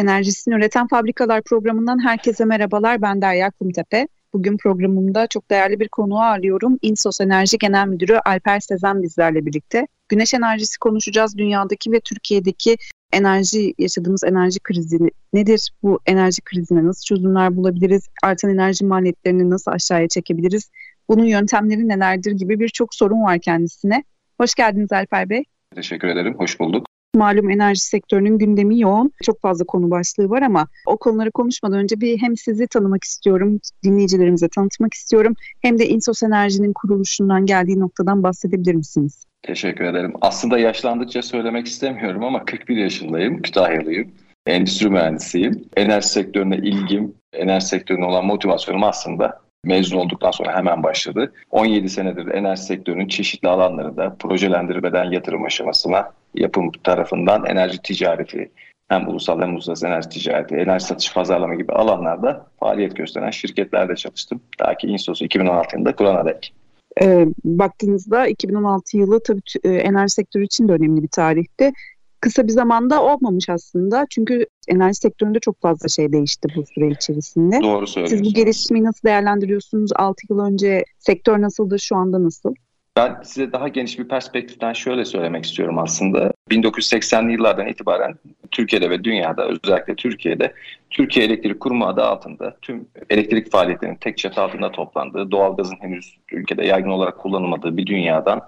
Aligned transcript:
Enerjisini 0.00 0.54
Üreten 0.54 0.86
Fabrikalar 0.86 1.42
programından 1.42 2.04
herkese 2.04 2.44
merhabalar. 2.44 3.02
Ben 3.02 3.22
Derya 3.22 3.50
Kumtepe. 3.50 4.08
Bugün 4.32 4.56
programımda 4.56 5.26
çok 5.26 5.50
değerli 5.50 5.80
bir 5.80 5.88
konuğu 5.88 6.20
ağırlıyorum. 6.20 6.78
İnsos 6.82 7.20
Enerji 7.20 7.58
Genel 7.58 7.86
Müdürü 7.86 8.18
Alper 8.24 8.60
Sezen 8.60 9.02
bizlerle 9.02 9.46
birlikte. 9.46 9.86
Güneş 10.08 10.34
enerjisi 10.34 10.78
konuşacağız. 10.78 11.38
Dünyadaki 11.38 11.92
ve 11.92 12.00
Türkiye'deki 12.00 12.76
enerji 13.12 13.74
yaşadığımız 13.78 14.24
enerji 14.24 14.60
krizi 14.60 14.98
nedir? 15.32 15.70
Bu 15.82 16.00
enerji 16.06 16.42
krizine 16.42 16.84
nasıl 16.84 17.04
çözümler 17.04 17.56
bulabiliriz? 17.56 18.08
Artan 18.22 18.50
enerji 18.50 18.84
maliyetlerini 18.84 19.50
nasıl 19.50 19.70
aşağıya 19.70 20.08
çekebiliriz? 20.08 20.70
Bunun 21.08 21.24
yöntemleri 21.24 21.88
nelerdir 21.88 22.32
gibi 22.32 22.60
birçok 22.60 22.94
sorun 22.94 23.22
var 23.22 23.38
kendisine. 23.38 24.04
Hoş 24.40 24.54
geldiniz 24.54 24.92
Alper 24.92 25.30
Bey. 25.30 25.44
Teşekkür 25.74 26.08
ederim. 26.08 26.34
Hoş 26.38 26.60
bulduk. 26.60 26.86
Malum 27.14 27.50
enerji 27.50 27.80
sektörünün 27.80 28.38
gündemi 28.38 28.80
yoğun. 28.80 29.12
Çok 29.22 29.40
fazla 29.40 29.64
konu 29.64 29.90
başlığı 29.90 30.30
var 30.30 30.42
ama 30.42 30.66
o 30.86 30.96
konuları 30.96 31.30
konuşmadan 31.30 31.78
önce 31.78 32.00
bir 32.00 32.18
hem 32.18 32.36
sizi 32.36 32.66
tanımak 32.66 33.04
istiyorum, 33.04 33.60
dinleyicilerimize 33.84 34.48
tanıtmak 34.48 34.94
istiyorum. 34.94 35.34
Hem 35.62 35.78
de 35.78 35.88
Insos 35.88 36.22
Enerji'nin 36.22 36.72
kuruluşundan 36.72 37.46
geldiği 37.46 37.80
noktadan 37.80 38.22
bahsedebilir 38.22 38.74
misiniz? 38.74 39.26
Teşekkür 39.42 39.84
ederim. 39.84 40.12
Aslında 40.20 40.58
yaşlandıkça 40.58 41.22
söylemek 41.22 41.66
istemiyorum 41.66 42.24
ama 42.24 42.44
41 42.44 42.76
yaşındayım, 42.76 43.42
Kütahyalıyım. 43.42 44.12
Endüstri 44.46 44.90
mühendisiyim. 44.90 45.64
Enerji 45.76 46.08
sektörüne 46.08 46.56
ilgim, 46.56 47.14
enerji 47.32 47.66
sektörüne 47.66 48.04
olan 48.04 48.26
motivasyonum 48.26 48.84
aslında 48.84 49.40
mezun 49.64 49.98
olduktan 49.98 50.30
sonra 50.30 50.56
hemen 50.56 50.82
başladı. 50.82 51.32
17 51.50 51.88
senedir 51.88 52.26
enerji 52.34 52.62
sektörünün 52.62 53.08
çeşitli 53.08 53.48
alanlarında 53.48 54.16
projelendirmeden 54.18 55.04
yatırım 55.04 55.44
aşamasına 55.44 56.12
yapım 56.34 56.72
tarafından 56.72 57.46
enerji 57.46 57.78
ticareti, 57.82 58.50
hem 58.88 59.08
ulusal 59.08 59.40
hem 59.40 59.54
uluslararası 59.54 59.86
enerji 59.86 60.08
ticareti, 60.08 60.54
enerji 60.56 60.84
satış 60.84 61.14
pazarlama 61.14 61.54
gibi 61.54 61.72
alanlarda 61.72 62.46
faaliyet 62.60 62.96
gösteren 62.96 63.30
şirketlerde 63.30 63.96
çalıştım. 63.96 64.40
Ta 64.58 64.74
ki 64.74 64.86
İNSOS'u 64.86 65.24
2016 65.24 65.76
yılında 65.76 65.96
kurana 65.96 66.24
dek. 66.24 66.54
E, 67.02 67.26
baktığınızda 67.44 68.26
2016 68.26 68.96
yılı 68.96 69.22
tabii 69.22 69.40
e, 69.64 69.68
enerji 69.68 70.14
sektörü 70.14 70.44
için 70.44 70.68
de 70.68 70.72
önemli 70.72 71.02
bir 71.02 71.08
tarihti. 71.08 71.72
Kısa 72.20 72.44
bir 72.46 72.52
zamanda 72.52 73.02
olmamış 73.02 73.48
aslında. 73.48 74.06
Çünkü 74.10 74.46
enerji 74.68 74.94
sektöründe 74.94 75.40
çok 75.40 75.60
fazla 75.60 75.88
şey 75.88 76.12
değişti 76.12 76.48
bu 76.56 76.64
süre 76.74 76.88
içerisinde. 76.88 77.60
Doğru 77.62 77.86
söylüyorsunuz. 77.86 78.22
Siz 78.22 78.30
bu 78.30 78.34
gelişmeyi 78.34 78.84
nasıl 78.84 79.08
değerlendiriyorsunuz? 79.08 79.90
6 79.96 80.22
yıl 80.30 80.38
önce 80.38 80.84
sektör 80.98 81.42
nasıldı, 81.42 81.78
şu 81.78 81.96
anda 81.96 82.24
nasıl? 82.24 82.54
Ben 82.96 83.16
size 83.24 83.52
daha 83.52 83.68
geniş 83.68 83.98
bir 83.98 84.08
perspektiften 84.08 84.72
şöyle 84.72 85.04
söylemek 85.04 85.44
istiyorum 85.44 85.78
aslında. 85.78 86.32
1980'li 86.50 87.32
yıllardan 87.32 87.66
itibaren 87.66 88.14
Türkiye'de 88.50 88.90
ve 88.90 89.04
dünyada 89.04 89.48
özellikle 89.48 89.94
Türkiye'de 89.94 90.52
Türkiye 90.90 91.26
Elektrik 91.26 91.60
Kurumu 91.60 91.84
adı 91.86 92.02
altında 92.02 92.56
tüm 92.62 92.86
elektrik 93.10 93.50
faaliyetlerinin 93.50 93.96
tek 93.96 94.18
çatı 94.18 94.40
altında 94.40 94.72
toplandığı, 94.72 95.30
doğalgazın 95.30 95.76
henüz 95.80 96.16
ülkede 96.32 96.66
yaygın 96.66 96.90
olarak 96.90 97.18
kullanılmadığı 97.18 97.76
bir 97.76 97.86
dünyadan 97.86 98.40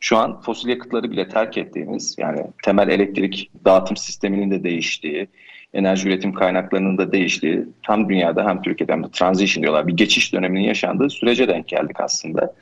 şu 0.00 0.16
an 0.16 0.40
fosil 0.40 0.68
yakıtları 0.68 1.10
bile 1.10 1.28
terk 1.28 1.58
ettiğimiz 1.58 2.16
yani 2.18 2.40
temel 2.62 2.88
elektrik 2.88 3.50
dağıtım 3.64 3.96
sisteminin 3.96 4.50
de 4.50 4.64
değiştiği, 4.64 5.28
enerji 5.74 6.08
üretim 6.08 6.32
kaynaklarının 6.32 6.98
da 6.98 7.12
değiştiği 7.12 7.64
hem 7.82 8.08
dünyada 8.08 8.48
hem 8.48 8.62
Türkiye'de 8.62 8.92
hem 8.92 9.04
de 9.04 9.10
transition 9.12 9.62
diyorlar 9.62 9.86
bir 9.86 9.96
geçiş 9.96 10.32
döneminin 10.32 10.64
yaşandığı 10.64 11.10
sürece 11.10 11.48
denk 11.48 11.68
geldik 11.68 12.00
aslında. 12.00 12.54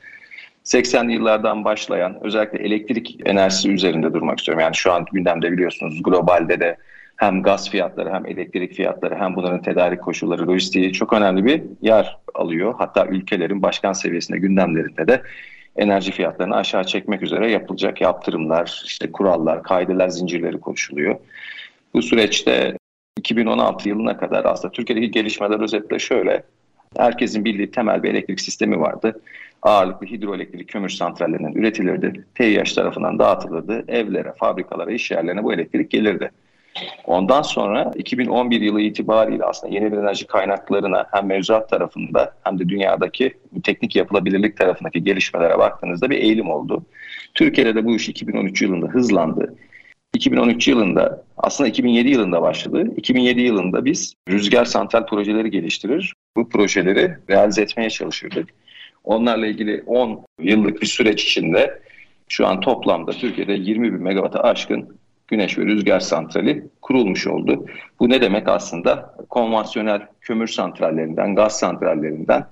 80'li 0.63 1.13
yıllardan 1.13 1.65
başlayan 1.65 2.17
özellikle 2.21 2.59
elektrik 2.59 3.19
enerjisi 3.25 3.71
üzerinde 3.71 4.13
durmak 4.13 4.39
istiyorum. 4.39 4.61
Yani 4.61 4.75
şu 4.75 4.91
an 4.93 5.05
gündemde 5.11 5.51
biliyorsunuz 5.51 6.03
globalde 6.03 6.59
de 6.59 6.77
hem 7.17 7.43
gaz 7.43 7.69
fiyatları 7.69 8.13
hem 8.13 8.25
elektrik 8.25 8.73
fiyatları 8.73 9.15
hem 9.15 9.35
bunların 9.35 9.61
tedarik 9.61 10.01
koşulları, 10.01 10.47
lojistiği 10.47 10.93
çok 10.93 11.13
önemli 11.13 11.45
bir 11.45 11.63
yer 11.81 12.17
alıyor. 12.35 12.75
Hatta 12.77 13.05
ülkelerin 13.05 13.61
başkan 13.61 13.93
seviyesinde 13.93 14.37
gündemlerinde 14.37 15.07
de 15.07 15.21
enerji 15.77 16.11
fiyatlarını 16.11 16.55
aşağı 16.55 16.83
çekmek 16.83 17.23
üzere 17.23 17.51
yapılacak 17.51 18.01
yaptırımlar, 18.01 18.83
işte 18.85 19.11
kurallar, 19.11 19.63
kaideler 19.63 20.09
zincirleri 20.09 20.59
konuşuluyor. 20.59 21.15
Bu 21.93 22.01
süreçte 22.01 22.77
2016 23.17 23.89
yılına 23.89 24.17
kadar 24.17 24.45
aslında 24.45 24.71
Türkiye'deki 24.71 25.11
gelişmeler 25.11 25.59
özetle 25.59 25.99
şöyle. 25.99 26.43
Herkesin 26.97 27.45
bildiği 27.45 27.71
temel 27.71 28.03
bir 28.03 28.09
elektrik 28.09 28.41
sistemi 28.41 28.79
vardı. 28.79 29.21
Ağırlıklı 29.61 30.07
hidroelektrik 30.07 30.69
kömür 30.69 30.89
santrallerinden 30.89 31.53
üretilirdi. 31.53 32.25
TİH 32.35 32.75
tarafından 32.75 33.19
dağıtılırdı. 33.19 33.85
Evlere, 33.87 34.33
fabrikalara, 34.39 34.91
iş 34.91 35.11
yerlerine 35.11 35.43
bu 35.43 35.53
elektrik 35.53 35.91
gelirdi. 35.91 36.31
Ondan 37.05 37.41
sonra 37.41 37.91
2011 37.95 38.61
yılı 38.61 38.81
itibariyle 38.81 39.43
aslında 39.43 39.73
yeni 39.73 39.85
enerji 39.85 40.27
kaynaklarına 40.27 41.05
hem 41.11 41.25
mevzuat 41.25 41.69
tarafında 41.69 42.35
hem 42.43 42.59
de 42.59 42.69
dünyadaki 42.69 43.33
teknik 43.63 43.95
yapılabilirlik 43.95 44.57
tarafındaki 44.57 45.03
gelişmelere 45.03 45.57
baktığınızda 45.57 46.09
bir 46.09 46.17
eğilim 46.17 46.49
oldu. 46.49 46.85
Türkiye'de 47.33 47.75
de 47.75 47.85
bu 47.85 47.95
iş 47.95 48.09
2013 48.09 48.61
yılında 48.61 48.87
hızlandı. 48.87 49.55
2013 50.15 50.67
yılında 50.67 51.23
aslında 51.37 51.69
2007 51.69 52.09
yılında 52.09 52.41
başladı. 52.41 52.91
2007 52.97 53.41
yılında 53.41 53.85
biz 53.85 54.13
rüzgar 54.29 54.65
santral 54.65 55.05
projeleri 55.05 55.51
geliştirir. 55.51 56.13
Bu 56.37 56.49
projeleri 56.49 57.17
realize 57.29 57.61
etmeye 57.61 57.89
çalışırdık. 57.89 58.49
Onlarla 59.03 59.47
ilgili 59.47 59.83
10 59.85 60.25
yıllık 60.41 60.81
bir 60.81 60.87
süreç 60.87 61.23
içinde 61.23 61.81
şu 62.29 62.47
an 62.47 62.59
toplamda 62.59 63.11
Türkiye'de 63.11 63.53
20 63.53 63.93
bin 63.93 64.03
megawata 64.03 64.39
aşkın 64.39 64.96
güneş 65.27 65.57
ve 65.57 65.65
rüzgar 65.65 65.99
santrali 65.99 66.67
kurulmuş 66.81 67.27
oldu. 67.27 67.65
Bu 67.99 68.09
ne 68.09 68.21
demek 68.21 68.47
aslında? 68.47 69.15
Konvansiyonel 69.29 70.07
kömür 70.21 70.47
santrallerinden, 70.47 71.35
gaz 71.35 71.59
santrallerinden 71.59 72.45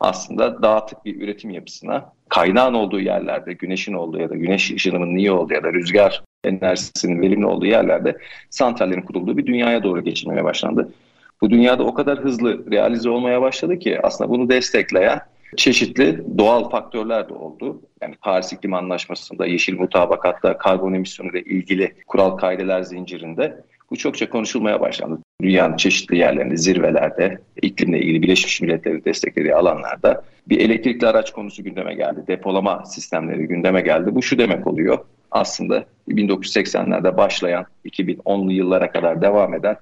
aslında 0.00 0.62
dağıtık 0.62 1.04
bir 1.04 1.20
üretim 1.20 1.50
yapısına 1.50 2.12
kaynağın 2.28 2.74
olduğu 2.74 3.00
yerlerde, 3.00 3.52
güneşin 3.52 3.92
olduğu 3.92 4.18
ya 4.18 4.30
da 4.30 4.34
güneş 4.34 4.70
ışınımının 4.70 5.16
iyi 5.16 5.30
olduğu 5.30 5.54
ya 5.54 5.62
da 5.62 5.72
rüzgar 5.72 6.22
enerjisinin 6.44 7.22
verimli 7.22 7.46
olduğu 7.46 7.66
yerlerde 7.66 8.18
santrallerin 8.50 9.02
kurulduğu 9.02 9.36
bir 9.36 9.46
dünyaya 9.46 9.82
doğru 9.82 10.04
geçilmeye 10.04 10.44
başlandı. 10.44 10.92
Bu 11.40 11.50
dünyada 11.50 11.84
o 11.84 11.94
kadar 11.94 12.18
hızlı 12.18 12.70
realize 12.70 13.10
olmaya 13.10 13.42
başladı 13.42 13.78
ki 13.78 14.00
aslında 14.02 14.30
bunu 14.30 14.48
destekleyen 14.48 15.20
çeşitli 15.56 16.38
doğal 16.38 16.70
faktörler 16.70 17.28
de 17.28 17.34
oldu. 17.34 17.82
Yani 18.02 18.14
Paris 18.22 18.52
İklim 18.52 18.74
Anlaşması'nda, 18.74 19.46
yeşil 19.46 19.78
mutabakatta, 19.78 20.58
karbon 20.58 20.92
emisyonu 20.94 21.30
ile 21.30 21.42
ilgili 21.42 21.94
kural 22.06 22.30
kaideler 22.30 22.82
zincirinde 22.82 23.64
bu 23.90 23.96
çokça 23.96 24.30
konuşulmaya 24.30 24.80
başlandı. 24.80 25.20
Dünyanın 25.42 25.76
çeşitli 25.76 26.18
yerlerinde, 26.18 26.56
zirvelerde, 26.56 27.38
iklimle 27.62 27.98
ilgili 27.98 28.22
Birleşmiş 28.22 28.60
Milletler'in 28.60 29.04
desteklediği 29.04 29.54
alanlarda 29.54 30.24
bir 30.48 30.60
elektrikli 30.60 31.06
araç 31.06 31.32
konusu 31.32 31.64
gündeme 31.64 31.94
geldi. 31.94 32.24
Depolama 32.28 32.84
sistemleri 32.84 33.46
gündeme 33.46 33.80
geldi. 33.80 34.14
Bu 34.14 34.22
şu 34.22 34.38
demek 34.38 34.66
oluyor. 34.66 34.98
Aslında 35.30 35.84
1980'lerde 36.08 37.16
başlayan 37.16 37.66
2010'lu 37.84 38.52
yıllara 38.52 38.90
kadar 38.90 39.22
devam 39.22 39.54
eden 39.54 39.76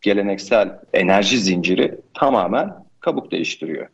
geleneksel 0.00 0.78
enerji 0.94 1.38
zinciri 1.38 1.94
tamamen 2.14 2.74
kabuk 3.00 3.32
değiştiriyor. 3.32 3.86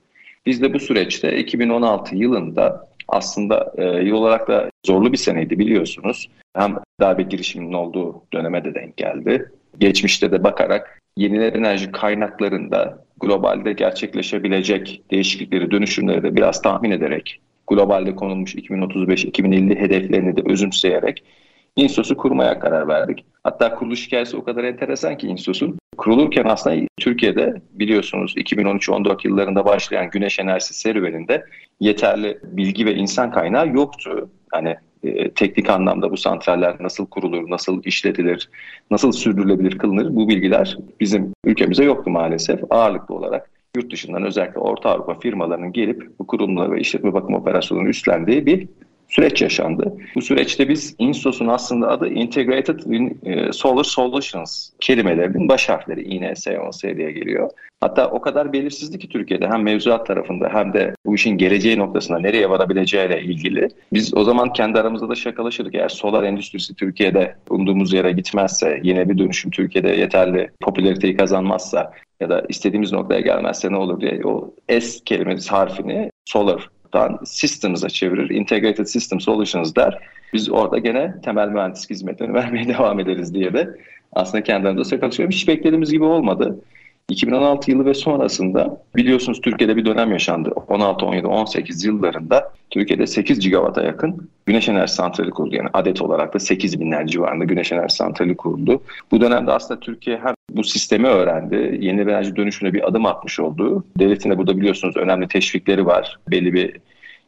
Biz 0.48 0.62
de 0.62 0.74
bu 0.74 0.80
süreçte 0.80 1.38
2016 1.38 2.16
yılında 2.16 2.88
aslında 3.08 3.72
e, 3.76 3.84
yıl 3.84 4.14
olarak 4.14 4.48
da 4.48 4.70
zorlu 4.86 5.12
bir 5.12 5.16
seneydi 5.16 5.58
biliyorsunuz. 5.58 6.28
Hem 6.56 6.76
darbe 7.00 7.22
girişiminin 7.22 7.72
olduğu 7.72 8.22
döneme 8.32 8.64
de 8.64 8.74
denk 8.74 8.96
geldi. 8.96 9.52
Geçmişte 9.78 10.32
de 10.32 10.44
bakarak 10.44 11.00
yeniler 11.16 11.52
enerji 11.52 11.92
kaynaklarında 11.92 13.04
globalde 13.20 13.72
gerçekleşebilecek 13.72 15.02
değişiklikleri, 15.10 15.70
dönüşümleri 15.70 16.22
de 16.22 16.36
biraz 16.36 16.62
tahmin 16.62 16.90
ederek, 16.90 17.40
globalde 17.66 18.16
konulmuş 18.16 18.54
2035-2050 18.54 19.76
hedeflerini 19.76 20.36
de 20.36 20.42
özümseyerek 20.50 21.24
İNSOS'u 21.78 22.16
kurmaya 22.16 22.58
karar 22.58 22.88
verdik. 22.88 23.24
Hatta 23.44 23.74
kuruluş 23.74 24.06
hikayesi 24.06 24.36
o 24.36 24.44
kadar 24.44 24.64
enteresan 24.64 25.18
ki 25.18 25.26
İNSOS'un. 25.26 25.78
Kurulurken 25.96 26.44
aslında 26.44 26.86
Türkiye'de 26.96 27.62
biliyorsunuz 27.72 28.34
2013-14 28.36 29.28
yıllarında 29.28 29.64
başlayan 29.64 30.10
güneş 30.10 30.38
enerjisi 30.38 30.74
serüveninde 30.74 31.44
yeterli 31.80 32.38
bilgi 32.42 32.86
ve 32.86 32.94
insan 32.94 33.30
kaynağı 33.30 33.68
yoktu. 33.68 34.30
Hani 34.52 34.76
e, 35.02 35.30
teknik 35.30 35.70
anlamda 35.70 36.10
bu 36.10 36.16
santraller 36.16 36.76
nasıl 36.80 37.06
kurulur, 37.06 37.50
nasıl 37.50 37.84
işletilir, 37.84 38.50
nasıl 38.90 39.12
sürdürülebilir 39.12 39.78
kılınır 39.78 40.16
bu 40.16 40.28
bilgiler 40.28 40.76
bizim 41.00 41.32
ülkemize 41.44 41.84
yoktu 41.84 42.10
maalesef. 42.10 42.60
Ağırlıklı 42.70 43.14
olarak 43.14 43.50
yurt 43.76 43.92
dışından 43.92 44.22
özellikle 44.22 44.60
Orta 44.60 44.90
Avrupa 44.90 45.18
firmalarının 45.18 45.72
gelip 45.72 46.18
bu 46.18 46.26
kurumları 46.26 46.72
ve 46.72 46.80
işletme 46.80 47.12
bakım 47.12 47.34
operasyonunu 47.34 47.88
üstlendiği 47.88 48.46
bir 48.46 48.68
süreç 49.08 49.42
yaşandı. 49.42 49.92
Bu 50.14 50.22
süreçte 50.22 50.68
biz 50.68 50.94
INSOS'un 50.98 51.48
aslında 51.48 51.88
adı 51.88 52.08
Integrated 52.08 52.80
e, 53.22 53.52
Solar 53.52 53.84
Solutions 53.84 54.70
kelimelerinin 54.80 55.48
baş 55.48 55.68
harfleri 55.68 56.02
INS, 56.02 56.46
ONS 56.46 56.82
diye 56.82 57.12
geliyor. 57.12 57.50
Hatta 57.80 58.10
o 58.10 58.20
kadar 58.20 58.52
belirsizdi 58.52 58.98
ki 58.98 59.08
Türkiye'de 59.08 59.48
hem 59.48 59.62
mevzuat 59.62 60.06
tarafında 60.06 60.48
hem 60.52 60.72
de 60.72 60.94
bu 61.06 61.14
işin 61.14 61.38
geleceği 61.38 61.78
noktasında 61.78 62.18
nereye 62.18 62.50
varabileceğiyle 62.50 63.22
ilgili. 63.22 63.68
Biz 63.92 64.16
o 64.16 64.24
zaman 64.24 64.52
kendi 64.52 64.78
aramızda 64.78 65.08
da 65.08 65.14
şakalaşırdık. 65.14 65.74
Eğer 65.74 65.88
solar 65.88 66.22
endüstrisi 66.22 66.74
Türkiye'de 66.74 67.36
umduğumuz 67.50 67.92
yere 67.92 68.12
gitmezse, 68.12 68.80
yine 68.82 69.08
bir 69.08 69.18
dönüşüm 69.18 69.50
Türkiye'de 69.50 69.88
yeterli 69.88 70.50
popülariteyi 70.60 71.16
kazanmazsa 71.16 71.92
ya 72.20 72.28
da 72.28 72.44
istediğimiz 72.48 72.92
noktaya 72.92 73.20
gelmezse 73.20 73.72
ne 73.72 73.76
olur 73.76 74.00
diye 74.00 74.20
o 74.24 74.54
S 74.80 75.04
kelimesi 75.04 75.50
harfini 75.50 76.10
solar 76.24 76.68
dan 76.92 77.18
Systems'a 77.24 77.88
çevirir. 77.88 78.30
Integrated 78.30 78.86
System 78.86 79.20
Solutions 79.20 79.74
der. 79.76 79.98
Biz 80.32 80.50
orada 80.50 80.78
gene 80.78 81.14
temel 81.24 81.48
mühendislik 81.48 81.90
hizmetlerini 81.90 82.34
vermeye 82.40 82.68
devam 82.68 83.00
ederiz 83.00 83.34
diye 83.34 83.52
de 83.52 83.68
aslında 84.12 84.44
kendi 84.44 84.68
aramızda 84.68 85.00
çalışıyorum. 85.00 85.32
Hiç 85.32 85.48
beklediğimiz 85.48 85.92
gibi 85.92 86.04
olmadı. 86.04 86.58
2016 87.10 87.70
yılı 87.70 87.84
ve 87.84 87.94
sonrasında 87.94 88.82
biliyorsunuz 88.96 89.40
Türkiye'de 89.40 89.76
bir 89.76 89.84
dönem 89.84 90.12
yaşandı. 90.12 90.50
16, 90.68 91.06
17, 91.06 91.26
18 91.26 91.84
yıllarında 91.84 92.52
Türkiye'de 92.70 93.06
8 93.06 93.40
gigawata 93.40 93.82
yakın 93.82 94.28
güneş 94.46 94.68
enerji 94.68 94.92
santrali 94.92 95.30
kuruldu. 95.30 95.54
Yani 95.54 95.68
adet 95.72 96.02
olarak 96.02 96.34
da 96.34 96.38
8 96.38 96.80
binler 96.80 97.06
civarında 97.06 97.44
güneş 97.44 97.72
enerji 97.72 97.96
santrali 97.96 98.36
kuruldu. 98.36 98.82
Bu 99.10 99.20
dönemde 99.20 99.52
aslında 99.52 99.80
Türkiye 99.80 100.16
hem 100.16 100.34
bu 100.50 100.64
sistemi 100.64 101.06
öğrendi, 101.06 101.78
yeni 101.80 102.00
enerji 102.00 102.36
dönüşümüne 102.36 102.74
bir 102.74 102.88
adım 102.88 103.06
atmış 103.06 103.40
oldu. 103.40 103.84
Devletin 103.98 104.30
de 104.30 104.38
burada 104.38 104.56
biliyorsunuz 104.56 104.96
önemli 104.96 105.28
teşvikleri 105.28 105.86
var. 105.86 106.18
Belli 106.30 106.52
bir 106.52 106.76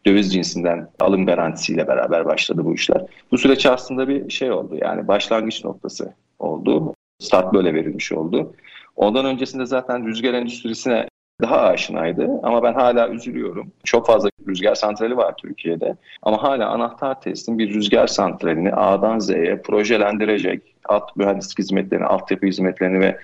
döviz 0.06 0.32
cinsinden 0.32 0.88
alım 1.00 1.26
garantisiyle 1.26 1.88
beraber 1.88 2.24
başladı 2.24 2.64
bu 2.64 2.74
işler. 2.74 3.02
Bu 3.30 3.38
süreç 3.38 3.66
aslında 3.66 4.08
bir 4.08 4.30
şey 4.30 4.52
oldu 4.52 4.76
yani 4.82 5.08
başlangıç 5.08 5.64
noktası 5.64 6.14
oldu. 6.38 6.94
Start 7.18 7.54
böyle 7.54 7.74
verilmiş 7.74 8.12
oldu. 8.12 8.52
Ondan 9.00 9.24
öncesinde 9.26 9.66
zaten 9.66 10.06
rüzgar 10.06 10.34
endüstrisine 10.34 11.08
daha 11.42 11.60
aşinaydı 11.60 12.28
ama 12.42 12.62
ben 12.62 12.74
hala 12.74 13.08
üzülüyorum. 13.08 13.72
Çok 13.84 14.06
fazla 14.06 14.30
rüzgar 14.48 14.74
santrali 14.74 15.16
var 15.16 15.34
Türkiye'de 15.36 15.96
ama 16.22 16.42
hala 16.42 16.68
anahtar 16.68 17.20
testin 17.20 17.58
bir 17.58 17.74
rüzgar 17.74 18.06
santralini 18.06 18.72
A'dan 18.74 19.18
Z'ye 19.18 19.62
projelendirecek, 19.62 20.62
alt 20.84 21.16
mühendislik 21.16 21.58
hizmetlerini, 21.58 22.06
altyapı 22.06 22.46
hizmetlerini 22.46 23.00
ve 23.00 23.18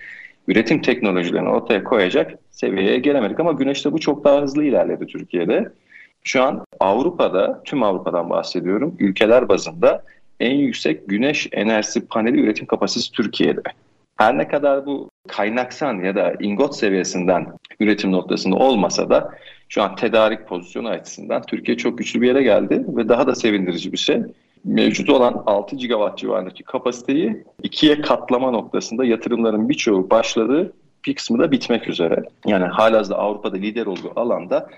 üretim 0.49 0.83
teknolojilerini 0.83 1.49
ortaya 1.49 1.85
koyacak 1.85 2.35
seviyeye 2.51 2.99
gelemedik. 2.99 3.41
Ama 3.41 3.53
güneşte 3.53 3.93
bu 3.93 3.99
çok 3.99 4.25
daha 4.25 4.43
hızlı 4.43 4.65
ilerledi 4.65 5.07
Türkiye'de. 5.07 5.73
Şu 6.25 6.43
an 6.43 6.65
Avrupa'da, 6.81 7.63
tüm 7.65 7.83
Avrupa'dan 7.83 8.31
bahsediyorum, 8.31 8.97
ülkeler 8.99 9.49
bazında 9.49 10.03
en 10.41 10.55
yüksek 10.55 11.09
güneş 11.09 11.49
enerjisi 11.53 12.07
paneli 12.07 12.41
üretim 12.41 12.67
kapasitesi 12.67 13.13
Türkiye'de. 13.13 13.63
Her 14.17 14.39
ne 14.39 14.49
kadar 14.49 14.87
bu 14.87 15.09
kaynaksan 15.27 16.05
ya 16.05 16.15
da 16.15 16.35
ingot 16.41 16.77
seviyesinden 16.77 17.47
üretim 17.81 18.13
noktasında 18.13 18.57
olmasa 18.57 19.11
da 19.11 19.31
şu 19.69 19.83
an 19.83 19.97
tedarik 19.97 20.47
pozisyonu 20.47 20.89
açısından 20.89 21.43
Türkiye 21.43 21.77
çok 21.77 21.99
güçlü 21.99 22.21
bir 22.21 22.27
yere 22.27 22.43
geldi 22.43 22.85
ve 22.89 23.09
daha 23.09 23.27
da 23.27 23.35
sevindirici 23.35 23.93
bir 23.93 23.99
şey. 23.99 24.23
Mevcut 24.65 25.11
olan 25.11 25.43
6 25.47 25.77
gigawatt 25.77 26.19
civarındaki 26.19 26.63
kapasiteyi 26.63 27.45
ikiye 27.63 28.01
katlama 28.01 28.51
noktasında 28.51 29.05
yatırımların 29.05 29.69
birçoğu 29.69 30.11
başladı, 30.11 30.73
bir 31.07 31.15
kısmı 31.15 31.39
da 31.39 31.51
bitmek 31.53 31.89
üzere. 31.89 32.23
Yani 32.47 32.65
halihazırda 32.65 33.19
Avrupa'da 33.19 33.57
lider 33.57 33.87
olduğu 33.87 34.13
alanda 34.17 34.69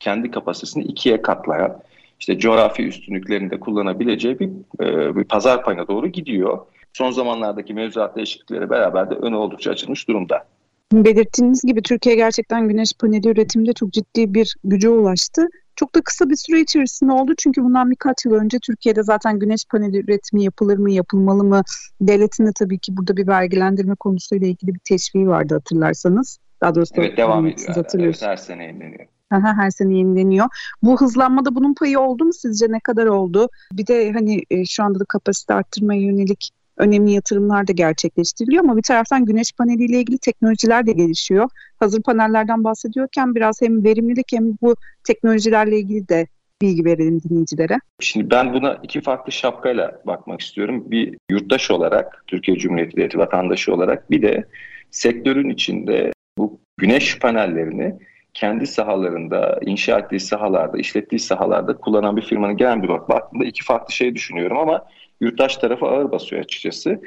kendi 0.00 0.30
kapasitesini 0.30 0.84
ikiye 0.84 1.22
katlayan, 1.22 1.78
işte 2.20 2.38
coğrafi 2.38 2.82
üstünlüklerini 2.86 3.50
de 3.50 3.60
kullanabileceği 3.60 4.40
bir, 4.40 4.50
e, 4.80 5.16
bir 5.16 5.24
pazar 5.24 5.64
payına 5.64 5.88
doğru 5.88 6.08
gidiyor 6.08 6.58
son 6.96 7.10
zamanlardaki 7.10 7.74
mevzuat 7.74 8.16
değişiklikleri 8.16 8.70
beraber 8.70 9.10
de 9.10 9.14
önü 9.14 9.36
oldukça 9.36 9.70
açılmış 9.70 10.08
durumda. 10.08 10.44
Belirttiğiniz 10.92 11.62
gibi 11.62 11.82
Türkiye 11.82 12.14
gerçekten 12.16 12.68
güneş 12.68 12.92
paneli 13.00 13.28
üretiminde 13.28 13.72
çok 13.72 13.92
ciddi 13.92 14.34
bir 14.34 14.56
güce 14.64 14.88
ulaştı. 14.88 15.48
Çok 15.76 15.94
da 15.94 16.00
kısa 16.00 16.30
bir 16.30 16.36
süre 16.36 16.60
içerisinde 16.60 17.12
oldu 17.12 17.34
çünkü 17.38 17.64
bundan 17.64 17.90
birkaç 17.90 18.24
yıl 18.24 18.32
önce 18.32 18.58
Türkiye'de 18.58 19.02
zaten 19.02 19.38
güneş 19.38 19.64
paneli 19.70 19.98
üretimi 19.98 20.44
yapılır 20.44 20.78
mı, 20.78 20.90
yapılmalı 20.90 21.44
mı? 21.44 21.62
Devletin 22.00 22.46
de 22.46 22.50
tabii 22.58 22.78
ki 22.78 22.96
burada 22.96 23.16
bir 23.16 23.26
vergilendirme 23.26 23.94
konusuyla 23.94 24.46
ilgili 24.46 24.74
bir 24.74 24.80
teşviği 24.84 25.28
vardı 25.28 25.54
hatırlarsanız. 25.54 26.38
Daha 26.60 26.74
doğrusu 26.74 26.94
evet 26.96 27.16
devam 27.16 27.46
ediyor. 27.46 27.74
Evet, 27.94 28.22
her 28.22 28.36
sene 28.36 28.64
yenileniyor. 28.64 29.06
Aha, 29.30 29.54
her 29.56 29.70
sene 29.70 29.96
yenileniyor. 29.98 30.46
Bu 30.82 31.00
hızlanmada 31.00 31.54
bunun 31.54 31.74
payı 31.74 32.00
oldu 32.00 32.24
mu 32.24 32.32
sizce? 32.32 32.66
Ne 32.68 32.80
kadar 32.80 33.06
oldu? 33.06 33.48
Bir 33.72 33.86
de 33.86 34.12
hani 34.12 34.42
e, 34.50 34.64
şu 34.64 34.84
anda 34.84 35.00
da 35.00 35.04
kapasite 35.04 35.54
arttırmaya 35.54 36.00
yönelik 36.00 36.50
önemli 36.78 37.12
yatırımlar 37.12 37.66
da 37.66 37.72
gerçekleştiriliyor 37.72 38.64
ama 38.64 38.76
bir 38.76 38.82
taraftan 38.82 39.24
güneş 39.24 39.52
paneliyle 39.52 39.98
ilgili 39.98 40.18
teknolojiler 40.18 40.86
de 40.86 40.92
gelişiyor. 40.92 41.50
Hazır 41.80 42.02
panellerden 42.02 42.64
bahsediyorken 42.64 43.34
biraz 43.34 43.62
hem 43.62 43.84
verimlilik 43.84 44.32
hem 44.32 44.44
bu 44.62 44.74
teknolojilerle 45.04 45.78
ilgili 45.78 46.08
de 46.08 46.26
bilgi 46.62 46.84
verelim 46.84 47.20
dinleyicilere. 47.22 47.78
Şimdi 48.00 48.30
ben 48.30 48.54
buna 48.54 48.78
iki 48.82 49.00
farklı 49.00 49.32
şapkayla 49.32 50.00
bakmak 50.06 50.40
istiyorum. 50.40 50.84
Bir 50.90 51.18
yurttaş 51.30 51.70
olarak, 51.70 52.24
Türkiye 52.26 52.58
Cumhuriyeti 52.58 52.96
Devleti 52.96 53.18
vatandaşı 53.18 53.74
olarak 53.74 54.10
bir 54.10 54.22
de 54.22 54.44
sektörün 54.90 55.50
içinde 55.50 56.12
bu 56.38 56.60
güneş 56.76 57.18
panellerini 57.18 57.94
kendi 58.34 58.66
sahalarında, 58.66 59.60
inşa 59.66 59.98
ettiği 59.98 60.20
sahalarda, 60.20 60.78
işlettiği 60.78 61.18
sahalarda 61.18 61.76
kullanan 61.76 62.16
bir 62.16 62.22
firmanın 62.22 62.56
genel 62.56 62.82
bir 62.82 62.88
bak 62.88 63.08
baktığımda 63.08 63.44
iki 63.44 63.64
farklı 63.64 63.94
şey 63.94 64.14
düşünüyorum 64.14 64.58
ama 64.58 64.84
yurttaş 65.20 65.56
tarafı 65.56 65.86
ağır 65.86 66.12
basıyor 66.12 66.42
açıkçası. 66.42 67.00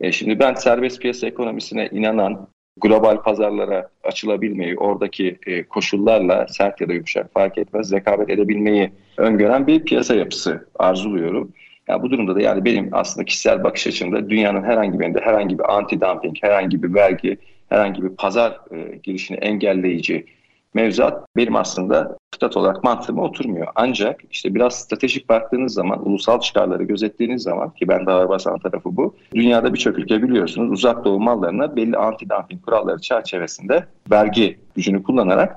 E, 0.00 0.12
şimdi 0.12 0.38
ben 0.38 0.54
serbest 0.54 1.00
piyasa 1.00 1.26
ekonomisine 1.26 1.88
inanan, 1.92 2.48
global 2.80 3.22
pazarlara 3.22 3.88
açılabilmeyi, 4.04 4.76
oradaki 4.76 5.38
e, 5.46 5.62
koşullarla 5.62 6.46
sert 6.48 6.80
ya 6.80 6.88
da 6.88 6.92
yumuşak 6.92 7.32
fark 7.32 7.58
etmez 7.58 7.92
rekabet 7.92 8.30
edebilmeyi 8.30 8.92
öngören 9.16 9.66
bir 9.66 9.84
piyasa 9.84 10.14
yapısı 10.14 10.68
arzuluyorum. 10.78 11.52
Yani 11.88 12.02
bu 12.02 12.10
durumda 12.10 12.34
da 12.34 12.40
yani 12.40 12.64
benim 12.64 12.88
aslında 12.92 13.24
kişisel 13.24 13.64
bakış 13.64 13.86
açımda 13.86 14.30
dünyanın 14.30 14.62
herhangi 14.62 15.00
birinde 15.00 15.20
herhangi 15.20 15.58
bir 15.58 15.64
anti-dumping, 15.64 16.36
herhangi 16.40 16.82
bir 16.82 16.94
vergi, 16.94 17.36
herhangi 17.68 18.02
bir 18.02 18.08
pazar 18.08 18.60
e, 18.70 18.96
girişini 19.02 19.36
engelleyici 19.36 20.26
mevzuat 20.74 21.26
benim 21.36 21.56
aslında 21.56 22.16
kıtat 22.30 22.56
olarak 22.56 22.84
mantığıma 22.84 23.22
oturmuyor. 23.22 23.66
Ancak 23.74 24.20
işte 24.30 24.54
biraz 24.54 24.74
stratejik 24.74 25.28
baktığınız 25.28 25.74
zaman, 25.74 26.08
ulusal 26.08 26.40
çıkarları 26.40 26.82
gözettiğiniz 26.82 27.42
zaman 27.42 27.70
ki 27.70 27.88
ben 27.88 28.06
daha 28.06 28.28
basan 28.28 28.58
tarafı 28.58 28.96
bu. 28.96 29.14
Dünyada 29.34 29.74
birçok 29.74 29.98
ülke 29.98 30.22
biliyorsunuz 30.22 30.72
uzak 30.72 31.04
doğu 31.04 31.20
mallarına 31.20 31.76
belli 31.76 31.96
anti-dumping 31.96 32.60
kuralları 32.60 33.00
çerçevesinde 33.00 33.86
vergi 34.10 34.58
gücünü 34.76 35.02
kullanarak 35.02 35.56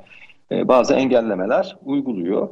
e, 0.51 0.67
bazı 0.67 0.93
engellemeler 0.93 1.75
uyguluyor. 1.85 2.49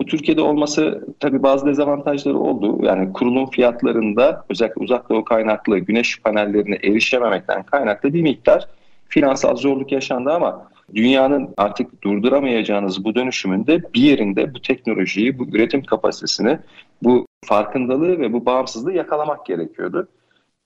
Bu 0.00 0.06
Türkiye'de 0.06 0.40
olması 0.40 1.06
tabii 1.20 1.42
bazı 1.42 1.66
dezavantajları 1.66 2.38
oldu. 2.38 2.78
Yani 2.82 3.12
kurulum 3.12 3.50
fiyatlarında 3.50 4.44
özellikle 4.48 4.82
uzak 4.82 5.10
doğu 5.10 5.24
kaynaklı 5.24 5.78
güneş 5.78 6.20
panellerine 6.22 6.74
erişememekten 6.74 7.62
kaynaklı 7.62 8.14
bir 8.14 8.22
miktar 8.22 8.68
finansal 9.08 9.56
zorluk 9.56 9.92
yaşandı 9.92 10.32
ama 10.32 10.68
dünyanın 10.94 11.54
artık 11.56 12.02
durduramayacağınız 12.02 13.04
bu 13.04 13.14
dönüşümünde 13.14 13.82
bir 13.94 14.00
yerinde 14.00 14.54
bu 14.54 14.60
teknolojiyi, 14.62 15.38
bu 15.38 15.44
üretim 15.46 15.82
kapasitesini, 15.82 16.58
bu 17.02 17.26
farkındalığı 17.44 18.18
ve 18.18 18.32
bu 18.32 18.46
bağımsızlığı 18.46 18.92
yakalamak 18.92 19.46
gerekiyordu. 19.46 20.08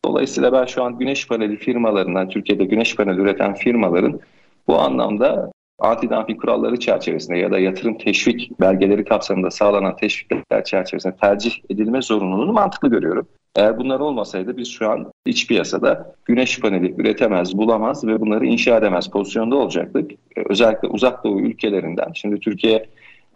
Dolayısıyla 0.04 0.52
ben 0.52 0.64
şu 0.64 0.82
an 0.85 0.99
güneş 0.99 1.28
paneli 1.28 1.56
firmalarından, 1.56 2.28
Türkiye'de 2.28 2.64
güneş 2.64 2.97
paneli 2.97 3.20
üreten 3.20 3.54
firmaların 3.54 4.20
bu 4.66 4.78
anlamda 4.78 5.52
anti-dumping 5.78 6.37
kuralları 6.37 6.80
çerçevesinde 6.80 7.38
ya 7.38 7.50
da 7.50 7.58
yatırım 7.58 7.99
teşvik 7.99 8.61
belgeleri 8.61 9.04
kapsamında 9.04 9.50
sağlanan 9.50 9.97
teşvikler 9.97 10.64
çerçevesinde 10.64 11.16
tercih 11.16 11.52
edilme 11.70 12.02
zorunluluğunu 12.02 12.52
mantıklı 12.52 12.88
görüyorum. 12.88 13.28
Eğer 13.56 13.78
bunlar 13.78 14.00
olmasaydı 14.00 14.56
biz 14.56 14.68
şu 14.68 14.90
an 14.90 15.12
iç 15.26 15.47
piyasada 15.49 16.14
güneş 16.25 16.61
paneli 16.61 16.94
üretemez, 16.99 17.56
bulamaz 17.56 18.06
ve 18.06 18.20
bunları 18.20 18.47
inşa 18.47 18.76
edemez 18.76 19.11
pozisyonda 19.11 19.56
olacaktık. 19.56 20.12
Ee, 20.12 20.42
özellikle 20.49 20.88
uzak 20.88 21.25
doğu 21.25 21.40
ülkelerinden. 21.40 22.12
Şimdi 22.14 22.40
Türkiye 22.40 22.87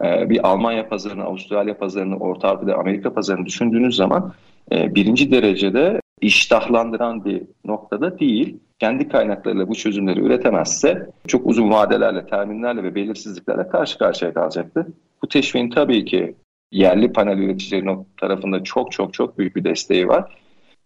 e, 0.03 0.29
bir 0.29 0.47
Almanya 0.47 0.89
pazarını, 0.89 1.23
Avustralya 1.23 1.77
pazarını, 1.77 2.17
Orta 2.17 2.47
Avrupa'da 2.47 2.75
Amerika 2.75 3.13
pazarını 3.13 3.45
düşündüğünüz 3.45 3.95
zaman 3.95 4.33
e, 4.71 4.95
birinci 4.95 5.31
derecede 5.31 6.01
iştahlandıran 6.23 7.25
bir 7.25 7.43
noktada 7.65 8.19
değil. 8.19 8.57
Kendi 8.79 9.07
kaynaklarıyla 9.09 9.67
bu 9.67 9.75
çözümleri 9.75 10.19
üretemezse 10.19 11.09
çok 11.27 11.47
uzun 11.47 11.71
vadelerle, 11.71 12.25
terminlerle 12.25 12.83
ve 12.83 12.95
belirsizliklerle 12.95 13.67
karşı 13.67 13.97
karşıya 13.97 14.33
kalacaktı. 14.33 14.87
Bu 15.23 15.27
teşviğin 15.27 15.69
tabii 15.69 16.05
ki 16.05 16.35
yerli 16.71 17.13
panel 17.13 17.37
üreticilerinin 17.37 18.07
tarafında 18.17 18.63
çok 18.63 18.91
çok 18.91 19.13
çok 19.13 19.37
büyük 19.37 19.55
bir 19.55 19.63
desteği 19.63 20.07
var. 20.07 20.37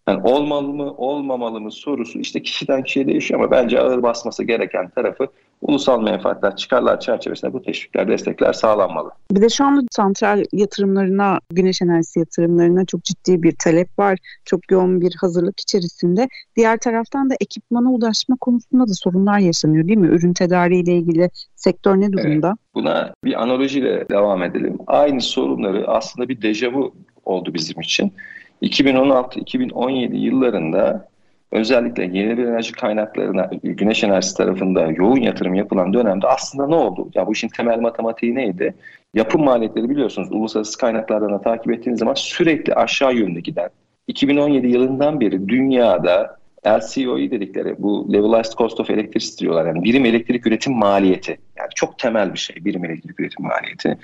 Yani 0.07 0.21
olmalı 0.23 0.73
mı, 0.73 0.93
olmamalı 0.93 1.61
mı 1.61 1.71
sorusu 1.71 2.19
işte 2.19 2.41
kişiden 2.41 2.83
kişiye 2.83 3.07
değişiyor 3.07 3.39
ama 3.39 3.51
bence 3.51 3.79
ağır 3.79 4.03
basması 4.03 4.43
gereken 4.43 4.89
tarafı 4.89 5.27
ulusal 5.61 6.01
menfaatler, 6.01 6.55
çıkarlar 6.55 6.99
çerçevesinde 6.99 7.53
bu 7.53 7.61
teşvikler, 7.61 8.07
destekler 8.07 8.53
sağlanmalı. 8.53 9.11
Bir 9.31 9.41
de 9.41 9.49
şu 9.49 9.65
anda 9.65 9.81
santral 9.91 10.43
yatırımlarına, 10.53 11.39
güneş 11.51 11.81
enerjisi 11.81 12.19
yatırımlarına 12.19 12.85
çok 12.85 13.03
ciddi 13.03 13.43
bir 13.43 13.55
talep 13.63 13.99
var. 13.99 14.19
Çok 14.45 14.71
yoğun 14.71 15.01
bir 15.01 15.15
hazırlık 15.21 15.59
içerisinde. 15.59 16.27
Diğer 16.55 16.77
taraftan 16.77 17.29
da 17.29 17.35
ekipmana 17.41 17.91
ulaşma 17.91 18.35
konusunda 18.41 18.87
da 18.87 18.93
sorunlar 18.93 19.39
yaşanıyor 19.39 19.87
değil 19.87 19.99
mi? 19.99 20.07
Ürün 20.07 20.33
tedariği 20.33 20.83
ile 20.83 20.95
ilgili 20.95 21.29
sektör 21.55 21.99
ne 21.99 22.13
durumda? 22.13 22.47
Evet, 22.47 22.75
buna 22.75 23.13
bir 23.23 23.41
analojiyle 23.41 24.09
devam 24.09 24.43
edelim. 24.43 24.77
Aynı 24.87 25.21
sorunları 25.21 25.87
aslında 25.87 26.29
bir 26.29 26.41
dejavu 26.41 26.93
oldu 27.25 27.53
bizim 27.53 27.81
için. 27.81 28.13
2016-2017 28.61 30.15
yıllarında 30.15 31.07
özellikle 31.51 32.03
yeni 32.03 32.37
bir 32.37 32.45
enerji 32.45 32.71
kaynaklarına 32.71 33.49
güneş 33.63 34.03
enerjisi 34.03 34.37
tarafında 34.37 34.91
yoğun 34.91 35.21
yatırım 35.21 35.53
yapılan 35.53 35.93
dönemde 35.93 36.27
aslında 36.27 36.67
ne 36.67 36.75
oldu? 36.75 37.09
Ya 37.13 37.27
bu 37.27 37.33
işin 37.33 37.47
temel 37.47 37.79
matematiği 37.79 38.35
neydi? 38.35 38.75
Yapım 39.13 39.43
maliyetleri 39.43 39.89
biliyorsunuz 39.89 40.31
uluslararası 40.31 40.77
kaynaklardan 40.77 41.33
da 41.33 41.41
takip 41.41 41.71
ettiğiniz 41.71 41.99
zaman 41.99 42.13
sürekli 42.13 42.73
aşağı 42.75 43.13
yönde 43.13 43.39
giden. 43.39 43.69
2017 44.07 44.67
yılından 44.67 45.19
beri 45.19 45.49
dünyada 45.49 46.37
LCOE 46.67 47.31
dedikleri 47.31 47.75
bu 47.77 48.13
Levelized 48.13 48.53
Cost 48.57 48.79
of 48.79 48.89
Electricity 48.89 49.43
diyorlar. 49.43 49.65
Yani 49.65 49.83
birim 49.83 50.05
elektrik 50.05 50.47
üretim 50.47 50.73
maliyeti. 50.73 51.37
Yani 51.57 51.69
çok 51.75 51.99
temel 51.99 52.33
bir 52.33 52.39
şey 52.39 52.65
birim 52.65 52.85
elektrik 52.85 53.19
üretim 53.19 53.45
maliyeti. 53.45 53.97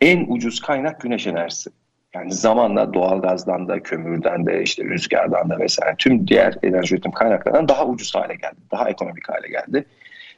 En 0.00 0.26
ucuz 0.28 0.60
kaynak 0.60 1.00
güneş 1.00 1.26
enerjisi. 1.26 1.70
Yani 2.14 2.32
zamanla 2.32 2.94
doğalgazdan 2.94 3.68
da, 3.68 3.82
kömürden 3.82 4.46
de, 4.46 4.62
işte 4.62 4.84
rüzgardan 4.84 5.50
da 5.50 5.58
vesaire 5.58 5.94
tüm 5.98 6.28
diğer 6.28 6.54
enerji 6.62 6.94
üretim 6.94 7.12
kaynaklarından 7.12 7.68
daha 7.68 7.86
ucuz 7.86 8.14
hale 8.14 8.34
geldi. 8.34 8.56
Daha 8.70 8.90
ekonomik 8.90 9.28
hale 9.28 9.48
geldi. 9.48 9.86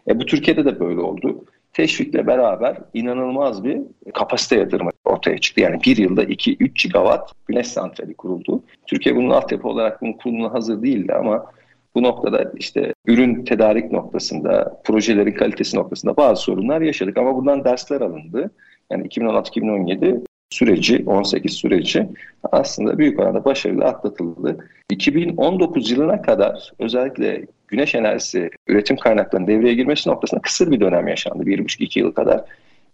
E, 0.09 0.21
bu 0.21 0.27
Türkiye'de 0.27 0.65
de 0.65 0.81
böyle 0.81 1.01
oldu. 1.01 1.45
Teşvikle 1.73 2.27
beraber 2.27 2.77
inanılmaz 2.95 3.65
bir 3.65 3.81
kapasite 4.15 4.57
yatırımı 4.57 4.91
ortaya 5.05 5.39
çıktı. 5.39 5.61
Yani 5.61 5.81
bir 5.87 5.97
yılda 5.97 6.25
2-3 6.25 6.83
gigawatt 6.83 7.33
güneş 7.47 7.69
santrali 7.69 8.15
kuruldu. 8.15 8.63
Türkiye 8.87 9.17
bunun 9.17 9.31
altyapı 9.31 9.69
olarak 9.69 10.03
bunun 10.03 10.13
kuruluna 10.13 10.55
hazır 10.55 10.83
değildi 10.83 11.15
ama 11.15 11.47
bu 11.95 12.03
noktada 12.03 12.53
işte 12.57 12.95
ürün 13.07 13.45
tedarik 13.45 13.93
noktasında, 13.93 14.81
projelerin 14.85 15.35
kalitesi 15.35 15.77
noktasında 15.77 16.17
bazı 16.17 16.43
sorunlar 16.43 16.81
yaşadık 16.81 17.19
ama 17.19 17.37
bundan 17.37 17.65
dersler 17.65 18.01
alındı. 18.01 18.51
Yani 18.91 19.09
2016-2017 19.09 20.25
süreci, 20.51 21.05
18 21.07 21.53
süreci 21.53 22.09
aslında 22.53 22.99
büyük 22.99 23.21
oranda 23.21 23.45
başarılı 23.45 23.85
atlatıldı. 23.85 24.69
2019 24.91 25.91
yılına 25.91 26.23
kadar 26.23 26.73
özellikle 26.79 27.47
güneş 27.69 27.95
enerjisi 27.95 28.51
üretim 28.67 28.97
kaynaklarının 28.97 29.49
devreye 29.49 29.75
girmesi 29.75 30.09
noktasında 30.09 30.41
kısır 30.41 30.71
bir 30.71 30.81
dönem 30.81 31.09
yaşandı. 31.09 31.43
1,5-2 31.45 31.99
yıl 31.99 32.13
kadar. 32.13 32.45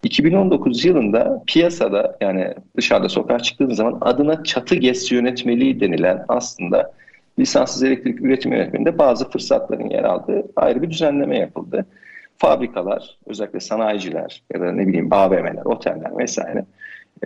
2019 0.02 0.84
yılında 0.84 1.42
piyasada 1.46 2.16
yani 2.20 2.54
dışarıda 2.76 3.08
sokağa 3.08 3.38
çıktığınız 3.38 3.76
zaman 3.76 3.98
adına 4.00 4.44
çatı 4.44 4.74
GES 4.74 5.12
yönetmeliği 5.12 5.80
denilen 5.80 6.24
aslında 6.28 6.92
lisanssız 7.38 7.82
elektrik 7.82 8.20
üretim 8.20 8.52
yönetmeliğinde 8.52 8.98
bazı 8.98 9.30
fırsatların 9.30 9.90
yer 9.90 10.04
aldığı 10.04 10.44
ayrı 10.56 10.82
bir 10.82 10.90
düzenleme 10.90 11.38
yapıldı. 11.38 11.86
Fabrikalar, 12.38 13.18
özellikle 13.26 13.60
sanayiciler 13.60 14.42
ya 14.54 14.60
da 14.60 14.72
ne 14.72 14.86
bileyim 14.86 15.08
AVM'ler, 15.10 15.64
oteller 15.64 16.18
vesaire 16.18 16.64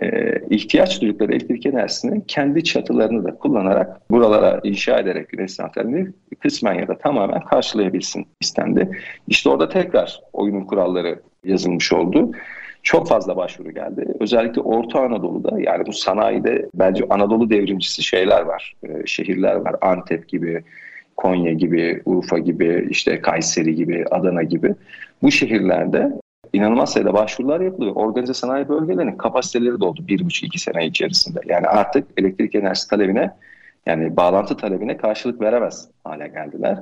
e, 0.01 0.33
ihtiyaç 0.49 1.01
duydukları 1.01 1.31
elektrik 1.31 1.65
enerjisini 1.65 2.25
kendi 2.27 2.63
çatılarını 2.63 3.23
da 3.23 3.35
kullanarak 3.35 4.11
buralara 4.11 4.59
inşa 4.63 4.99
ederek 4.99 5.29
güneş 5.29 5.51
santralini 5.51 6.07
kısmen 6.39 6.73
ya 6.73 6.87
da 6.87 6.97
tamamen 6.97 7.41
karşılayabilsin 7.41 8.27
istendi. 8.41 8.99
İşte 9.27 9.49
orada 9.49 9.69
tekrar 9.69 10.21
oyunun 10.33 10.65
kuralları 10.65 11.19
yazılmış 11.43 11.93
oldu. 11.93 12.31
Çok 12.83 13.07
fazla 13.07 13.37
başvuru 13.37 13.71
geldi. 13.71 14.05
Özellikle 14.19 14.61
Orta 14.61 14.99
Anadolu'da 14.99 15.59
yani 15.59 15.85
bu 15.85 15.93
sanayide 15.93 16.69
bence 16.73 17.05
Anadolu 17.09 17.49
devrimcisi 17.49 18.03
şeyler 18.03 18.41
var. 18.41 18.75
E, 18.83 19.05
şehirler 19.05 19.55
var. 19.55 19.75
Antep 19.81 20.27
gibi, 20.27 20.63
Konya 21.17 21.53
gibi, 21.53 22.01
Urfa 22.05 22.37
gibi, 22.37 22.87
işte 22.89 23.21
Kayseri 23.21 23.75
gibi, 23.75 24.05
Adana 24.11 24.43
gibi. 24.43 24.75
Bu 25.21 25.31
şehirlerde 25.31 26.11
inanılmaz 26.53 26.91
sayıda 26.91 27.13
başvurular 27.13 27.59
yapılıyor. 27.61 27.95
Organize 27.95 28.33
sanayi 28.33 28.69
bölgelerinin 28.69 29.17
kapasiteleri 29.17 29.79
doldu 29.79 30.07
bir 30.07 30.25
buçuk 30.25 30.43
iki 30.43 30.59
sene 30.59 30.85
içerisinde. 30.85 31.39
Yani 31.45 31.67
artık 31.67 32.07
elektrik 32.17 32.55
enerjisi 32.55 32.89
talebine 32.89 33.31
yani 33.85 34.17
bağlantı 34.17 34.57
talebine 34.57 34.97
karşılık 34.97 35.41
veremez 35.41 35.87
hale 36.03 36.27
geldiler. 36.27 36.77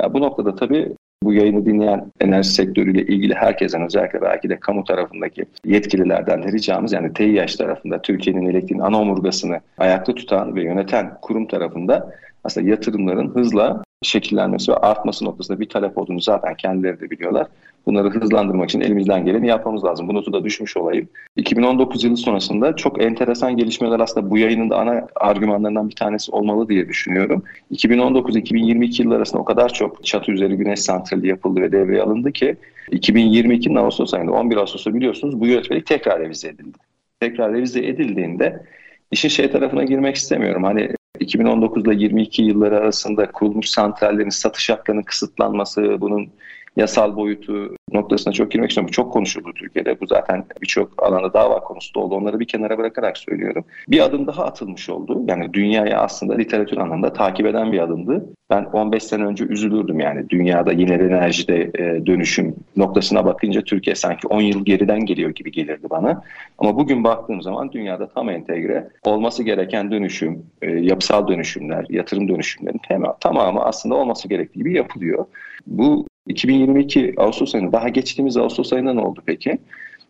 Ya 0.00 0.14
bu 0.14 0.20
noktada 0.20 0.54
tabii 0.54 0.96
bu 1.22 1.32
yayını 1.32 1.66
dinleyen 1.66 2.12
enerji 2.20 2.48
sektörüyle 2.48 3.02
ilgili 3.02 3.34
herkesten 3.34 3.84
özellikle 3.84 4.22
belki 4.22 4.48
de 4.48 4.60
kamu 4.60 4.84
tarafındaki 4.84 5.44
yetkililerden 5.64 6.42
de 6.42 6.52
ricamız 6.52 6.92
yani 6.92 7.12
TİH 7.12 7.56
tarafında 7.56 8.02
Türkiye'nin 8.02 8.46
elektriğin 8.46 8.80
ana 8.80 9.00
omurgasını 9.00 9.60
ayakta 9.78 10.14
tutan 10.14 10.56
ve 10.56 10.62
yöneten 10.62 11.18
kurum 11.22 11.46
tarafında 11.46 12.12
aslında 12.44 12.68
yatırımların 12.68 13.34
hızla 13.34 13.82
şekillenmesi 14.02 14.72
ve 14.72 14.76
artması 14.76 15.24
noktasında 15.24 15.60
bir 15.60 15.68
talep 15.68 15.98
olduğunu 15.98 16.20
zaten 16.20 16.54
kendileri 16.54 17.00
de 17.00 17.10
biliyorlar. 17.10 17.46
Bunları 17.86 18.10
hızlandırmak 18.10 18.68
için 18.68 18.80
elimizden 18.80 19.24
geleni 19.24 19.46
yapmamız 19.46 19.84
lazım. 19.84 20.08
Bu 20.08 20.14
notu 20.14 20.32
da 20.32 20.44
düşmüş 20.44 20.76
olayım. 20.76 21.08
2019 21.36 22.04
yılı 22.04 22.16
sonrasında 22.16 22.76
çok 22.76 23.02
enteresan 23.02 23.56
gelişmeler 23.56 24.00
aslında 24.00 24.30
bu 24.30 24.38
yayının 24.38 24.70
da 24.70 24.78
ana 24.78 25.06
argümanlarından 25.14 25.88
bir 25.88 25.94
tanesi 25.94 26.32
olmalı 26.32 26.68
diye 26.68 26.88
düşünüyorum. 26.88 27.42
2019-2022 27.72 29.02
yılları 29.02 29.18
arasında 29.18 29.42
o 29.42 29.44
kadar 29.44 29.72
çok 29.72 30.04
çatı 30.04 30.32
üzeri 30.32 30.56
güneş 30.56 30.80
santrali 30.80 31.28
yapıldı 31.28 31.60
ve 31.60 31.72
devreye 31.72 32.02
alındı 32.02 32.32
ki 32.32 32.56
2022'nin 32.92 33.76
Ağustos 33.76 34.14
ayında 34.14 34.32
11 34.32 34.56
Ağustos'ta 34.56 34.94
biliyorsunuz 34.94 35.40
bu 35.40 35.46
yönetmelik 35.46 35.86
tekrar 35.86 36.20
revize 36.20 36.48
edildi. 36.48 36.78
Tekrar 37.20 37.52
revize 37.52 37.86
edildiğinde 37.86 38.62
işin 39.10 39.28
şey 39.28 39.50
tarafına 39.50 39.84
girmek 39.84 40.16
istemiyorum. 40.16 40.64
Hani 40.64 40.90
2019 41.20 41.86
ile 41.86 41.94
22 41.94 42.42
yılları 42.42 42.78
arasında 42.78 43.32
kurulmuş 43.32 43.68
santrallerin 43.68 44.28
satış 44.28 44.70
haklarının 44.70 45.02
kısıtlanması, 45.02 46.00
bunun 46.00 46.30
yasal 46.76 47.16
boyutu 47.16 47.76
noktasına 47.92 48.32
çok 48.32 48.50
girmek 48.50 48.70
istiyorum. 48.70 48.90
Çok 48.92 49.12
konuşuldu 49.12 49.52
Türkiye'de. 49.54 50.00
Bu 50.00 50.06
zaten 50.06 50.44
birçok 50.62 51.02
alanda 51.02 51.32
dava 51.32 51.60
konusu 51.60 51.94
da 51.94 52.00
oldu. 52.00 52.14
Onları 52.14 52.40
bir 52.40 52.48
kenara 52.48 52.78
bırakarak 52.78 53.18
söylüyorum. 53.18 53.64
Bir 53.88 54.00
adım 54.00 54.26
daha 54.26 54.44
atılmış 54.44 54.90
oldu. 54.90 55.22
Yani 55.28 55.52
dünyayı 55.52 55.98
aslında 55.98 56.34
literatür 56.34 56.76
anlamında 56.76 57.12
takip 57.12 57.46
eden 57.46 57.72
bir 57.72 57.78
adımdı. 57.78 58.26
Ben 58.50 58.64
15 58.64 59.02
sene 59.02 59.24
önce 59.24 59.44
üzülürdüm 59.44 60.00
yani 60.00 60.30
dünyada 60.30 60.72
yine 60.72 60.94
enerjide 60.94 61.70
e, 61.74 62.06
dönüşüm 62.06 62.54
noktasına 62.76 63.24
bakınca 63.24 63.62
Türkiye 63.62 63.96
sanki 63.96 64.26
10 64.28 64.40
yıl 64.40 64.64
geriden 64.64 65.06
geliyor 65.06 65.30
gibi 65.30 65.52
gelirdi 65.52 65.86
bana. 65.90 66.22
Ama 66.58 66.76
bugün 66.76 67.04
baktığım 67.04 67.42
zaman 67.42 67.72
dünyada 67.72 68.08
tam 68.08 68.30
entegre 68.30 68.88
olması 69.04 69.42
gereken 69.42 69.90
dönüşüm, 69.90 70.42
e, 70.62 70.70
yapısal 70.70 71.28
dönüşümler, 71.28 71.86
yatırım 71.88 72.28
dönüşümlerin 72.28 72.80
tamamı 73.20 73.60
aslında 73.60 73.94
olması 73.94 74.28
gerektiği 74.28 74.58
gibi 74.58 74.76
yapılıyor. 74.76 75.24
Bu 75.66 76.06
2022 76.26 77.14
Ağustos 77.16 77.54
ayında 77.54 77.72
daha 77.72 77.88
geçtiğimiz 77.88 78.36
Ağustos 78.36 78.72
ayında 78.72 78.92
ne 78.92 79.00
oldu 79.00 79.22
peki? 79.26 79.58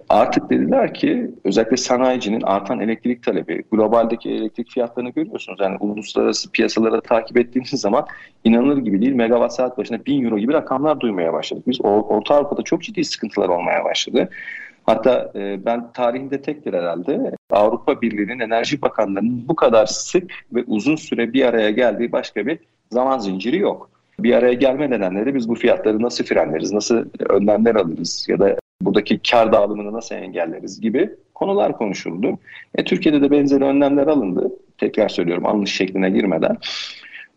Artık 0.09 0.51
dediler 0.51 0.95
ki 0.95 1.31
özellikle 1.45 1.77
sanayicinin 1.77 2.43
artan 2.43 2.81
elektrik 2.81 3.23
talebi, 3.23 3.65
globaldeki 3.73 4.31
elektrik 4.31 4.71
fiyatlarını 4.71 5.11
görüyorsunuz. 5.11 5.61
Yani 5.61 5.77
uluslararası 5.81 6.51
piyasalara 6.51 7.01
takip 7.01 7.39
ettiğiniz 7.39 7.71
zaman 7.81 8.07
inanılır 8.45 8.79
gibi 8.79 9.03
değil. 9.03 9.13
Megawatt 9.13 9.55
saat 9.55 9.79
başına 9.79 10.05
1000 10.07 10.25
euro 10.25 10.39
gibi 10.39 10.53
rakamlar 10.53 11.01
duymaya 11.01 11.33
başladık. 11.33 11.65
Biz 11.67 11.81
Orta 11.85 12.35
Avrupa'da 12.35 12.63
çok 12.63 12.83
ciddi 12.83 13.05
sıkıntılar 13.05 13.49
olmaya 13.49 13.85
başladı. 13.85 14.29
Hatta 14.87 15.33
e, 15.35 15.65
ben 15.65 15.93
tarihinde 15.93 16.43
tektir 16.43 16.75
herhalde 16.75 17.33
Avrupa 17.51 18.03
Birliği'nin 18.03 18.41
enerji 18.41 18.83
bakanlarının 18.83 19.49
bu 19.49 19.57
kadar 19.57 19.87
sık 19.87 20.33
ve 20.53 20.65
uzun 20.67 20.97
süre 20.97 21.33
bir 21.33 21.45
araya 21.45 21.71
geldiği 21.71 22.13
başka 22.13 22.47
bir 22.47 22.59
zaman 22.91 23.19
zinciri 23.19 23.59
yok 23.59 23.91
bir 24.23 24.35
araya 24.35 24.55
gelme 24.55 24.91
nedenleri 24.91 25.35
biz 25.35 25.49
bu 25.49 25.55
fiyatları 25.55 26.03
nasıl 26.03 26.25
frenleriz, 26.25 26.73
nasıl 26.73 27.05
önlemler 27.29 27.75
alırız 27.75 28.27
ya 28.29 28.39
da 28.39 28.57
buradaki 28.83 29.21
kar 29.31 29.53
dağılımını 29.53 29.93
nasıl 29.93 30.15
engelleriz 30.15 30.81
gibi 30.81 31.11
konular 31.35 31.77
konuşuldu. 31.77 32.39
E, 32.75 32.85
Türkiye'de 32.85 33.23
de 33.23 33.31
benzer 33.31 33.61
önlemler 33.61 34.07
alındı. 34.07 34.53
Tekrar 34.79 35.09
söylüyorum 35.09 35.47
alınış 35.47 35.73
şekline 35.73 36.11
girmeden. 36.11 36.57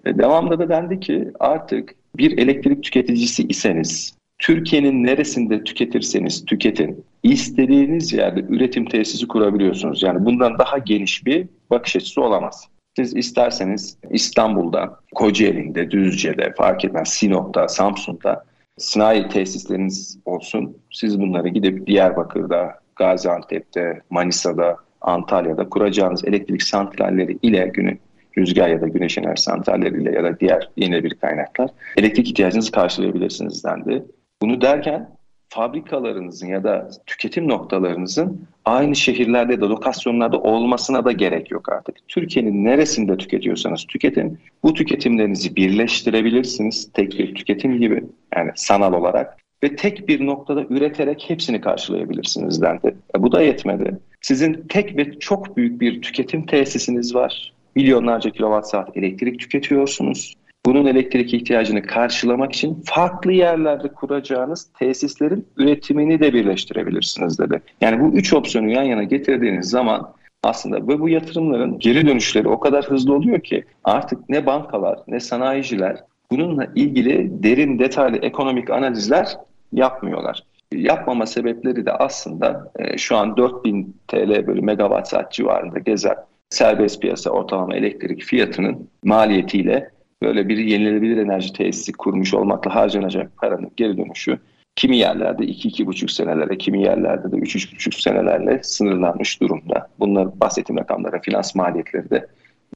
E, 0.06 0.18
devamında 0.18 0.60
da 0.60 0.70
dendi 0.70 1.00
ki 1.00 1.28
artık 1.40 1.96
bir 2.18 2.38
elektrik 2.38 2.84
tüketicisi 2.84 3.48
iseniz 3.48 4.16
Türkiye'nin 4.40 5.04
neresinde 5.04 5.64
tüketirseniz 5.64 6.46
tüketin. 6.46 7.06
istediğiniz 7.24 8.14
yerde 8.14 8.40
üretim 8.50 8.86
tesisi 8.86 9.28
kurabiliyorsunuz. 9.28 10.04
Yani 10.04 10.26
bundan 10.26 10.60
daha 10.60 10.78
geniş 10.78 11.26
bir 11.26 11.48
bakış 11.70 11.96
açısı 11.96 12.22
olamaz. 12.22 12.68
Siz 12.96 13.16
isterseniz 13.16 13.98
İstanbul'da, 14.10 15.00
Kocaeli'nde, 15.16 15.92
Düzce'de, 15.92 16.54
fark 16.58 16.86
etmez 16.86 17.10
Sinop'ta, 17.10 17.68
Samsun'da 17.68 18.44
sanayi 18.78 19.30
tesisleriniz 19.30 20.20
olsun. 20.26 20.78
Siz 20.92 21.20
bunları 21.20 21.50
gidip 21.50 21.88
Diyarbakır'da, 21.88 22.80
Gaziantep'te, 22.96 24.02
Manisa'da, 24.10 24.78
Antalya'da 25.02 25.70
kuracağınız 25.70 26.26
elektrik 26.26 26.64
santralleri 26.64 27.38
ile 27.42 27.68
günü 27.74 27.98
rüzgar 28.38 28.70
ya 28.70 28.82
da 28.82 28.88
güneş 28.88 29.18
enerji 29.18 29.42
santralleriyle 29.42 30.12
ya 30.12 30.24
da 30.24 30.40
diğer 30.40 30.70
yenilebilir 30.78 31.16
kaynaklar 31.16 31.70
elektrik 31.98 32.28
ihtiyacınızı 32.28 32.72
karşılayabilirsiniz 32.72 33.64
dendi. 33.64 34.06
Bunu 34.42 34.62
derken 34.62 35.10
fabrikalarınızın 35.54 36.48
ya 36.48 36.64
da 36.64 36.90
tüketim 37.06 37.48
noktalarınızın 37.48 38.48
aynı 38.66 38.96
şehirlerde 38.96 39.62
de 39.62 39.66
lokasyonlarda 39.66 40.40
olmasına 40.40 41.06
da 41.06 41.12
gerek 41.12 41.52
yok 41.52 41.70
artık. 41.70 41.96
Türkiye'nin 42.08 42.66
neresinde 42.66 43.18
tüketiyorsanız 43.18 43.86
tüketin. 43.86 44.40
Bu 44.64 44.74
tüketimlerinizi 44.74 45.56
birleştirebilirsiniz 45.56 46.92
tek 46.94 47.20
bir 47.20 47.36
tüketim 47.36 47.80
gibi 47.80 48.04
yani 48.36 48.52
sanal 48.56 48.94
olarak 48.94 49.38
ve 49.64 49.76
tek 49.76 50.08
bir 50.08 50.26
noktada 50.26 50.66
üreterek 50.70 51.26
hepsini 51.28 51.62
karşılayabilirsiniz 51.62 52.62
dendi. 52.62 52.96
E, 53.18 53.22
bu 53.22 53.32
da 53.32 53.42
yetmedi. 53.42 54.00
Sizin 54.22 54.66
tek 54.70 54.98
ve 54.98 55.20
çok 55.20 55.58
büyük 55.58 55.82
bir 55.82 56.02
tüketim 56.02 56.46
tesisiniz 56.46 57.16
var. 57.16 57.54
Milyonlarca 57.76 58.30
kilowatt 58.30 58.68
saat 58.68 58.98
elektrik 58.98 59.40
tüketiyorsunuz 59.40 60.36
bunun 60.66 60.86
elektrik 60.86 61.34
ihtiyacını 61.34 61.82
karşılamak 61.82 62.54
için 62.54 62.84
farklı 62.86 63.32
yerlerde 63.32 63.88
kuracağınız 63.88 64.68
tesislerin 64.80 65.48
üretimini 65.58 66.20
de 66.20 66.34
birleştirebilirsiniz 66.34 67.40
dedi. 67.40 67.62
Yani 67.82 68.00
bu 68.00 68.18
üç 68.18 68.34
opsiyonu 68.34 68.72
yan 68.72 68.84
yana 68.84 69.04
getirdiğiniz 69.04 69.70
zaman 69.70 70.14
aslında 70.44 70.78
ve 70.88 71.00
bu 71.00 71.10
yatırımların 71.10 71.80
geri 71.80 72.08
dönüşleri 72.08 72.48
o 72.48 72.60
kadar 72.60 72.86
hızlı 72.86 73.14
oluyor 73.16 73.40
ki 73.40 73.64
artık 73.84 74.30
ne 74.30 74.46
bankalar 74.46 75.00
ne 75.08 75.20
sanayiciler 75.20 75.98
bununla 76.32 76.68
ilgili 76.76 77.44
derin 77.44 77.80
detaylı 77.80 78.18
ekonomik 78.18 78.70
analizler 78.70 79.38
yapmıyorlar. 79.74 80.44
Yapmama 80.72 81.26
sebepleri 81.26 81.86
de 81.86 81.92
aslında 81.92 82.72
e, 82.80 82.98
şu 82.98 83.18
an 83.18 83.38
4000 83.38 83.96
TL 84.08 84.48
bölü 84.48 84.62
megawatt 84.62 85.08
saat 85.08 85.32
civarında 85.32 85.80
gezen 85.80 86.16
serbest 86.50 87.02
piyasa 87.02 87.30
ortalama 87.30 87.76
elektrik 87.76 88.24
fiyatının 88.24 88.90
maliyetiyle 89.04 89.90
böyle 90.24 90.50
bir 90.50 90.58
yenilenebilir 90.58 91.18
enerji 91.18 91.54
tesisi 91.54 91.92
kurmuş 91.92 92.34
olmakla 92.34 92.76
harcanacak 92.76 93.38
paranın 93.38 93.72
geri 93.78 93.98
dönüşü 93.98 94.40
kimi 94.76 94.98
yerlerde 94.98 95.44
2-2,5 95.44 96.12
senelere, 96.12 96.58
kimi 96.58 96.82
yerlerde 96.82 97.32
de 97.32 97.36
3-3,5 97.36 98.02
senelerle 98.02 98.64
sınırlanmış 98.64 99.42
durumda. 99.42 99.90
Bunlar 100.00 100.40
bahsettiğim 100.40 100.80
rakamlara 100.80 101.22
finans 101.22 101.56
maliyetleri 101.56 102.10
de 102.10 102.28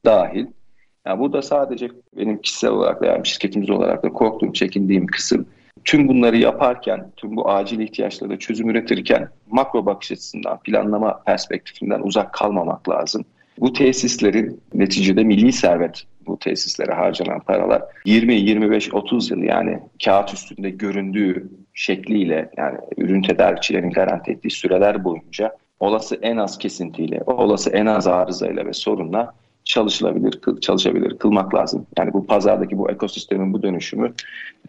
dahil. 0.06 0.46
Yani 1.06 1.20
burada 1.20 1.42
sadece 1.42 1.90
benim 2.18 2.42
kişisel 2.42 2.72
olarak 2.72 3.02
veya 3.02 3.24
şirketimiz 3.24 3.70
olarak 3.70 4.04
da 4.04 4.10
korktuğum, 4.10 4.54
çekindiğim 4.54 5.08
kısım 5.08 5.48
tüm 5.88 6.08
bunları 6.08 6.38
yaparken, 6.38 7.12
tüm 7.18 7.36
bu 7.36 7.50
acil 7.50 7.80
ihtiyaçlara 7.80 8.40
çözüm 8.40 8.70
üretirken 8.70 9.30
makro 9.48 9.86
bakış 9.86 10.12
açısından, 10.12 10.60
planlama 10.60 11.24
perspektifinden 11.26 12.02
uzak 12.02 12.34
kalmamak 12.34 12.90
lazım. 12.90 13.26
Bu 13.60 13.74
tesislerin 13.74 14.62
neticede 14.74 15.24
milli 15.24 15.52
servet 15.52 16.04
bu 16.28 16.40
tesislere 16.40 16.94
harcanan 16.94 17.40
paralar 17.40 17.82
20, 18.06 18.36
25, 18.36 18.94
30 18.94 19.32
yıl 19.32 19.38
yani 19.38 19.80
kağıt 20.06 20.34
üstünde 20.34 20.70
göründüğü 20.70 21.50
şekliyle 21.74 22.52
yani 22.58 22.78
ürün 22.98 23.22
tedarikçilerin 23.22 23.90
garanti 23.90 24.32
ettiği 24.32 24.52
süreler 24.52 25.04
boyunca 25.04 25.56
olası 25.80 26.16
en 26.16 26.38
az 26.38 26.58
kesintiyle, 26.58 27.22
olası 27.26 27.70
en 27.70 27.86
az 27.86 28.08
arızayla 28.08 28.66
ve 28.66 28.74
sorunla 28.74 29.34
çalışılabilir, 29.64 30.40
çalışabilir 30.62 31.18
kılmak 31.18 31.56
lazım. 31.56 31.88
Yani 31.98 32.14
bu 32.14 32.28
pazardaki 32.28 32.78
bu 32.78 32.92
ekosistemin 32.92 33.54
bu 33.54 33.64
dönüşümü 33.64 34.14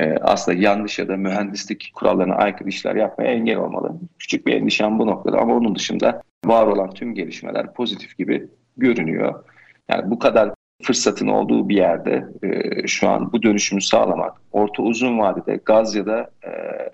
e, 0.00 0.14
aslında 0.21 0.59
yanlış 0.59 0.99
ya 0.99 1.09
da 1.09 1.16
mühendislik 1.16 1.90
kurallarına 1.95 2.35
aykırı 2.35 2.68
işler 2.68 2.97
yapmaya 2.97 3.33
engel 3.33 3.57
olmalı. 3.57 3.92
Küçük 4.18 4.47
bir 4.47 4.54
endişem 4.54 4.99
bu 4.99 5.07
noktada 5.07 5.38
ama 5.38 5.54
onun 5.54 5.75
dışında 5.75 6.23
var 6.45 6.66
olan 6.66 6.90
tüm 6.90 7.14
gelişmeler 7.14 7.73
pozitif 7.73 8.18
gibi 8.18 8.49
görünüyor. 8.79 9.45
Yani 9.89 10.11
bu 10.11 10.19
kadar 10.19 10.51
fırsatın 10.83 11.29
olduğu 11.29 11.69
bir 11.69 11.77
yerde 11.77 12.27
e, 12.43 12.87
şu 12.87 13.09
an 13.09 13.33
bu 13.33 13.43
dönüşümü 13.43 13.83
sağlamak, 13.83 14.33
orta 14.53 14.83
uzun 14.83 15.19
vadede 15.19 15.61
gaz 15.64 15.95
ya 15.95 16.07
da 16.07 16.31
e, 16.43 16.51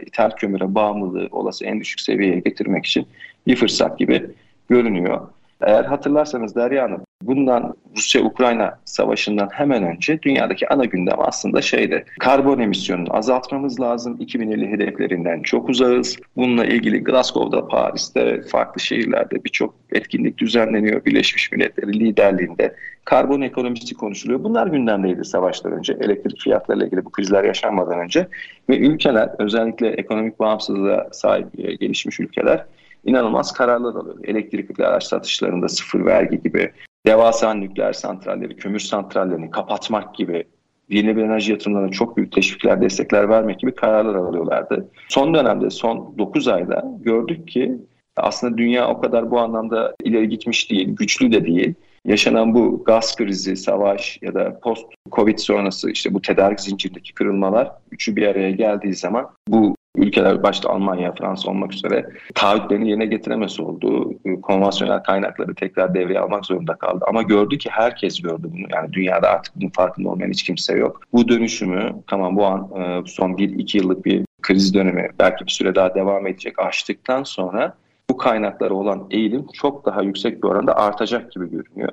ithal 0.06 0.30
kömüre 0.30 0.74
bağımlılığı 0.74 1.28
olası 1.30 1.64
en 1.64 1.80
düşük 1.80 2.00
seviyeye 2.00 2.40
getirmek 2.40 2.86
için 2.86 3.06
bir 3.46 3.56
fırsat 3.56 3.98
gibi 3.98 4.30
görünüyor. 4.68 5.28
Eğer 5.66 5.84
hatırlarsanız 5.84 6.56
Derya 6.56 6.84
Hanım, 6.84 7.04
bundan 7.22 7.74
Rusya-Ukrayna 7.96 8.78
savaşından 8.84 9.48
hemen 9.52 9.82
önce 9.82 10.22
dünyadaki 10.22 10.68
ana 10.68 10.84
gündem 10.84 11.16
aslında 11.18 11.62
şeydi. 11.62 12.04
Karbon 12.20 12.58
emisyonunu 12.58 13.16
azaltmamız 13.16 13.80
lazım. 13.80 14.16
2050 14.20 14.70
hedeflerinden 14.70 15.42
çok 15.42 15.68
uzağız. 15.68 16.16
Bununla 16.36 16.64
ilgili 16.64 17.04
Glasgow'da, 17.04 17.68
Paris'te, 17.68 18.42
farklı 18.42 18.80
şehirlerde 18.80 19.44
birçok 19.44 19.74
etkinlik 19.92 20.38
düzenleniyor. 20.38 21.04
Birleşmiş 21.04 21.52
Milletleri 21.52 22.00
liderliğinde 22.00 22.74
karbon 23.04 23.40
ekonomisi 23.40 23.94
konuşuluyor. 23.94 24.44
Bunlar 24.44 24.66
gündemdeydi 24.66 25.24
savaştan 25.24 25.72
önce. 25.72 25.96
Elektrik 26.00 26.40
fiyatlarıyla 26.40 26.86
ilgili 26.86 27.04
bu 27.04 27.10
krizler 27.10 27.44
yaşanmadan 27.44 27.98
önce. 27.98 28.28
Ve 28.68 28.78
ülkeler 28.78 29.30
özellikle 29.38 29.88
ekonomik 29.88 30.40
bağımsızlığa 30.40 31.08
sahip 31.12 31.46
e, 31.58 31.74
gelişmiş 31.74 32.20
ülkeler 32.20 32.64
inanılmaz 33.04 33.52
kararlar 33.52 33.94
alıyor. 33.94 34.16
Elektrikli 34.24 34.86
araç 34.86 35.04
satışlarında 35.04 35.68
sıfır 35.68 36.04
vergi 36.04 36.42
gibi, 36.42 36.72
devasa 37.06 37.54
nükleer 37.54 37.92
santralleri, 37.92 38.56
kömür 38.56 38.78
santrallerini 38.78 39.50
kapatmak 39.50 40.14
gibi, 40.14 40.44
yenilenebilir 40.88 41.24
enerji 41.24 41.52
yatırımlarına 41.52 41.90
çok 41.90 42.16
büyük 42.16 42.32
teşvikler, 42.32 42.80
destekler 42.80 43.28
vermek 43.28 43.58
gibi 43.58 43.74
kararlar 43.74 44.14
alıyorlardı. 44.14 44.88
Son 45.08 45.34
dönemde, 45.34 45.70
son 45.70 46.14
9 46.18 46.48
ayda 46.48 46.84
gördük 47.00 47.48
ki 47.48 47.78
aslında 48.16 48.58
dünya 48.58 48.88
o 48.88 49.00
kadar 49.00 49.30
bu 49.30 49.40
anlamda 49.40 49.94
ileri 50.04 50.28
gitmiş 50.28 50.70
değil, 50.70 50.88
güçlü 50.88 51.32
de 51.32 51.44
değil. 51.44 51.74
Yaşanan 52.04 52.54
bu 52.54 52.84
gaz 52.84 53.16
krizi, 53.16 53.56
savaş 53.56 54.18
ya 54.22 54.34
da 54.34 54.60
post-Covid 54.60 55.38
sonrası 55.38 55.90
işte 55.90 56.14
bu 56.14 56.22
tedarik 56.22 56.60
zincirindeki 56.60 57.14
kırılmalar 57.14 57.72
üçü 57.90 58.16
bir 58.16 58.26
araya 58.26 58.50
geldiği 58.50 58.94
zaman 58.94 59.30
bu 59.48 59.76
ülkeler 59.96 60.42
başta 60.42 60.70
Almanya, 60.70 61.12
Fransa 61.12 61.50
olmak 61.50 61.74
üzere 61.74 62.10
taahhütlerini 62.34 62.88
yerine 62.88 63.06
getiremesi 63.06 63.62
oldu. 63.62 64.14
Konvansiyonel 64.42 65.02
kaynakları 65.02 65.54
tekrar 65.54 65.94
devreye 65.94 66.20
almak 66.20 66.46
zorunda 66.46 66.74
kaldı. 66.74 67.04
Ama 67.08 67.22
gördü 67.22 67.58
ki 67.58 67.70
herkes 67.70 68.22
gördü 68.22 68.50
bunu. 68.52 68.66
Yani 68.74 68.92
dünyada 68.92 69.28
artık 69.28 69.56
bunun 69.56 69.70
farkında 69.70 70.08
olmayan 70.08 70.30
hiç 70.30 70.42
kimse 70.42 70.78
yok. 70.78 71.00
Bu 71.12 71.28
dönüşümü 71.28 71.92
tamam 72.06 72.36
bu 72.36 72.46
an 72.46 72.70
e, 72.76 73.02
son 73.06 73.30
1-2 73.30 73.76
yıllık 73.76 74.04
bir 74.04 74.24
kriz 74.42 74.74
dönemi 74.74 75.08
belki 75.18 75.46
bir 75.46 75.50
süre 75.50 75.74
daha 75.74 75.94
devam 75.94 76.26
edecek 76.26 76.58
aştıktan 76.58 77.22
sonra 77.22 77.74
bu 78.10 78.16
kaynaklara 78.16 78.74
olan 78.74 79.06
eğilim 79.10 79.46
çok 79.52 79.86
daha 79.86 80.02
yüksek 80.02 80.42
bir 80.42 80.48
oranda 80.48 80.76
artacak 80.76 81.32
gibi 81.32 81.50
görünüyor 81.50 81.92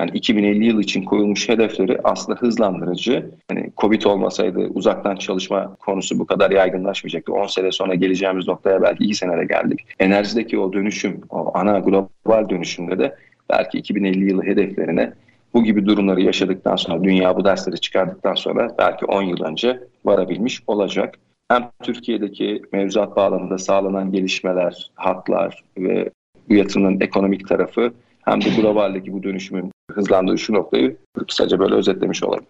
yani 0.00 0.10
2050 0.14 0.64
yıl 0.64 0.80
için 0.80 1.02
koyulmuş 1.02 1.48
hedefleri 1.48 1.98
aslında 2.04 2.38
hızlandırıcı. 2.38 3.30
Yani 3.50 3.70
Covid 3.76 4.02
olmasaydı 4.02 4.58
uzaktan 4.58 5.16
çalışma 5.16 5.74
konusu 5.74 6.18
bu 6.18 6.26
kadar 6.26 6.50
yaygınlaşmayacaktı. 6.50 7.32
10 7.32 7.46
sene 7.46 7.72
sonra 7.72 7.94
geleceğimiz 7.94 8.48
noktaya 8.48 8.82
belki 8.82 9.04
2 9.04 9.14
senede 9.14 9.44
geldik. 9.44 9.80
Enerjideki 9.98 10.58
o 10.58 10.72
dönüşüm, 10.72 11.20
o 11.30 11.58
ana 11.58 11.78
global 11.78 12.48
dönüşümde 12.48 12.98
de 12.98 13.16
belki 13.50 13.78
2050 13.78 14.30
yılı 14.30 14.42
hedeflerine 14.42 15.12
bu 15.54 15.64
gibi 15.64 15.86
durumları 15.86 16.20
yaşadıktan 16.20 16.76
sonra, 16.76 17.04
dünya 17.04 17.36
bu 17.36 17.44
dersleri 17.44 17.80
çıkardıktan 17.80 18.34
sonra 18.34 18.74
belki 18.78 19.04
10 19.04 19.22
yıl 19.22 19.44
önce 19.44 19.80
varabilmiş 20.04 20.62
olacak. 20.66 21.14
Hem 21.48 21.70
Türkiye'deki 21.82 22.62
mevzuat 22.72 23.16
bağlamında 23.16 23.58
sağlanan 23.58 24.12
gelişmeler, 24.12 24.90
hatlar 24.94 25.64
ve 25.78 26.10
bu 26.48 26.54
yatırımın 26.54 27.00
ekonomik 27.00 27.48
tarafı 27.48 27.92
hem 28.24 28.40
de 28.40 28.48
globaldeki 28.48 29.12
bu 29.12 29.22
dönüşümün 29.22 29.72
hızlandığı 29.94 30.38
şu 30.38 30.52
noktayı 30.52 30.96
kısaca 31.28 31.58
böyle 31.58 31.74
özetlemiş 31.74 32.22
olayım. 32.24 32.44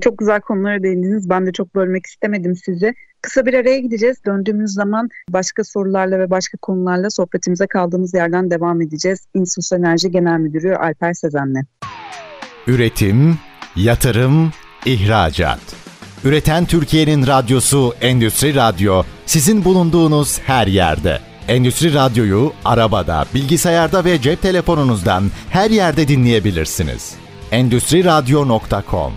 çok 0.00 0.18
güzel 0.18 0.40
konulara 0.40 0.82
değindiniz. 0.82 1.30
Ben 1.30 1.46
de 1.46 1.52
çok 1.52 1.74
bölmek 1.74 2.06
istemedim 2.06 2.56
sizi. 2.56 2.94
Kısa 3.22 3.46
bir 3.46 3.54
araya 3.54 3.78
gideceğiz. 3.78 4.24
Döndüğümüz 4.26 4.72
zaman 4.72 5.08
başka 5.30 5.64
sorularla 5.64 6.18
ve 6.18 6.30
başka 6.30 6.58
konularla 6.58 7.10
sohbetimize 7.10 7.66
kaldığımız 7.66 8.14
yerden 8.14 8.50
devam 8.50 8.80
edeceğiz. 8.80 9.26
İnsus 9.34 9.72
Enerji 9.72 10.10
Genel 10.10 10.38
Müdürü 10.38 10.74
Alper 10.74 11.14
Sezen'le. 11.14 11.64
Üretim, 12.66 13.38
yatırım, 13.76 14.52
ihracat. 14.86 15.76
Üreten 16.24 16.64
Türkiye'nin 16.64 17.26
radyosu 17.26 17.92
Endüstri 18.00 18.54
Radyo 18.54 19.02
sizin 19.26 19.64
bulunduğunuz 19.64 20.40
her 20.40 20.66
yerde. 20.66 21.18
Endüstri 21.48 21.94
Radyo'yu 21.94 22.52
arabada, 22.64 23.24
bilgisayarda 23.34 24.04
ve 24.04 24.20
cep 24.20 24.42
telefonunuzdan 24.42 25.24
her 25.50 25.70
yerde 25.70 26.08
dinleyebilirsiniz. 26.08 27.16
Endüstri 27.50 28.04
Radyo.com 28.04 29.12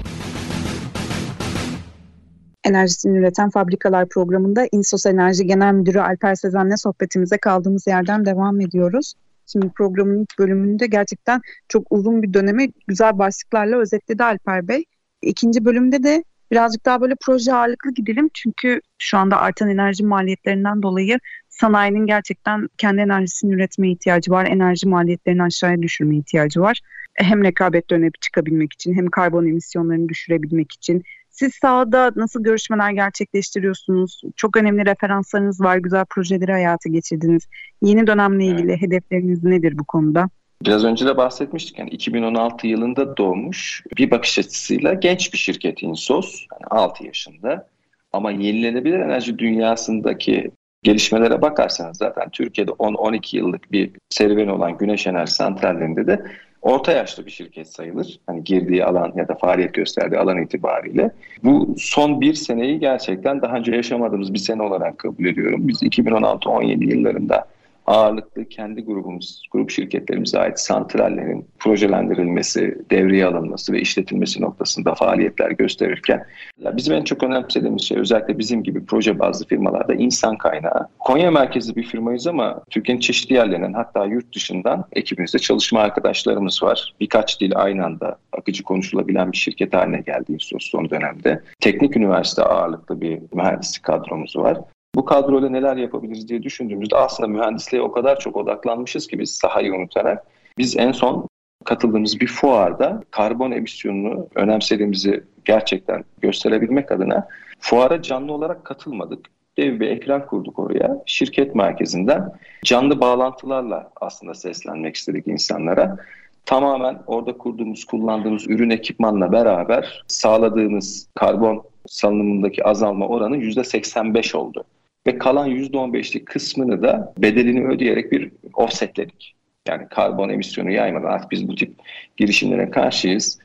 Enerjisini 2.63 3.17
üreten 3.17 3.49
fabrikalar 3.49 4.09
programında 4.09 4.67
İnsos 4.71 5.05
Enerji 5.05 5.47
Genel 5.47 5.73
Müdürü 5.73 5.99
Alper 5.99 6.35
Sezen'le 6.35 6.75
sohbetimize 6.77 7.37
kaldığımız 7.37 7.87
yerden 7.87 8.25
devam 8.25 8.61
ediyoruz. 8.61 9.13
Şimdi 9.45 9.69
programın 9.69 10.21
ilk 10.21 10.39
bölümünde 10.39 10.87
gerçekten 10.87 11.41
çok 11.67 11.83
uzun 11.89 12.23
bir 12.23 12.33
dönemi 12.33 12.71
güzel 12.87 13.17
başlıklarla 13.17 13.77
özetledi 13.77 14.23
Alper 14.23 14.67
Bey. 14.67 14.83
İkinci 15.21 15.65
bölümde 15.65 16.03
de 16.03 16.23
birazcık 16.51 16.85
daha 16.85 17.01
böyle 17.01 17.13
proje 17.25 17.53
ağırlıklı 17.53 17.93
gidelim. 17.93 18.29
Çünkü 18.33 18.81
şu 18.97 19.17
anda 19.17 19.37
artan 19.37 19.69
enerji 19.69 20.05
maliyetlerinden 20.05 20.83
dolayı 20.83 21.19
sanayinin 21.59 22.05
gerçekten 22.05 22.69
kendi 22.77 23.01
enerjisini 23.01 23.53
üretmeye 23.53 23.93
ihtiyacı 23.93 24.31
var. 24.31 24.45
Enerji 24.45 24.87
maliyetlerini 24.87 25.43
aşağıya 25.43 25.81
düşürmeye 25.81 26.19
ihtiyacı 26.19 26.61
var. 26.61 26.79
Hem 27.15 27.43
rekabet 27.43 27.89
dönemi 27.89 28.11
çıkabilmek 28.21 28.73
için 28.73 28.93
hem 28.93 29.07
karbon 29.07 29.45
emisyonlarını 29.45 30.09
düşürebilmek 30.09 30.71
için. 30.71 31.03
Siz 31.29 31.53
sahada 31.53 32.11
nasıl 32.15 32.43
görüşmeler 32.43 32.91
gerçekleştiriyorsunuz? 32.91 34.21
Çok 34.35 34.57
önemli 34.57 34.85
referanslarınız 34.85 35.61
var, 35.61 35.77
güzel 35.77 36.05
projeleri 36.05 36.51
hayata 36.51 36.89
geçirdiniz. 36.89 37.47
Yeni 37.81 38.07
dönemle 38.07 38.45
ilgili 38.45 38.71
evet. 38.71 38.81
hedefleriniz 38.81 39.43
nedir 39.43 39.77
bu 39.77 39.83
konuda? 39.83 40.29
Biraz 40.65 40.85
önce 40.85 41.05
de 41.05 41.17
bahsetmiştik 41.17 41.79
yani 41.79 41.89
2016 41.89 42.67
yılında 42.67 43.17
doğmuş 43.17 43.83
bir 43.97 44.11
bakış 44.11 44.39
açısıyla 44.39 44.93
genç 44.93 45.33
bir 45.33 45.37
şirket 45.37 45.83
Insos 45.83 46.45
yani 46.53 46.67
6 46.69 47.05
yaşında 47.05 47.67
ama 48.13 48.31
yenilenebilir 48.31 48.99
enerji 48.99 49.39
dünyasındaki 49.39 50.51
gelişmelere 50.87 51.41
bakarsanız 51.41 51.97
zaten 51.97 52.29
Türkiye'de 52.29 52.71
10-12 52.71 53.37
yıllık 53.37 53.71
bir 53.71 53.91
serüveni 54.09 54.51
olan 54.51 54.77
güneş 54.77 55.07
enerji 55.07 55.33
santrallerinde 55.33 56.07
de 56.07 56.21
orta 56.61 56.91
yaşlı 56.91 57.25
bir 57.25 57.31
şirket 57.31 57.67
sayılır. 57.67 58.19
Hani 58.27 58.43
girdiği 58.43 58.85
alan 58.85 59.13
ya 59.15 59.27
da 59.27 59.35
faaliyet 59.35 59.73
gösterdiği 59.73 60.17
alan 60.17 60.41
itibariyle. 60.41 61.11
Bu 61.43 61.75
son 61.77 62.21
bir 62.21 62.33
seneyi 62.33 62.79
gerçekten 62.79 63.41
daha 63.41 63.55
önce 63.55 63.71
yaşamadığımız 63.71 64.33
bir 64.33 64.39
sene 64.39 64.61
olarak 64.61 64.97
kabul 64.97 65.25
ediyorum. 65.25 65.67
Biz 65.67 65.83
2016-17 65.83 66.95
yıllarında 66.95 67.47
ağırlıklı 67.87 68.45
kendi 68.49 68.83
grubumuz, 68.83 69.43
grup 69.51 69.71
şirketlerimize 69.71 70.39
ait 70.39 70.59
santrallerin 70.59 71.47
projelendirilmesi, 71.59 72.77
devreye 72.91 73.25
alınması 73.25 73.73
ve 73.73 73.81
işletilmesi 73.81 74.41
noktasında 74.41 74.95
faaliyetler 74.95 75.51
gösterirken 75.51 76.25
bizim 76.59 76.93
en 76.93 77.03
çok 77.03 77.23
önemsediğimiz 77.23 77.81
şey 77.81 77.97
özellikle 77.97 78.37
bizim 78.37 78.63
gibi 78.63 78.85
proje 78.85 79.19
bazlı 79.19 79.45
firmalarda 79.47 79.93
insan 79.93 80.37
kaynağı. 80.37 80.87
Konya 80.99 81.31
merkezli 81.31 81.75
bir 81.75 81.83
firmayız 81.83 82.27
ama 82.27 82.61
Türkiye'nin 82.69 83.01
çeşitli 83.01 83.35
yerlerinden 83.35 83.73
hatta 83.73 84.05
yurt 84.05 84.35
dışından 84.35 84.85
ekibimizde 84.93 85.39
çalışma 85.39 85.79
arkadaşlarımız 85.79 86.63
var. 86.63 86.93
Birkaç 86.99 87.41
dil 87.41 87.51
aynı 87.55 87.85
anda 87.85 88.17
akıcı 88.33 88.63
konuşulabilen 88.63 89.31
bir 89.31 89.37
şirket 89.37 89.73
haline 89.73 90.01
geldi 90.01 90.37
son 90.59 90.89
dönemde. 90.89 91.41
Teknik 91.59 91.97
üniversite 91.97 92.43
ağırlıklı 92.43 93.01
bir 93.01 93.19
mühendislik 93.33 93.83
kadromuz 93.83 94.35
var 94.35 94.57
bu 94.97 95.05
kadroyla 95.05 95.49
neler 95.49 95.77
yapabiliriz 95.77 96.27
diye 96.27 96.43
düşündüğümüzde 96.43 96.95
aslında 96.95 97.27
mühendisliğe 97.27 97.83
o 97.83 97.91
kadar 97.91 98.19
çok 98.19 98.37
odaklanmışız 98.37 99.07
ki 99.07 99.19
biz 99.19 99.35
sahayı 99.35 99.73
unutarak. 99.73 100.27
Biz 100.57 100.77
en 100.77 100.91
son 100.91 101.27
katıldığımız 101.65 102.19
bir 102.19 102.27
fuarda 102.27 103.03
karbon 103.11 103.51
emisyonunu 103.51 104.27
önemsediğimizi 104.35 105.23
gerçekten 105.45 106.03
gösterebilmek 106.21 106.91
adına 106.91 107.27
fuara 107.59 108.01
canlı 108.01 108.33
olarak 108.33 108.65
katılmadık. 108.65 109.25
Dev 109.57 109.79
bir 109.79 109.87
ekran 109.87 110.25
kurduk 110.25 110.59
oraya. 110.59 111.03
Şirket 111.05 111.55
merkezinden 111.55 112.31
canlı 112.65 112.99
bağlantılarla 112.99 113.91
aslında 114.01 114.33
seslenmek 114.33 114.95
istedik 114.95 115.27
insanlara. 115.27 115.97
Tamamen 116.45 116.99
orada 117.07 117.37
kurduğumuz, 117.37 117.85
kullandığımız 117.85 118.47
ürün 118.47 118.69
ekipmanla 118.69 119.31
beraber 119.31 120.03
sağladığımız 120.07 121.07
karbon 121.15 121.63
salınımındaki 121.87 122.63
azalma 122.63 123.07
oranı 123.07 123.37
%85 123.37 124.37
oldu 124.37 124.65
ve 125.07 125.17
kalan 125.17 125.49
%15'lik 125.49 126.25
kısmını 126.25 126.81
da 126.83 127.13
bedelini 127.17 127.67
ödeyerek 127.67 128.11
bir 128.11 128.31
offsetledik. 128.53 129.35
Yani 129.67 129.87
karbon 129.89 130.29
emisyonu 130.29 130.71
yaymadan 130.71 131.07
artık 131.07 131.31
biz 131.31 131.47
bu 131.47 131.55
tip 131.55 131.73
girişimlere 132.17 132.69
karşıyız. 132.69 133.39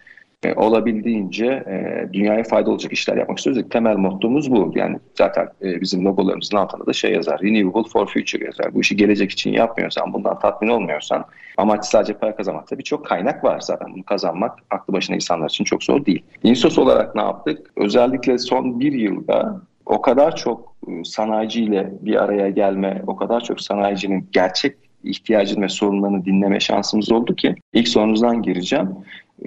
E, 0.44 0.54
olabildiğince 0.54 1.46
e, 1.46 2.06
dünyaya 2.12 2.44
fayda 2.44 2.70
olacak 2.70 2.92
işler 2.92 3.16
yapmak 3.16 3.38
istiyoruz. 3.38 3.62
Temel 3.70 3.96
mottomuz 3.96 4.50
bu. 4.50 4.72
Yani 4.74 4.98
zaten 5.18 5.48
e, 5.62 5.80
bizim 5.80 6.04
logolarımızın 6.04 6.56
altında 6.56 6.86
da 6.86 6.92
şey 6.92 7.12
yazar. 7.12 7.40
Renewable 7.42 7.88
for 7.88 8.06
Future 8.06 8.44
yazar. 8.44 8.74
Bu 8.74 8.80
işi 8.80 8.96
gelecek 8.96 9.30
için 9.30 9.52
yapmıyorsan, 9.52 10.12
bundan 10.12 10.38
tatmin 10.38 10.68
olmuyorsan 10.68 11.24
amaç 11.56 11.84
sadece 11.84 12.12
para 12.12 12.36
kazanmakta 12.36 12.78
birçok 12.78 13.06
kaynak 13.06 13.44
var 13.44 13.60
zaten. 13.60 13.94
Bunu 13.94 14.04
kazanmak 14.04 14.58
aklı 14.70 14.92
başına 14.92 15.16
insanlar 15.16 15.48
için 15.48 15.64
çok 15.64 15.84
zor 15.84 16.06
değil. 16.06 16.22
Insos 16.42 16.78
olarak 16.78 17.14
ne 17.14 17.22
yaptık? 17.22 17.70
Özellikle 17.76 18.38
son 18.38 18.80
bir 18.80 18.92
yılda 18.92 19.60
o 19.86 20.02
kadar 20.02 20.36
çok 20.36 20.76
ıı, 20.88 21.04
sanayiciyle 21.04 21.92
bir 22.00 22.22
araya 22.22 22.50
gelme, 22.50 23.02
o 23.06 23.16
kadar 23.16 23.40
çok 23.40 23.60
sanayicinin 23.60 24.28
gerçek 24.32 24.76
ihtiyacını 25.04 25.64
ve 25.64 25.68
sorunlarını 25.68 26.24
dinleme 26.24 26.60
şansımız 26.60 27.12
oldu 27.12 27.36
ki 27.36 27.54
ilk 27.72 27.88
sorunuzdan 27.88 28.42
gireceğim. 28.42 28.88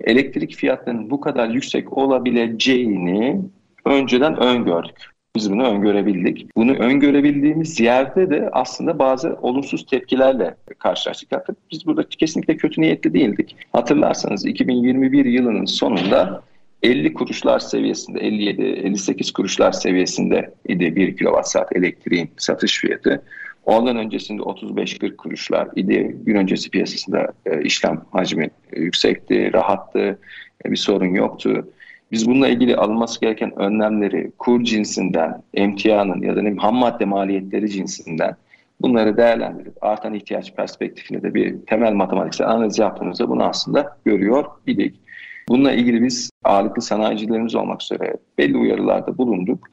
Elektrik 0.03 0.55
fiyatlarının 0.55 1.09
bu 1.09 1.21
kadar 1.21 1.49
yüksek 1.49 1.97
olabileceğini 1.97 3.41
önceden 3.85 4.43
öngördük. 4.43 5.15
Biz 5.35 5.51
bunu 5.51 5.63
öngörebildik. 5.63 6.55
Bunu 6.55 6.73
öngörebildiğimiz 6.73 7.79
yerde 7.79 8.29
de 8.29 8.49
aslında 8.51 8.99
bazı 8.99 9.37
olumsuz 9.41 9.85
tepkilerle 9.85 10.55
karşılaştık. 10.79 11.31
Hatta 11.31 11.53
biz 11.71 11.85
burada 11.85 12.09
kesinlikle 12.09 12.57
kötü 12.57 12.81
niyetli 12.81 13.13
değildik. 13.13 13.55
Hatırlarsanız 13.71 14.45
2021 14.45 15.25
yılının 15.25 15.65
sonunda 15.65 16.43
50 16.85 17.13
kuruşlar 17.13 17.59
seviyesinde, 17.59 18.19
57-58 18.19 19.33
kuruşlar 19.33 19.71
seviyesinde 19.71 20.53
idi 20.67 20.95
1 20.95 21.17
kilowatt 21.17 21.47
saat 21.47 21.75
elektriğin 21.75 22.29
satış 22.37 22.79
fiyatı. 22.79 23.23
Ondan 23.65 23.97
öncesinde 23.97 24.41
35-40 24.41 25.15
kuruşlar 25.15 25.67
idi. 25.75 26.17
Gün 26.25 26.35
öncesi 26.35 26.69
piyasasında 26.69 27.33
e, 27.45 27.61
işlem 27.61 28.01
hacmi 28.11 28.49
e, 28.73 28.79
yüksekti, 28.81 29.53
rahattı, 29.53 30.19
e, 30.65 30.71
bir 30.71 30.75
sorun 30.77 31.15
yoktu. 31.15 31.67
Biz 32.11 32.27
bununla 32.27 32.47
ilgili 32.47 32.75
alınması 32.75 33.21
gereken 33.21 33.59
önlemleri 33.59 34.31
kur 34.39 34.63
cinsinden, 34.63 35.41
emtianın 35.53 36.21
ya 36.21 36.35
da 36.35 36.41
ne 36.41 36.55
ham 36.55 36.75
madde 36.75 37.05
maliyetleri 37.05 37.69
cinsinden 37.69 38.35
bunları 38.81 39.17
değerlendirip 39.17 39.83
artan 39.83 40.13
ihtiyaç 40.13 40.55
perspektifinde 40.55 41.23
de 41.23 41.33
bir 41.33 41.55
temel 41.67 41.93
matematiksel 41.93 42.49
analiz 42.49 42.79
yaptığımızda 42.79 43.29
bunu 43.29 43.43
aslında 43.43 43.97
görüyor 44.05 44.45
idik. 44.67 45.04
Bununla 45.49 45.71
ilgili 45.71 46.03
biz 46.03 46.29
ağırlıklı 46.43 46.81
sanayicilerimiz 46.81 47.55
olmak 47.55 47.83
üzere 47.83 48.17
belli 48.37 48.57
uyarılarda 48.57 49.17
bulunduk. 49.17 49.67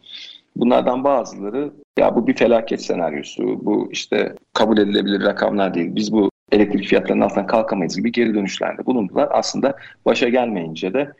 Bunlardan 0.56 1.04
bazıları 1.04 1.72
ya 1.98 2.16
bu 2.16 2.26
bir 2.26 2.34
felaket 2.34 2.82
senaryosu, 2.82 3.66
bu 3.66 3.88
işte 3.92 4.34
kabul 4.52 4.78
edilebilir 4.78 5.24
rakamlar 5.24 5.74
değil, 5.74 5.94
biz 5.94 6.12
bu 6.12 6.30
elektrik 6.52 6.86
fiyatlarının 6.86 7.24
altından 7.24 7.46
kalkamayız 7.46 7.96
gibi 7.96 8.12
geri 8.12 8.34
dönüşlerde 8.34 8.86
bulundular. 8.86 9.28
Aslında 9.30 9.76
başa 10.06 10.28
gelmeyince 10.28 10.94
de 10.94 11.12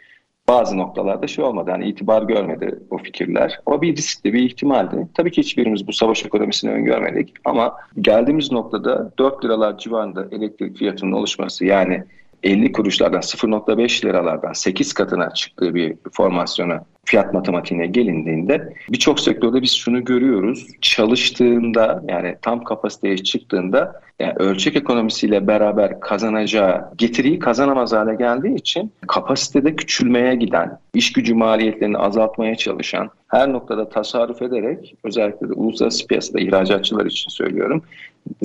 bazı 0.49 0.79
noktalarda 0.79 1.27
şey 1.27 1.45
olmadı. 1.45 1.71
Yani 1.71 1.89
itibar 1.89 2.23
görmedi 2.23 2.79
o 2.91 2.99
fikirler. 2.99 3.61
O 3.67 3.83
bir 3.83 3.97
riskli 3.97 4.33
bir 4.33 4.43
ihtimaldi. 4.43 5.09
Tabii 5.15 5.31
ki 5.31 5.43
hiçbirimiz 5.43 5.87
bu 5.87 5.93
savaş 5.93 6.25
ekonomisini 6.25 6.71
öngörmedik. 6.71 7.35
Ama 7.45 7.77
geldiğimiz 8.01 8.53
noktada 8.53 9.13
4 9.19 9.45
liralar 9.45 9.79
civarında 9.79 10.29
elektrik 10.33 10.77
fiyatının 10.77 11.13
oluşması 11.13 11.65
yani 11.65 12.05
50 12.43 12.73
kuruşlardan 12.73 13.21
0.5 13.21 14.05
liralardan 14.05 14.53
8 14.53 14.93
katına 14.93 15.35
çıktığı 15.35 15.75
bir 15.75 15.97
formasyona 16.13 16.85
fiyat 17.05 17.35
matematiğine 17.35 17.87
gelindiğinde 17.87 18.75
birçok 18.89 19.21
sektörde 19.21 19.63
biz 19.63 19.73
şunu 19.73 20.05
görüyoruz. 20.05 20.67
Çalıştığında 20.81 22.03
yani 22.09 22.37
tam 22.43 22.65
kapasiteye 22.65 23.19
çıktığında 23.19 24.03
yani 24.21 24.33
ölçek 24.37 24.77
ekonomisiyle 24.77 25.47
beraber 25.47 26.01
kazanacağı 26.01 26.85
getiriyi 26.99 27.39
kazanamaz 27.39 27.93
hale 27.93 28.15
geldiği 28.15 28.55
için 28.55 28.93
kapasitede 29.09 29.77
küçülmeye 29.77 30.35
giden, 30.35 30.79
iş 30.95 31.13
gücü 31.13 31.35
maliyetlerini 31.35 31.99
azaltmaya 31.99 32.57
çalışan, 32.57 33.11
her 33.29 33.53
noktada 33.53 33.89
tasarruf 33.89 34.43
ederek 34.43 34.95
özellikle 35.05 35.49
de 35.49 35.53
uluslararası 35.53 36.07
piyasada 36.07 36.41
ihracatçılar 36.41 37.07
için 37.07 37.31
söylüyorum 37.31 37.83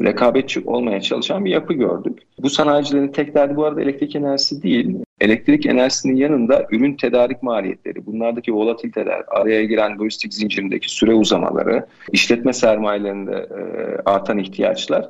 rekabetçi 0.04 0.62
olmaya 0.66 1.02
çalışan 1.02 1.46
bir 1.46 1.52
yapı 1.52 1.74
gördük. 1.74 2.20
Bu 2.40 2.50
sanayicilerin 2.50 3.08
tek 3.08 3.36
derdi 3.36 3.56
bu 3.56 3.66
arada 3.66 3.82
elektrik 3.82 4.16
enerjisi 4.16 4.64
değil. 4.64 4.96
Elektrik 5.22 5.66
enerjisinin 5.66 6.16
yanında 6.16 6.68
ürün 6.72 6.94
tedarik 6.94 7.44
maliyetleri, 7.44 8.06
bunlardaki 8.06 8.54
volatiliteler, 8.54 9.24
araya 9.28 9.64
giren 9.64 10.00
lojistik 10.00 10.34
zincirindeki 10.34 10.92
süre 10.92 11.14
uzamaları, 11.14 11.86
işletme 12.12 12.54
sermayelerinde 12.54 13.50
artan 14.06 14.38
ihtiyaçlar 14.38 15.10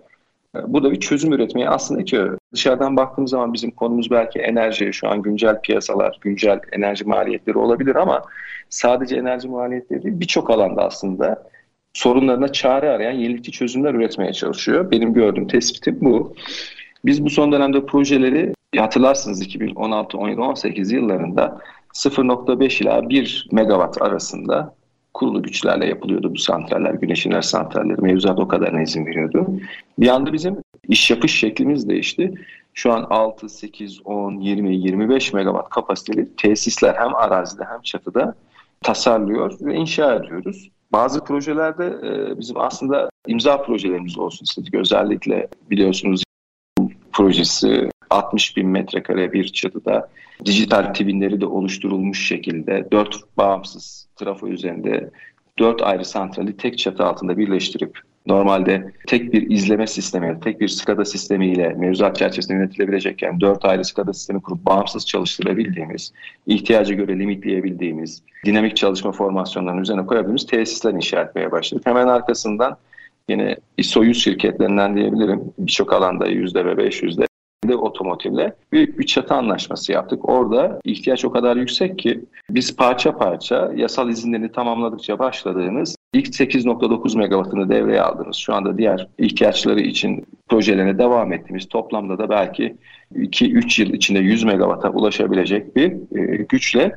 e, 0.56 0.74
burada 0.74 0.92
bir 0.92 1.00
çözüm 1.00 1.34
üretmeye 1.34 1.70
aslında 1.70 2.04
ki 2.04 2.22
dışarıdan 2.54 2.98
baktığımız 2.98 3.32
zaman 3.32 3.54
bizim 3.54 3.72
konumuz 3.72 4.12
belki 4.12 4.40
enerji, 4.40 4.94
şu 4.94 5.10
an 5.10 5.22
güncel 5.22 5.62
piyasalar, 5.62 6.18
güncel 6.22 6.60
enerji 6.72 7.06
maliyetleri 7.06 7.58
olabilir 7.58 7.96
ama 7.96 8.22
sadece 8.70 9.16
enerji 9.16 9.48
maliyetleri 9.48 10.04
değil 10.04 10.20
birçok 10.20 10.50
alanda 10.50 10.86
aslında 10.86 11.44
sorunlarına 11.94 12.52
çare 12.52 12.90
arayan 12.90 13.12
yenilikçi 13.12 13.52
çözümler 13.52 13.94
üretmeye 13.94 14.34
çalışıyor. 14.34 14.92
Benim 14.92 15.14
gördüğüm 15.14 15.48
tespitim 15.48 15.98
bu. 16.02 16.36
Biz 17.06 17.26
bu 17.26 17.30
son 17.30 17.52
dönemde 17.52 17.86
projeleri 17.86 18.54
hatırlarsınız 18.78 19.42
2016, 19.42 20.18
17, 20.18 20.42
18 20.42 20.92
yıllarında 20.92 21.62
0.5 21.94 22.84
ila 22.84 23.10
1 23.10 23.48
megawatt 23.52 24.02
arasında 24.02 24.76
kurulu 25.18 25.44
güçlerle 25.44 25.86
yapılıyordu 25.86 26.34
bu 26.34 26.38
santraller. 26.38 26.94
Güneş 26.94 27.26
enerji 27.26 27.48
santralleri 27.48 28.02
mevzuat 28.02 28.40
o 28.40 28.48
kadarına 28.48 28.82
izin 28.82 29.06
veriyordu. 29.06 29.48
Bir 30.00 30.08
anda 30.08 30.34
bizim 30.34 30.58
iş 30.88 31.12
yapış 31.12 31.40
şeklimiz 31.40 31.90
değişti. 31.90 32.34
Şu 32.74 32.94
an 32.94 33.08
6, 33.10 33.50
8, 33.50 34.02
10, 34.06 34.40
20, 34.40 34.76
25 34.76 35.34
megawatt 35.34 35.70
kapasiteli 35.70 36.36
tesisler 36.36 36.96
hem 36.96 37.16
arazide 37.16 37.64
hem 37.64 37.82
çatıda 37.82 38.36
tasarlıyor 38.82 39.58
ve 39.62 39.76
inşa 39.76 40.16
ediyoruz. 40.16 40.70
Bazı 40.92 41.24
projelerde 41.24 41.86
e, 41.86 42.40
bizim 42.40 42.60
aslında 42.60 43.10
imza 43.28 43.62
projelerimiz 43.62 44.18
olsun 44.18 44.46
istedik. 44.46 44.74
Özellikle 44.74 45.48
biliyorsunuz 45.70 46.24
projesi 47.14 47.90
60 48.10 48.58
bin 48.58 48.68
metrekare 48.68 49.34
bir 49.34 49.48
çatıda 49.48 50.10
dijital 50.46 50.84
twinleri 50.84 51.42
de 51.42 51.46
oluşturulmuş 51.46 52.28
şekilde 52.28 52.88
dört 52.92 53.38
bağımsız 53.38 54.08
trafo 54.16 54.48
üzerinde 54.48 55.10
dört 55.60 55.82
ayrı 55.82 56.06
santrali 56.06 56.58
tek 56.58 56.78
çatı 56.78 57.06
altında 57.06 57.38
birleştirip 57.38 58.00
normalde 58.28 58.92
tek 59.08 59.34
bir 59.34 59.50
izleme 59.52 59.88
sistemi, 59.88 60.40
tek 60.40 60.62
bir 60.62 60.68
SCADA 60.68 61.06
sistemiyle 61.06 61.70
mevzuat 61.70 62.16
çerçevesinde 62.16 62.58
yönetilebilecekken 62.58 63.42
dört 63.42 63.66
ayrı 63.66 63.86
SCADA 63.86 64.14
sistemi 64.14 64.42
kurup 64.42 64.66
bağımsız 64.66 65.06
çalıştırabildiğimiz, 65.06 66.14
ihtiyaca 66.48 66.96
göre 66.96 67.20
limitleyebildiğimiz, 67.20 68.22
dinamik 68.46 68.78
çalışma 68.78 69.12
formasyonlarının 69.12 69.82
üzerine 69.82 70.06
koyabildiğimiz 70.06 70.46
tesisler 70.46 70.94
inşa 70.94 71.22
etmeye 71.22 71.52
başladık. 71.52 71.86
Hemen 71.86 72.08
arkasından 72.08 72.78
yine 73.30 73.56
ISO 73.78 74.04
100 74.04 74.24
şirketlerinden 74.24 74.96
diyebilirim. 74.96 75.42
Birçok 75.58 75.94
alanda 75.94 76.28
yüzde 76.28 76.66
ve 76.66 76.72
500'de 76.72 77.27
de 77.64 77.76
otomotivle 77.76 78.56
büyük 78.72 79.00
bir 79.00 79.06
çatı 79.06 79.34
anlaşması 79.34 79.92
yaptık. 79.92 80.30
Orada 80.30 80.80
ihtiyaç 80.84 81.26
o 81.26 81.32
kadar 81.32 81.56
yüksek 81.56 82.00
ki 82.00 82.26
biz 82.50 82.76
parça 82.76 83.18
parça 83.18 83.72
yasal 83.76 84.10
izinlerini 84.10 84.52
tamamladıkça 84.52 85.20
başladığımız 85.20 85.96
ilk 86.14 86.28
8.9 86.28 87.18
megawattını 87.18 87.70
devreye 87.70 88.02
aldığımız 88.02 88.36
şu 88.36 88.54
anda 88.54 88.78
diğer 88.78 89.08
ihtiyaçları 89.18 89.80
için 89.80 90.26
projelerine 90.50 90.98
devam 90.98 91.34
ettiğimiz 91.34 91.68
toplamda 91.68 92.18
da 92.18 92.30
belki 92.30 92.76
2-3 93.16 93.82
yıl 93.82 93.94
içinde 93.94 94.20
100 94.20 94.44
megawatta 94.44 94.90
ulaşabilecek 94.90 95.76
bir 95.76 95.92
e, 95.92 96.36
güçle 96.50 96.96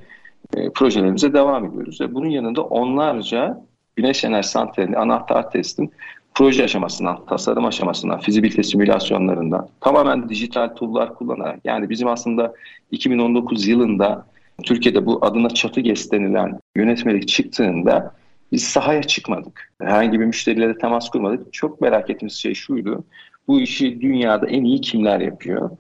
e, 0.57 0.71
projelerimize 0.71 1.33
devam 1.33 1.65
ediyoruz. 1.65 2.01
Ve 2.01 2.15
bunun 2.15 2.29
yanında 2.29 2.63
onlarca 2.63 3.65
güneş 3.97 4.25
enerji 4.25 4.49
santralini 4.49 4.97
anahtar 4.97 5.51
testin 5.51 5.93
proje 6.35 6.65
aşamasından, 6.65 7.27
tasarım 7.27 7.65
aşamasından, 7.65 8.21
fizibilite 8.21 8.63
simülasyonlarından 8.63 9.69
tamamen 9.81 10.29
dijital 10.29 10.69
tool'lar 10.69 11.15
kullanarak 11.15 11.61
yani 11.65 11.91
bizim 11.91 12.09
aslında 12.09 12.55
2019 12.91 13.67
yılında 13.67 14.27
Türkiye'de 14.63 15.07
bu 15.07 15.25
adına 15.27 15.49
çatı 15.49 15.81
GES 15.81 16.11
denilen 16.13 16.61
yönetmelik 16.77 17.29
çıktığında 17.29 18.15
biz 18.53 18.65
sahaya 18.65 19.03
çıkmadık. 19.03 19.73
Herhangi 19.81 20.21
bir 20.21 20.25
müşteriyle 20.25 20.79
temas 20.79 21.09
kurmadık. 21.09 21.53
Çok 21.53 21.81
merak 21.81 22.11
ettiğimiz 22.11 22.35
şey 22.35 22.55
şuydu. 22.55 23.05
Bu 23.49 23.61
işi 23.61 24.01
dünyada 24.01 24.47
en 24.47 24.65
iyi 24.65 24.81
kimler 24.81 25.21
yapıyor? 25.21 25.71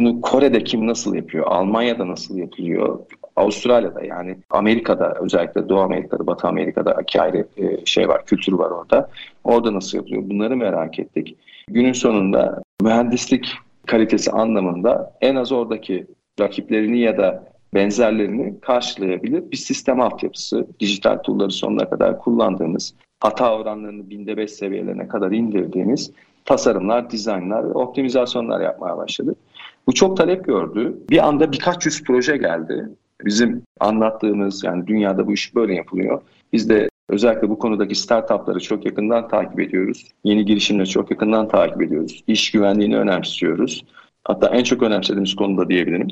Bunu 0.00 0.20
Kore'de 0.20 0.64
kim 0.64 0.86
nasıl 0.86 1.14
yapıyor? 1.14 1.46
Almanya'da 1.46 2.08
nasıl 2.08 2.38
yapılıyor? 2.38 2.98
Avustralya'da 3.36 4.04
yani 4.04 4.36
Amerika'da 4.50 5.14
özellikle 5.20 5.68
Doğu 5.68 5.80
Amerika'da, 5.80 6.26
Batı 6.26 6.48
Amerika'da 6.48 6.96
iki 7.02 7.22
ayrı 7.22 7.46
e, 7.56 7.86
şey 7.86 8.08
var, 8.08 8.24
kültür 8.24 8.52
var 8.52 8.70
orada. 8.70 9.10
Orada 9.44 9.74
nasıl 9.74 9.98
yapılıyor? 9.98 10.22
Bunları 10.30 10.56
merak 10.56 10.98
ettik. 10.98 11.36
Günün 11.68 11.92
sonunda 11.92 12.62
mühendislik 12.82 13.52
kalitesi 13.86 14.30
anlamında 14.30 15.12
en 15.20 15.36
az 15.36 15.52
oradaki 15.52 16.06
rakiplerini 16.40 16.98
ya 16.98 17.18
da 17.18 17.44
benzerlerini 17.74 18.60
karşılayabilir 18.60 19.50
bir 19.50 19.56
sistem 19.56 20.00
altyapısı, 20.00 20.66
dijital 20.80 21.16
tool'ları 21.16 21.50
sonuna 21.50 21.90
kadar 21.90 22.18
kullandığımız, 22.18 22.94
hata 23.20 23.54
oranlarını 23.56 24.10
binde 24.10 24.36
beş 24.36 24.50
seviyelerine 24.50 25.08
kadar 25.08 25.30
indirdiğimiz 25.30 26.12
tasarımlar, 26.44 27.10
dizaynlar 27.10 27.64
ve 27.64 27.72
optimizasyonlar 27.72 28.60
yapmaya 28.60 28.96
başladık. 28.96 29.36
Bu 29.86 29.92
çok 29.92 30.16
talep 30.16 30.44
gördü. 30.44 30.98
Bir 31.10 31.28
anda 31.28 31.52
birkaç 31.52 31.86
yüz 31.86 32.04
proje 32.04 32.36
geldi. 32.36 32.88
Bizim 33.24 33.62
anlattığımız 33.80 34.64
yani 34.64 34.86
dünyada 34.86 35.26
bu 35.26 35.32
iş 35.32 35.54
böyle 35.54 35.74
yapılıyor. 35.74 36.22
Biz 36.52 36.68
de 36.68 36.88
özellikle 37.08 37.48
bu 37.48 37.58
konudaki 37.58 37.94
startupları 37.94 38.60
çok 38.60 38.86
yakından 38.86 39.28
takip 39.28 39.60
ediyoruz. 39.60 40.06
Yeni 40.24 40.44
girişimleri 40.44 40.88
çok 40.88 41.10
yakından 41.10 41.48
takip 41.48 41.82
ediyoruz. 41.82 42.24
İş 42.26 42.50
güvenliğini 42.50 42.96
önemsiyoruz. 42.96 43.84
Hatta 44.24 44.48
en 44.48 44.64
çok 44.64 44.82
önemsediğimiz 44.82 45.34
konu 45.34 45.58
da 45.58 45.68
diyebilirim. 45.68 46.08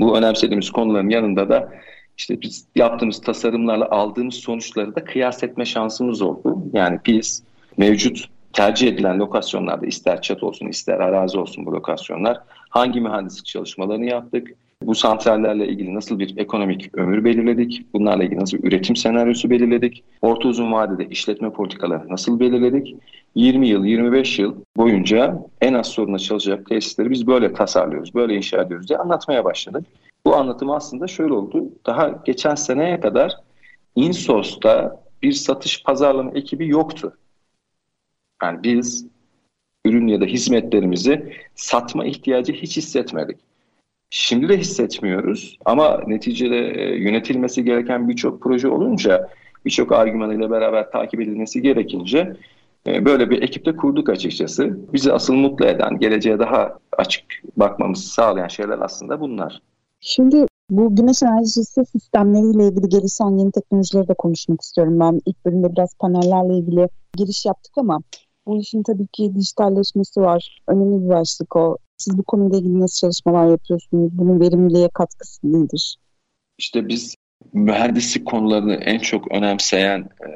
Bu 0.00 0.18
önemsediğimiz 0.18 0.70
konuların 0.70 1.08
yanında 1.08 1.48
da 1.48 1.72
işte 2.18 2.40
biz 2.40 2.66
yaptığımız 2.76 3.20
tasarımlarla 3.20 3.90
aldığımız 3.90 4.34
sonuçları 4.34 4.94
da 4.94 5.04
kıyas 5.04 5.42
etme 5.42 5.64
şansımız 5.64 6.22
oldu. 6.22 6.58
Yani 6.72 6.98
biz 7.06 7.42
mevcut 7.76 8.28
tercih 8.52 8.88
edilen 8.88 9.18
lokasyonlarda 9.18 9.86
ister 9.86 10.22
çat 10.22 10.42
olsun 10.42 10.66
ister 10.66 11.00
arazi 11.00 11.38
olsun 11.38 11.66
bu 11.66 11.72
lokasyonlar 11.72 12.40
hangi 12.72 13.00
mühendislik 13.00 13.46
çalışmalarını 13.46 14.06
yaptık? 14.06 14.48
Bu 14.82 14.94
santrallerle 14.94 15.68
ilgili 15.68 15.94
nasıl 15.94 16.18
bir 16.18 16.36
ekonomik 16.36 16.98
ömür 16.98 17.24
belirledik? 17.24 17.86
Bunlarla 17.92 18.24
ilgili 18.24 18.40
nasıl 18.40 18.58
bir 18.58 18.68
üretim 18.68 18.96
senaryosu 18.96 19.50
belirledik? 19.50 20.04
Orta 20.22 20.48
uzun 20.48 20.72
vadede 20.72 21.08
işletme 21.08 21.50
politikaları 21.50 22.08
nasıl 22.08 22.40
belirledik? 22.40 22.96
20 23.34 23.68
yıl, 23.68 23.84
25 23.84 24.38
yıl 24.38 24.54
boyunca 24.76 25.38
en 25.60 25.74
az 25.74 25.86
soruna 25.86 26.18
çalışacak 26.18 26.66
tesisleri 26.66 27.10
biz 27.10 27.26
böyle 27.26 27.52
tasarlıyoruz, 27.52 28.14
böyle 28.14 28.34
inşa 28.34 28.62
ediyoruz 28.62 28.88
diye 28.88 28.98
anlatmaya 28.98 29.44
başladık. 29.44 29.86
Bu 30.26 30.36
anlatım 30.36 30.70
aslında 30.70 31.06
şöyle 31.06 31.32
oldu. 31.32 31.64
Daha 31.86 32.22
geçen 32.24 32.54
seneye 32.54 33.00
kadar 33.00 33.36
InSource'da 33.96 35.02
bir 35.22 35.32
satış 35.32 35.82
pazarlama 35.82 36.30
ekibi 36.30 36.68
yoktu. 36.68 37.16
Yani 38.42 38.62
biz 38.62 39.06
ürün 39.84 40.06
ya 40.06 40.20
da 40.20 40.24
hizmetlerimizi 40.24 41.32
satma 41.54 42.04
ihtiyacı 42.04 42.52
hiç 42.52 42.76
hissetmedik. 42.76 43.36
Şimdi 44.10 44.48
de 44.48 44.56
hissetmiyoruz 44.58 45.58
ama 45.64 46.00
neticede 46.06 46.56
e, 46.56 46.96
yönetilmesi 46.96 47.64
gereken 47.64 48.08
birçok 48.08 48.42
proje 48.42 48.68
olunca 48.68 49.28
birçok 49.64 49.92
argümanıyla 49.92 50.50
beraber 50.50 50.90
takip 50.90 51.20
edilmesi 51.20 51.62
gerekince 51.62 52.36
e, 52.86 53.04
böyle 53.04 53.30
bir 53.30 53.42
ekipte 53.42 53.76
kurduk 53.76 54.08
açıkçası. 54.08 54.78
Bizi 54.92 55.12
asıl 55.12 55.34
mutlu 55.34 55.66
eden, 55.66 55.98
geleceğe 55.98 56.38
daha 56.38 56.78
açık 56.98 57.24
bakmamızı 57.56 58.08
sağlayan 58.08 58.48
şeyler 58.48 58.78
aslında 58.78 59.20
bunlar. 59.20 59.62
Şimdi 60.00 60.46
bu 60.70 60.96
güneş 60.96 61.22
enerjisi 61.22 61.84
sistemleriyle 61.84 62.68
ilgili 62.68 62.88
gelişen 62.88 63.38
yeni 63.38 63.52
teknolojileri 63.52 64.08
de 64.08 64.14
konuşmak 64.14 64.60
istiyorum. 64.60 65.00
Ben 65.00 65.20
ilk 65.26 65.44
bölümde 65.44 65.72
biraz 65.72 65.94
panellerle 65.98 66.58
ilgili 66.58 66.88
giriş 67.16 67.46
yaptık 67.46 67.72
ama 67.78 68.00
bu 68.46 68.60
işin 68.60 68.82
tabii 68.82 69.06
ki 69.06 69.34
dijitalleşmesi 69.34 70.20
var. 70.20 70.62
Önemli 70.68 71.04
bir 71.04 71.08
başlık 71.08 71.56
o. 71.56 71.76
Siz 71.96 72.18
bu 72.18 72.22
konuyla 72.22 72.58
ilgili 72.58 72.80
nasıl 72.80 73.06
çalışmalar 73.06 73.50
yapıyorsunuz? 73.50 74.10
Bunun 74.12 74.40
verimliliğe 74.40 74.88
katkısı 74.94 75.40
nedir? 75.44 75.96
İşte 76.58 76.88
biz 76.88 77.14
mühendislik 77.52 78.26
konularını 78.26 78.74
en 78.74 78.98
çok 78.98 79.32
önemseyen 79.32 80.00
e, 80.00 80.28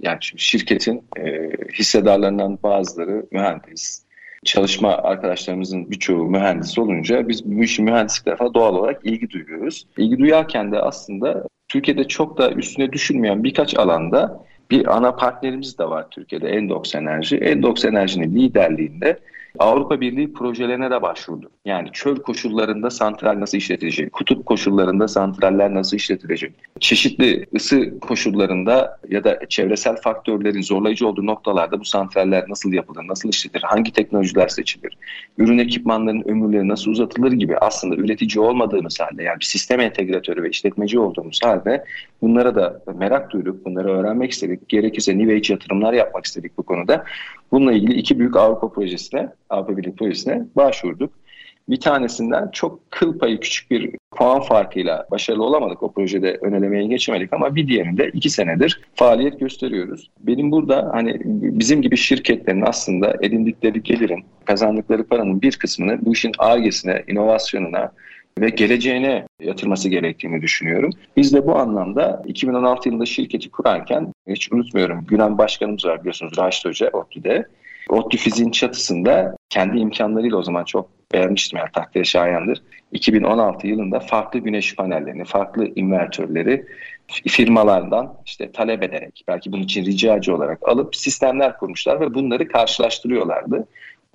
yani 0.00 0.18
şirketin 0.20 1.04
e, 1.16 1.50
hissedarlarından 1.78 2.58
bazıları 2.62 3.26
mühendis. 3.32 4.02
Çalışma 4.44 4.92
arkadaşlarımızın 4.92 5.90
birçoğu 5.90 6.24
mühendis 6.24 6.78
olunca 6.78 7.28
biz 7.28 7.44
bu 7.44 7.64
işin 7.64 7.84
mühendislik 7.84 8.24
tarafa 8.24 8.54
doğal 8.54 8.74
olarak 8.74 9.00
ilgi 9.04 9.30
duyuyoruz. 9.30 9.86
İlgi 9.98 10.18
duyarken 10.18 10.72
de 10.72 10.78
aslında 10.78 11.44
Türkiye'de 11.68 12.04
çok 12.04 12.38
da 12.38 12.52
üstüne 12.52 12.92
düşünmeyen 12.92 13.44
birkaç 13.44 13.78
alanda 13.78 14.44
bir 14.70 14.96
ana 14.96 15.16
partnerimiz 15.16 15.78
de 15.78 15.84
var 15.84 16.10
Türkiye'de 16.10 16.48
Endox 16.48 16.94
Enerji. 16.94 17.36
Endox 17.36 17.84
Enerji'nin 17.84 18.34
liderliğinde 18.34 19.18
Avrupa 19.58 20.00
Birliği 20.00 20.32
projelerine 20.32 20.90
de 20.90 21.02
başvurdu. 21.02 21.50
Yani 21.64 21.88
çöl 21.92 22.16
koşullarında 22.16 22.90
santral 22.90 23.40
nasıl 23.40 23.58
işletilecek, 23.58 24.12
kutup 24.12 24.46
koşullarında 24.46 25.08
santraller 25.08 25.74
nasıl 25.74 25.96
işletilecek, 25.96 26.52
çeşitli 26.80 27.46
ısı 27.56 28.00
koşullarında 28.00 28.98
ya 29.08 29.24
da 29.24 29.38
çevresel 29.48 29.96
faktörlerin 29.96 30.62
zorlayıcı 30.62 31.06
olduğu 31.06 31.26
noktalarda 31.26 31.80
bu 31.80 31.84
santraller 31.84 32.44
nasıl 32.48 32.72
yapılır, 32.72 33.08
nasıl 33.08 33.28
işletilir, 33.28 33.62
hangi 33.62 33.92
teknolojiler 33.92 34.48
seçilir, 34.48 34.98
ürün 35.38 35.58
ekipmanlarının 35.58 36.28
ömürleri 36.28 36.68
nasıl 36.68 36.90
uzatılır 36.90 37.32
gibi 37.32 37.58
aslında 37.58 37.96
üretici 37.96 38.44
olmadığımız 38.44 39.00
halde 39.00 39.22
yani 39.22 39.40
bir 39.40 39.44
sistem 39.44 39.80
entegratörü 39.80 40.42
ve 40.42 40.50
işletmeci 40.50 40.98
olduğumuz 40.98 41.40
halde 41.44 41.84
bunlara 42.22 42.54
da 42.54 42.82
merak 42.98 43.30
duyduk, 43.30 43.66
bunları 43.66 43.88
öğrenmek 43.88 44.30
istedik. 44.30 44.68
Gerekirse 44.68 45.18
New 45.18 45.34
Age 45.34 45.52
yatırımlar 45.52 45.92
yapmak 45.92 46.24
istedik 46.24 46.58
bu 46.58 46.62
konuda. 46.62 47.04
Bununla 47.52 47.72
ilgili 47.72 47.92
iki 47.92 48.18
büyük 48.18 48.36
Avrupa 48.36 48.72
projesine, 48.72 49.32
Avrupa 49.50 49.76
Birliği 49.76 49.94
projesine 49.94 50.42
başvurduk. 50.56 51.12
Bir 51.68 51.80
tanesinden 51.80 52.48
çok 52.52 52.90
kıl 52.90 53.18
payı 53.18 53.40
küçük 53.40 53.70
bir 53.70 53.90
puan 54.10 54.40
farkıyla 54.40 55.06
başarılı 55.10 55.44
olamadık. 55.44 55.82
O 55.82 55.92
projede 55.92 56.38
önelemeye 56.42 56.86
geçemedik 56.86 57.32
ama 57.32 57.54
bir 57.54 57.68
diğerinde 57.68 58.10
iki 58.12 58.30
senedir 58.30 58.80
faaliyet 58.94 59.40
gösteriyoruz. 59.40 60.10
Benim 60.20 60.50
burada 60.50 60.90
hani 60.92 61.20
bizim 61.24 61.82
gibi 61.82 61.96
şirketlerin 61.96 62.62
aslında 62.66 63.16
edindikleri 63.22 63.82
gelirin, 63.82 64.24
kazandıkları 64.44 65.04
paranın 65.04 65.42
bir 65.42 65.56
kısmını 65.56 65.98
bu 66.02 66.12
işin 66.12 66.32
argesine, 66.38 67.04
inovasyonuna, 67.08 67.92
ve 68.38 68.48
geleceğine 68.48 69.26
yatırması 69.40 69.88
gerektiğini 69.88 70.42
düşünüyorum. 70.42 70.90
Biz 71.16 71.34
de 71.34 71.46
bu 71.46 71.56
anlamda 71.58 72.22
2016 72.26 72.88
yılında 72.88 73.06
şirketi 73.06 73.50
kurarken 73.50 74.12
hiç 74.28 74.52
unutmuyorum 74.52 75.04
Gülen 75.08 75.38
Başkanımız 75.38 75.84
var 75.84 76.00
biliyorsunuz 76.00 76.38
Raşit 76.38 76.64
Hoca 76.64 76.90
ODTÜ'de. 76.92 77.46
ODTÜ 77.88 78.18
Fizik'in 78.18 78.50
çatısında 78.50 79.36
kendi 79.50 79.78
imkanlarıyla 79.78 80.36
o 80.36 80.42
zaman 80.42 80.64
çok 80.64 80.88
beğenmiştim 81.12 81.58
yani 81.58 81.68
takdire 81.72 82.04
şayandır. 82.04 82.62
2016 82.92 83.66
yılında 83.66 84.00
farklı 84.00 84.38
güneş 84.38 84.76
panellerini, 84.76 85.24
farklı 85.24 85.66
invertörleri 85.76 86.66
firmalardan 87.08 88.14
işte 88.26 88.52
talep 88.52 88.82
ederek 88.82 89.24
belki 89.28 89.52
bunun 89.52 89.62
için 89.62 89.84
ricacı 89.84 90.36
olarak 90.36 90.68
alıp 90.68 90.96
sistemler 90.96 91.58
kurmuşlar 91.58 92.00
ve 92.00 92.14
bunları 92.14 92.48
karşılaştırıyorlardı. 92.48 93.66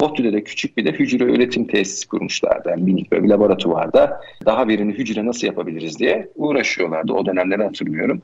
ODTÜ'de 0.01 0.33
de 0.33 0.43
küçük 0.43 0.77
bir 0.77 0.85
de 0.85 0.91
hücre 0.91 1.23
üretim 1.23 1.67
tesisi 1.67 2.07
kurmuşlardı. 2.07 2.69
Yani 2.69 2.83
minik 2.83 3.11
bir 3.11 3.29
laboratuvarda 3.29 4.21
daha 4.45 4.67
verimli 4.67 4.97
hücre 4.97 5.25
nasıl 5.25 5.47
yapabiliriz 5.47 5.99
diye 5.99 6.29
uğraşıyorlardı. 6.35 7.13
O 7.13 7.25
dönemleri 7.25 7.63
hatırlıyorum. 7.63 8.21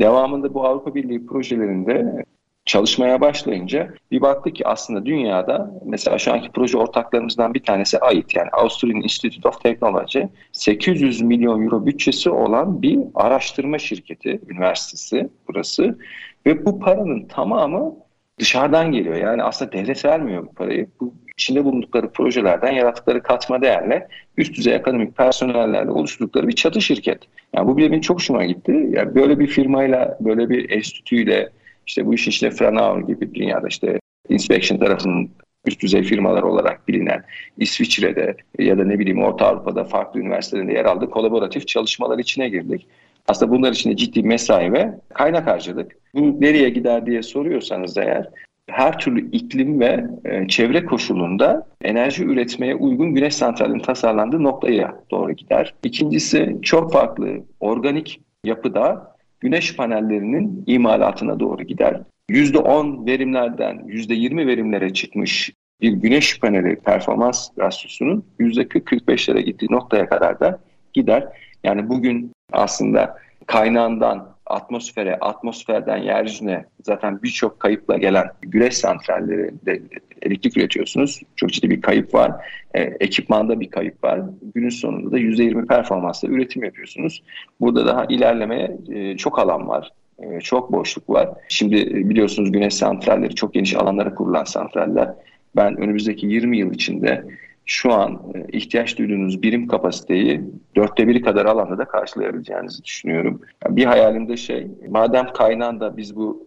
Devamında 0.00 0.54
bu 0.54 0.66
Avrupa 0.66 0.94
Birliği 0.94 1.26
projelerinde 1.26 2.24
çalışmaya 2.66 3.20
başlayınca 3.20 3.94
bir 4.10 4.20
baktık 4.20 4.56
ki 4.56 4.66
aslında 4.66 5.06
dünyada 5.06 5.70
mesela 5.84 6.18
şu 6.18 6.32
anki 6.32 6.50
proje 6.52 6.78
ortaklarımızdan 6.78 7.54
bir 7.54 7.62
tanesi 7.62 7.98
AIT 7.98 8.36
yani 8.36 8.48
Austrian 8.52 9.02
Institute 9.02 9.48
of 9.48 9.62
Technology 9.62 10.20
800 10.52 11.22
milyon 11.22 11.64
euro 11.64 11.86
bütçesi 11.86 12.30
olan 12.30 12.82
bir 12.82 12.98
araştırma 13.14 13.78
şirketi, 13.78 14.40
üniversitesi 14.48 15.28
burası 15.48 15.98
ve 16.46 16.66
bu 16.66 16.80
paranın 16.80 17.24
tamamı 17.24 17.94
dışarıdan 18.38 18.92
geliyor. 18.92 19.16
Yani 19.16 19.42
aslında 19.42 19.72
devlet 19.72 20.04
vermiyor 20.04 20.46
bu 20.46 20.54
parayı. 20.54 20.86
Bu 21.00 21.14
içinde 21.38 21.64
bulundukları 21.64 22.10
projelerden 22.12 22.72
yarattıkları 22.72 23.22
katma 23.22 23.62
değerle 23.62 24.08
üst 24.36 24.56
düzey 24.56 24.74
akademik 24.74 25.16
personellerle 25.16 25.90
oluşturdukları 25.90 26.48
bir 26.48 26.52
çatı 26.52 26.80
şirket. 26.80 27.18
Yani 27.52 27.68
bu 27.68 27.76
bile 27.76 27.90
benim 27.90 28.00
çok 28.00 28.16
hoşuma 28.16 28.44
gitti. 28.44 28.86
Yani 28.90 29.14
böyle 29.14 29.38
bir 29.38 29.46
firmayla, 29.46 30.18
böyle 30.20 30.48
bir 30.48 30.70
enstitüyle 30.70 31.50
işte 31.86 32.06
bu 32.06 32.14
iş 32.14 32.28
işte 32.28 32.50
Franauer 32.50 33.00
gibi 33.00 33.34
dünyada 33.34 33.68
işte 33.68 34.00
inspection 34.28 34.78
tarafının 34.78 35.30
üst 35.66 35.82
düzey 35.82 36.02
firmalar 36.02 36.42
olarak 36.42 36.88
bilinen 36.88 37.24
İsviçre'de 37.58 38.36
ya 38.58 38.78
da 38.78 38.84
ne 38.84 38.98
bileyim 38.98 39.22
Orta 39.22 39.46
Avrupa'da 39.46 39.84
farklı 39.84 40.20
üniversitelerinde 40.20 40.72
yer 40.72 40.84
aldık. 40.84 41.12
Kolaboratif 41.12 41.68
çalışmalar 41.68 42.18
içine 42.18 42.48
girdik. 42.48 42.86
Aslında 43.28 43.52
bunlar 43.52 43.72
için 43.72 43.96
ciddi 43.96 44.22
mesai 44.22 44.72
ve 44.72 44.90
kaynak 45.14 45.46
harcadık. 45.46 45.96
Bu 46.14 46.40
nereye 46.40 46.68
gider 46.68 47.06
diye 47.06 47.22
soruyorsanız 47.22 47.96
eğer 47.98 48.30
her 48.70 48.98
türlü 48.98 49.30
iklim 49.30 49.80
ve 49.80 50.06
e, 50.24 50.48
çevre 50.48 50.84
koşulunda 50.84 51.66
enerji 51.82 52.24
üretmeye 52.24 52.74
uygun 52.74 53.14
güneş 53.14 53.34
santralinin 53.34 53.78
tasarlandığı 53.78 54.42
noktaya 54.42 55.00
doğru 55.10 55.32
gider. 55.32 55.74
İkincisi 55.82 56.58
çok 56.62 56.92
farklı 56.92 57.28
organik 57.60 58.20
yapıda 58.44 59.15
güneş 59.46 59.76
panellerinin 59.76 60.64
imalatına 60.66 61.40
doğru 61.40 61.62
gider. 61.62 62.00
%10 62.30 63.06
verimlerden 63.06 63.76
%20 63.76 64.46
verimlere 64.46 64.92
çıkmış 64.92 65.52
bir 65.80 65.92
güneş 65.92 66.40
paneli 66.40 66.76
performans 66.76 67.48
rasyosunun 67.58 68.24
%40-45'lere 68.40 69.40
gittiği 69.40 69.66
noktaya 69.70 70.08
kadar 70.08 70.40
da 70.40 70.60
gider. 70.92 71.28
Yani 71.64 71.88
bugün 71.88 72.32
aslında 72.52 73.18
kaynağından 73.46 74.35
atmosfere, 74.46 75.16
atmosferden 75.16 75.96
yeryüzüne 75.96 76.64
zaten 76.82 77.22
birçok 77.22 77.60
kayıpla 77.60 77.96
gelen 77.96 78.26
güneş 78.42 78.76
santralleri 78.76 79.50
de 79.66 79.82
elektrik 80.22 80.56
üretiyorsunuz. 80.56 81.20
Çok 81.36 81.52
ciddi 81.52 81.70
bir 81.70 81.80
kayıp 81.80 82.14
var. 82.14 82.32
E, 82.74 82.80
ekipmanda 82.80 83.60
bir 83.60 83.70
kayıp 83.70 84.04
var. 84.04 84.20
Günün 84.54 84.68
sonunda 84.68 85.12
da 85.12 85.18
%20 85.18 85.66
performansla 85.66 86.28
üretim 86.28 86.64
yapıyorsunuz. 86.64 87.22
Burada 87.60 87.86
daha 87.86 88.04
ilerlemeye 88.04 88.76
e, 88.88 89.16
çok 89.16 89.38
alan 89.38 89.68
var. 89.68 89.92
E, 90.18 90.40
çok 90.40 90.72
boşluk 90.72 91.10
var. 91.10 91.28
Şimdi 91.48 91.76
e, 91.76 92.10
biliyorsunuz 92.10 92.52
güneş 92.52 92.74
santralleri 92.74 93.34
çok 93.34 93.54
geniş 93.54 93.76
alanlara 93.76 94.14
kurulan 94.14 94.44
santraller. 94.44 95.14
Ben 95.56 95.76
önümüzdeki 95.76 96.26
20 96.26 96.58
yıl 96.58 96.74
içinde 96.74 97.24
şu 97.66 97.92
an 97.92 98.22
e, 98.34 98.56
ihtiyaç 98.58 98.98
duyduğunuz 98.98 99.42
birim 99.42 99.68
kapasiteyi 99.68 100.40
dörtte 100.76 101.08
biri 101.08 101.22
kadar 101.22 101.46
alanda 101.46 101.78
da 101.78 101.84
karşılayabileceğinizi 101.84 102.84
düşünüyorum. 102.84 103.40
bir 103.68 103.84
hayalimde 103.84 104.36
şey, 104.36 104.66
madem 104.88 105.32
kaynağında 105.32 105.96
biz 105.96 106.16
bu 106.16 106.46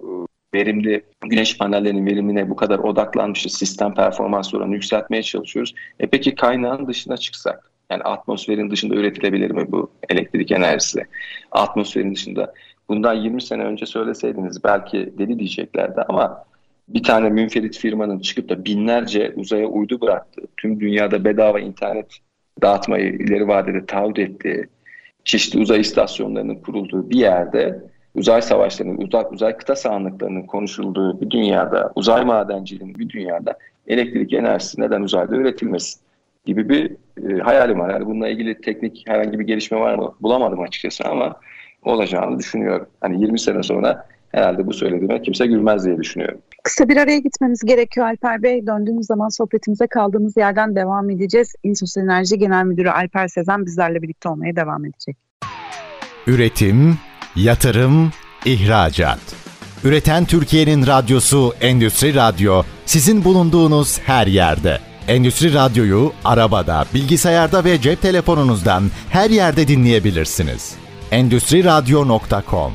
e, 0.53 0.57
verimli 0.57 1.05
güneş 1.25 1.57
panellerinin 1.57 2.05
verimine 2.05 2.49
bu 2.49 2.55
kadar 2.55 2.79
odaklanmışız, 2.79 3.53
sistem 3.53 3.93
performans 3.93 4.53
oranını 4.53 4.73
yükseltmeye 4.73 5.23
çalışıyoruz. 5.23 5.75
E 5.99 6.07
peki 6.07 6.35
kaynağın 6.35 6.87
dışına 6.87 7.17
çıksak? 7.17 7.71
Yani 7.91 8.03
atmosferin 8.03 8.71
dışında 8.71 8.95
üretilebilir 8.95 9.51
mi 9.51 9.71
bu 9.71 9.91
elektrik 10.09 10.51
enerjisi? 10.51 11.03
Atmosferin 11.51 12.15
dışında. 12.15 12.53
Bundan 12.89 13.13
20 13.13 13.41
sene 13.41 13.63
önce 13.63 13.85
söyleseydiniz 13.85 14.63
belki 14.63 15.13
deli 15.17 15.39
diyeceklerdi 15.39 16.01
ama 16.09 16.43
bir 16.89 17.03
tane 17.03 17.29
münferit 17.29 17.77
firmanın 17.77 18.19
çıkıp 18.19 18.49
da 18.49 18.65
binlerce 18.65 19.33
uzaya 19.35 19.67
uydu 19.67 20.01
bıraktı. 20.01 20.41
Tüm 20.57 20.79
dünyada 20.79 21.25
bedava 21.25 21.59
internet 21.59 22.17
dağıtmayı 22.61 23.13
ileri 23.13 23.47
vadede 23.47 23.85
taahhüt 23.85 24.19
ettiği, 24.19 24.67
çeşitli 25.23 25.59
uzay 25.59 25.79
istasyonlarının 25.79 26.55
kurulduğu 26.55 27.09
bir 27.09 27.17
yerde 27.19 27.83
uzay 28.15 28.41
savaşlarının, 28.41 28.97
uzak 28.97 29.31
uzay 29.31 29.57
kıta 29.57 29.75
sahanlıklarının 29.75 30.43
konuşulduğu 30.43 31.21
bir 31.21 31.29
dünyada, 31.29 31.91
uzay 31.95 32.25
madenciliğinin 32.25 32.99
bir 32.99 33.09
dünyada 33.09 33.57
elektrik 33.87 34.33
enerjisi 34.33 34.81
neden 34.81 35.01
uzayda 35.01 35.35
üretilmesin 35.35 36.01
gibi 36.45 36.69
bir 36.69 36.91
e, 37.29 37.39
hayalim 37.39 37.79
var. 37.79 37.89
Yani 37.89 38.05
bununla 38.05 38.27
ilgili 38.27 38.61
teknik 38.61 39.03
herhangi 39.07 39.39
bir 39.39 39.47
gelişme 39.47 39.79
var 39.79 39.95
mı 39.95 40.15
bulamadım 40.21 40.59
açıkçası 40.59 41.03
ama 41.03 41.35
olacağını 41.83 42.39
düşünüyorum. 42.39 42.87
Hani 43.01 43.21
20 43.21 43.39
sene 43.39 43.63
sonra 43.63 44.07
herhalde 44.31 44.67
bu 44.67 44.73
söylediğime 44.73 45.21
kimse 45.21 45.47
gülmez 45.47 45.85
diye 45.85 45.97
düşünüyorum. 45.97 46.39
Kısa 46.63 46.89
bir 46.89 46.97
araya 46.97 47.19
gitmemiz 47.19 47.61
gerekiyor 47.65 48.07
Alper 48.07 48.43
Bey. 48.43 48.67
Döndüğümüz 48.67 49.05
zaman 49.05 49.29
sohbetimize 49.29 49.87
kaldığımız 49.87 50.37
yerden 50.37 50.75
devam 50.75 51.09
edeceğiz. 51.09 51.53
İnsus 51.63 51.97
Enerji 51.97 52.37
Genel 52.37 52.65
Müdürü 52.65 52.89
Alper 52.89 53.27
Sezen 53.27 53.65
bizlerle 53.65 54.01
birlikte 54.01 54.29
olmaya 54.29 54.55
devam 54.55 54.85
edecek. 54.85 55.17
Üretim, 56.27 56.97
yatırım, 57.35 58.11
ihracat. 58.45 59.19
Üreten 59.83 60.25
Türkiye'nin 60.25 60.87
radyosu 60.87 61.53
Endüstri 61.61 62.15
Radyo 62.15 62.63
sizin 62.85 63.23
bulunduğunuz 63.23 63.99
her 63.99 64.27
yerde. 64.27 64.77
Endüstri 65.07 65.53
Radyo'yu 65.53 66.11
arabada, 66.25 66.85
bilgisayarda 66.93 67.63
ve 67.63 67.81
cep 67.81 68.01
telefonunuzdan 68.01 68.83
her 69.09 69.29
yerde 69.29 69.67
dinleyebilirsiniz. 69.67 70.75
Endüstri 71.11 71.63
Radyo.com 71.63 72.71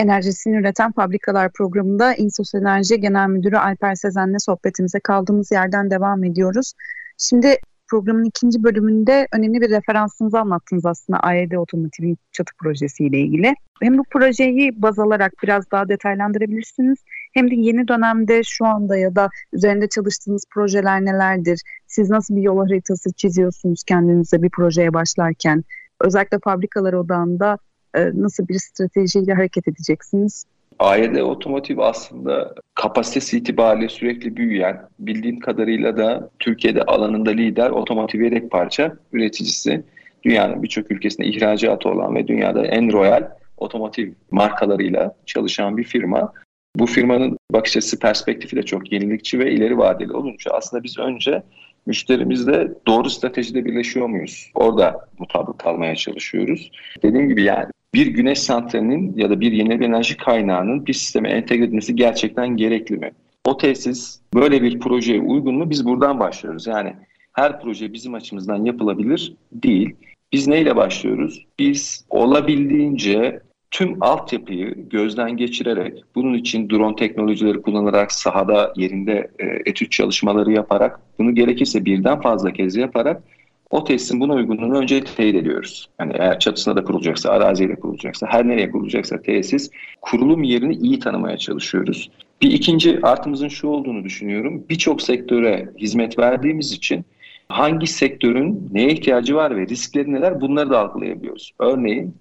enerjisini 0.00 0.56
üreten 0.56 0.92
fabrikalar 0.92 1.52
programında 1.52 2.14
İnsos 2.14 2.54
Enerji 2.54 3.00
Genel 3.00 3.28
Müdürü 3.28 3.56
Alper 3.56 3.94
Sezen'le 3.94 4.38
sohbetimize 4.38 5.00
kaldığımız 5.00 5.52
yerden 5.52 5.90
devam 5.90 6.24
ediyoruz. 6.24 6.72
Şimdi 7.18 7.56
programın 7.90 8.24
ikinci 8.24 8.62
bölümünde 8.62 9.28
önemli 9.32 9.60
bir 9.60 9.70
referansınızı 9.70 10.38
anlattınız 10.38 10.86
aslında 10.86 11.20
AED 11.20 11.52
Otomotiv'in 11.52 12.18
çatı 12.32 12.52
projesiyle 12.58 13.18
ilgili. 13.18 13.54
Hem 13.82 13.98
bu 13.98 14.02
projeyi 14.10 14.82
baz 14.82 14.98
alarak 14.98 15.32
biraz 15.42 15.70
daha 15.70 15.88
detaylandırabilirsiniz 15.88 16.98
hem 17.34 17.50
de 17.50 17.54
yeni 17.54 17.88
dönemde 17.88 18.42
şu 18.44 18.66
anda 18.66 18.96
ya 18.96 19.16
da 19.16 19.28
üzerinde 19.52 19.88
çalıştığınız 19.88 20.44
projeler 20.54 21.04
nelerdir? 21.04 21.62
Siz 21.86 22.10
nasıl 22.10 22.36
bir 22.36 22.42
yol 22.42 22.58
haritası 22.58 23.12
çiziyorsunuz 23.12 23.82
kendinize 23.84 24.42
bir 24.42 24.50
projeye 24.50 24.94
başlarken? 24.94 25.64
Özellikle 26.00 26.38
fabrikalar 26.44 26.92
odağında 26.92 27.58
e, 27.94 28.10
nasıl 28.14 28.48
bir 28.48 28.58
stratejiyle 28.58 29.34
hareket 29.34 29.68
edeceksiniz? 29.68 30.44
AYD 30.78 31.16
Otomotiv 31.16 31.78
aslında 31.78 32.54
kapasitesi 32.74 33.38
itibariyle 33.38 33.88
sürekli 33.88 34.36
büyüyen, 34.36 34.88
bildiğim 34.98 35.40
kadarıyla 35.40 35.96
da 35.96 36.30
Türkiye'de 36.38 36.82
alanında 36.82 37.30
lider 37.30 37.70
otomotiv 37.70 38.22
yedek 38.22 38.50
parça 38.50 38.96
üreticisi. 39.12 39.84
Dünyanın 40.22 40.62
birçok 40.62 40.90
ülkesinde 40.90 41.26
ihracatı 41.26 41.88
olan 41.88 42.14
ve 42.14 42.28
dünyada 42.28 42.66
en 42.66 42.92
royal 42.92 43.30
otomotiv 43.56 44.12
markalarıyla 44.30 45.14
çalışan 45.26 45.76
bir 45.76 45.84
firma. 45.84 46.32
Bu 46.76 46.86
firmanın 46.86 47.38
bakış 47.52 47.76
açısı 47.76 47.98
perspektifi 47.98 48.56
de 48.56 48.62
çok 48.62 48.92
yenilikçi 48.92 49.38
ve 49.38 49.52
ileri 49.52 49.78
vadeli 49.78 50.12
olunca 50.12 50.50
aslında 50.50 50.82
biz 50.82 50.98
önce 50.98 51.42
müşterimizle 51.86 52.68
doğru 52.86 53.10
stratejide 53.10 53.64
birleşiyor 53.64 54.06
muyuz? 54.06 54.50
Orada 54.54 55.08
mutabık 55.18 55.58
kalmaya 55.58 55.96
çalışıyoruz. 55.96 56.70
Dediğim 57.02 57.28
gibi 57.28 57.42
yani 57.42 57.66
bir 57.94 58.06
güneş 58.06 58.40
santralinin 58.40 59.16
ya 59.16 59.30
da 59.30 59.40
bir 59.40 59.52
yeni 59.52 59.84
enerji 59.84 60.16
kaynağının 60.16 60.86
bir 60.86 60.92
sisteme 60.92 61.30
entegre 61.30 61.64
edilmesi 61.64 61.96
gerçekten 61.96 62.56
gerekli 62.56 62.96
mi? 62.96 63.12
O 63.44 63.56
tesis 63.56 64.20
böyle 64.34 64.62
bir 64.62 64.80
projeye 64.80 65.20
uygun 65.20 65.54
mu? 65.54 65.70
Biz 65.70 65.84
buradan 65.84 66.20
başlıyoruz. 66.20 66.66
Yani 66.66 66.94
her 67.32 67.60
proje 67.60 67.92
bizim 67.92 68.14
açımızdan 68.14 68.64
yapılabilir 68.64 69.34
değil. 69.52 69.96
Biz 70.32 70.46
neyle 70.46 70.76
başlıyoruz? 70.76 71.46
Biz 71.58 72.06
olabildiğince 72.10 73.40
tüm 73.70 74.02
altyapıyı 74.02 74.88
gözden 74.90 75.36
geçirerek, 75.36 76.04
bunun 76.14 76.34
için 76.34 76.70
drone 76.70 76.96
teknolojileri 76.96 77.62
kullanarak, 77.62 78.12
sahada 78.12 78.72
yerinde 78.76 79.30
e, 79.38 79.46
etüt 79.46 79.92
çalışmaları 79.92 80.52
yaparak, 80.52 81.00
bunu 81.18 81.34
gerekirse 81.34 81.84
birden 81.84 82.20
fazla 82.20 82.52
kez 82.52 82.76
yaparak 82.76 83.22
o 83.70 83.84
tesisin 83.84 84.20
buna 84.20 84.34
uygunluğunu 84.34 84.78
önce 84.78 85.04
teyit 85.04 85.34
ediyoruz. 85.34 85.88
Yani 86.00 86.12
eğer 86.18 86.38
çatısına 86.38 86.76
da 86.76 86.84
kurulacaksa, 86.84 87.30
araziye 87.30 87.68
de 87.68 87.74
kurulacaksa, 87.74 88.26
her 88.26 88.48
nereye 88.48 88.70
kurulacaksa 88.70 89.22
tesis, 89.22 89.70
kurulum 90.00 90.42
yerini 90.42 90.74
iyi 90.74 90.98
tanımaya 90.98 91.36
çalışıyoruz. 91.36 92.10
Bir 92.42 92.50
ikinci 92.50 93.00
artımızın 93.02 93.48
şu 93.48 93.68
olduğunu 93.68 94.04
düşünüyorum. 94.04 94.64
Birçok 94.68 95.02
sektöre 95.02 95.68
hizmet 95.78 96.18
verdiğimiz 96.18 96.72
için 96.72 97.04
hangi 97.48 97.86
sektörün 97.86 98.68
neye 98.72 98.88
ihtiyacı 98.88 99.34
var 99.34 99.56
ve 99.56 99.66
riskleri 99.66 100.12
neler 100.12 100.40
bunları 100.40 100.70
da 100.70 100.78
algılayabiliyoruz. 100.78 101.52
Örneğin 101.58 102.14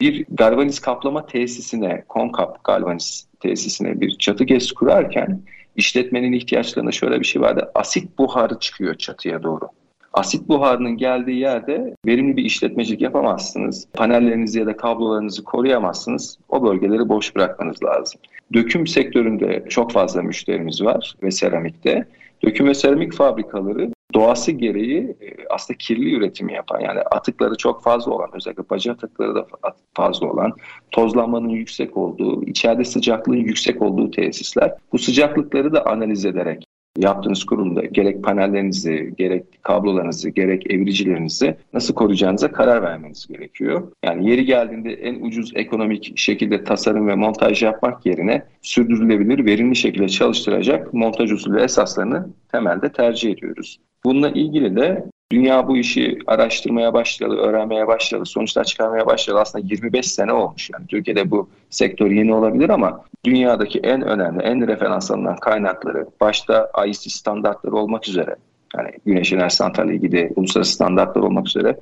bir 0.00 0.26
galvaniz 0.30 0.80
kaplama 0.80 1.26
tesisine, 1.26 2.04
Konkap 2.08 2.64
galvaniz 2.64 3.28
tesisine 3.40 4.00
bir 4.00 4.18
çatı 4.18 4.44
gez 4.44 4.72
kurarken 4.72 5.42
işletmenin 5.76 6.32
ihtiyaçlarında 6.32 6.92
şöyle 6.92 7.20
bir 7.20 7.24
şey 7.24 7.42
vardı. 7.42 7.70
Asit 7.74 8.18
buharı 8.18 8.58
çıkıyor 8.58 8.94
çatıya 8.94 9.42
doğru. 9.42 9.68
Asit 10.12 10.48
buharının 10.48 10.96
geldiği 10.96 11.38
yerde 11.38 11.94
verimli 12.06 12.36
bir 12.36 12.44
işletmecilik 12.44 13.00
yapamazsınız. 13.00 13.88
Panellerinizi 13.92 14.58
ya 14.58 14.66
da 14.66 14.76
kablolarınızı 14.76 15.44
koruyamazsınız. 15.44 16.38
O 16.48 16.64
bölgeleri 16.64 17.08
boş 17.08 17.36
bırakmanız 17.36 17.82
lazım. 17.84 18.20
Döküm 18.52 18.86
sektöründe 18.86 19.64
çok 19.68 19.92
fazla 19.92 20.22
müşterimiz 20.22 20.84
var 20.84 21.14
ve 21.22 21.30
seramikte. 21.30 22.06
Döküm 22.44 22.66
ve 22.66 22.74
seramik 22.74 23.14
fabrikaları 23.14 23.90
doğası 24.14 24.52
gereği 24.52 25.16
e, 25.20 25.34
aslında 25.50 25.78
kirli 25.78 26.14
üretimi 26.14 26.52
yapan 26.52 26.80
yani 26.80 27.00
atıkları 27.00 27.56
çok 27.56 27.82
fazla 27.82 28.12
olan 28.12 28.30
özellikle 28.32 28.70
baca 28.70 28.92
atıkları 28.92 29.34
da 29.34 29.46
fazla 29.94 30.26
olan 30.26 30.52
tozlanmanın 30.90 31.48
yüksek 31.48 31.96
olduğu 31.96 32.44
içeride 32.44 32.84
sıcaklığın 32.84 33.36
yüksek 33.36 33.82
olduğu 33.82 34.10
tesisler 34.10 34.74
bu 34.92 34.98
sıcaklıkları 34.98 35.72
da 35.72 35.86
analiz 35.86 36.24
ederek 36.24 36.64
yaptığınız 36.98 37.44
kurumda 37.44 37.80
gerek 37.80 38.24
panellerinizi, 38.24 39.14
gerek 39.18 39.62
kablolarınızı, 39.62 40.28
gerek 40.28 40.70
evricilerinizi 40.70 41.56
nasıl 41.72 41.94
koruyacağınıza 41.94 42.52
karar 42.52 42.82
vermeniz 42.82 43.26
gerekiyor. 43.26 43.92
Yani 44.04 44.30
yeri 44.30 44.44
geldiğinde 44.44 44.92
en 44.92 45.20
ucuz 45.20 45.52
ekonomik 45.54 46.18
şekilde 46.18 46.64
tasarım 46.64 47.08
ve 47.08 47.14
montaj 47.14 47.62
yapmak 47.62 48.06
yerine 48.06 48.42
sürdürülebilir, 48.62 49.44
verimli 49.46 49.76
şekilde 49.76 50.08
çalıştıracak 50.08 50.94
montaj 50.94 51.32
usulü 51.32 51.60
esaslarını 51.60 52.28
temelde 52.52 52.92
tercih 52.92 53.30
ediyoruz. 53.30 53.80
Bununla 54.04 54.30
ilgili 54.30 54.76
de 54.76 55.04
dünya 55.32 55.68
bu 55.68 55.76
işi 55.76 56.18
araştırmaya 56.26 56.92
başladı, 56.94 57.34
öğrenmeye 57.34 57.86
başladı, 57.86 58.26
sonuçlar 58.26 58.64
çıkarmaya 58.64 59.06
başladı. 59.06 59.38
Aslında 59.40 59.66
25 59.70 60.06
sene 60.06 60.32
olmuş. 60.32 60.70
Yani 60.70 60.86
Türkiye'de 60.86 61.30
bu 61.30 61.48
sektör 61.70 62.10
yeni 62.10 62.34
olabilir 62.34 62.68
ama 62.68 63.04
dünyadaki 63.24 63.78
en 63.78 64.02
önemli, 64.02 64.42
en 64.42 64.66
referans 64.66 65.10
alınan 65.10 65.36
kaynakları 65.36 66.06
başta 66.20 66.70
IEC 66.86 67.10
standartları 67.10 67.76
olmak 67.76 68.08
üzere 68.08 68.36
yani 68.76 68.90
Güneş 69.06 69.32
Enerji 69.32 69.56
Santrali 69.56 69.94
ilgili 69.94 70.32
uluslararası 70.36 70.72
standartlar 70.72 71.22
olmak 71.22 71.48
üzere 71.48 71.78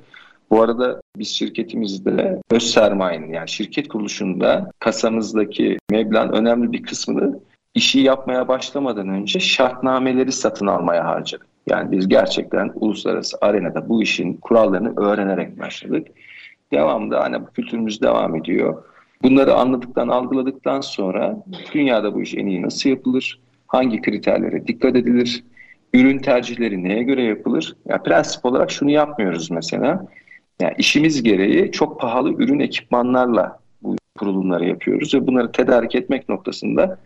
bu 0.51 0.61
arada 0.61 1.01
biz 1.17 1.27
şirketimizde 1.27 2.41
öz 2.51 2.63
sermayenin 2.63 3.33
yani 3.33 3.49
şirket 3.49 3.87
kuruluşunda 3.87 4.71
kasamızdaki 4.79 5.77
meblağın 5.89 6.33
önemli 6.33 6.71
bir 6.71 6.83
kısmını 6.83 7.39
işi 7.75 7.99
yapmaya 7.99 8.47
başlamadan 8.47 9.09
önce 9.09 9.39
şartnameleri 9.39 10.31
satın 10.31 10.67
almaya 10.67 11.05
harcadık. 11.05 11.47
Yani 11.69 11.91
biz 11.91 12.07
gerçekten 12.07 12.71
uluslararası 12.75 13.37
arenada 13.41 13.89
bu 13.89 14.03
işin 14.03 14.33
kurallarını 14.33 15.01
öğrenerek 15.01 15.59
başladık. 15.59 16.07
Devamında 16.73 17.19
hani 17.19 17.41
bu 17.41 17.45
kültürümüz 17.45 18.01
devam 18.01 18.35
ediyor. 18.35 18.83
Bunları 19.23 19.53
anladıktan, 19.53 20.07
algıladıktan 20.07 20.81
sonra 20.81 21.43
dünyada 21.73 22.15
bu 22.15 22.21
iş 22.21 22.33
en 22.35 22.45
iyi 22.45 22.61
nasıl 22.61 22.89
yapılır? 22.89 23.39
Hangi 23.67 24.01
kriterlere 24.01 24.67
dikkat 24.67 24.95
edilir? 24.95 25.43
Ürün 25.93 26.17
tercihleri 26.17 26.83
neye 26.83 27.03
göre 27.03 27.23
yapılır? 27.23 27.75
Yani 27.85 28.03
prensip 28.03 28.45
olarak 28.45 28.71
şunu 28.71 28.91
yapmıyoruz 28.91 29.51
mesela. 29.51 30.07
Yani 30.61 30.73
işimiz 30.77 31.23
gereği 31.23 31.71
çok 31.71 32.01
pahalı 32.01 32.33
ürün 32.33 32.59
ekipmanlarla 32.59 33.59
bu 33.81 33.95
kurulumları 34.17 34.65
yapıyoruz 34.65 35.15
ve 35.15 35.27
bunları 35.27 35.51
tedarik 35.51 35.95
etmek 35.95 36.29
noktasında 36.29 36.97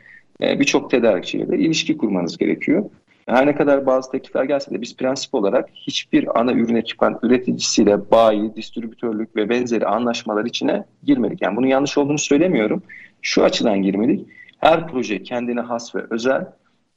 birçok 0.42 0.92
tedarikçiyle 0.92 1.58
ilişki 1.58 1.98
kurmanız 1.98 2.38
gerekiyor. 2.38 2.90
Her 3.26 3.46
ne 3.46 3.56
kadar 3.56 3.86
bazı 3.86 4.12
teklifler 4.12 4.44
gelse 4.44 4.72
de 4.72 4.82
biz 4.82 4.98
prensip 4.98 5.34
olarak 5.34 5.70
hiçbir 5.74 6.40
ana 6.40 6.54
ürün 6.54 6.76
ekipman 6.76 7.20
üreticisiyle 7.24 8.12
bayi, 8.12 8.56
distribütörlük 8.56 9.36
ve 9.36 9.50
benzeri 9.50 9.86
anlaşmalar 9.86 10.46
içine 10.46 10.86
girmedik. 11.04 11.42
Yani 11.42 11.58
bunun 11.58 11.68
yanlış 11.68 11.98
olduğunu 11.98 12.18
söylemiyorum. 12.18 12.84
Şu 13.22 13.44
açıdan 13.44 13.82
girmedik. 13.82 14.28
Her 14.58 14.88
proje 14.88 15.24
kendine 15.24 15.62
has 15.62 15.96
ve 15.96 16.00
özel 16.10 16.46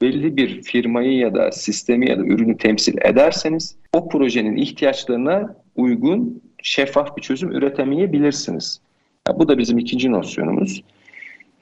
belli 0.00 0.36
bir 0.36 0.62
firmayı 0.62 1.16
ya 1.16 1.34
da 1.34 1.52
sistemi 1.52 2.10
ya 2.10 2.18
da 2.18 2.22
ürünü 2.22 2.56
temsil 2.56 2.98
ederseniz 3.02 3.76
o 3.92 4.08
projenin 4.08 4.56
ihtiyaçlarına 4.56 5.54
uygun 5.76 6.42
şeffaf 6.62 7.16
bir 7.16 7.22
çözüm 7.22 7.52
üretemeyebilirsiniz. 7.52 8.80
Yani 9.28 9.38
bu 9.38 9.48
da 9.48 9.58
bizim 9.58 9.78
ikinci 9.78 10.12
nosyonumuz. 10.12 10.82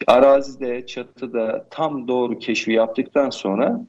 Arazide, 0.07 0.87
çatıda 0.87 1.67
tam 1.71 2.09
doğru 2.09 2.39
keşfi 2.39 2.73
yaptıktan 2.73 3.31
sonra 3.31 3.81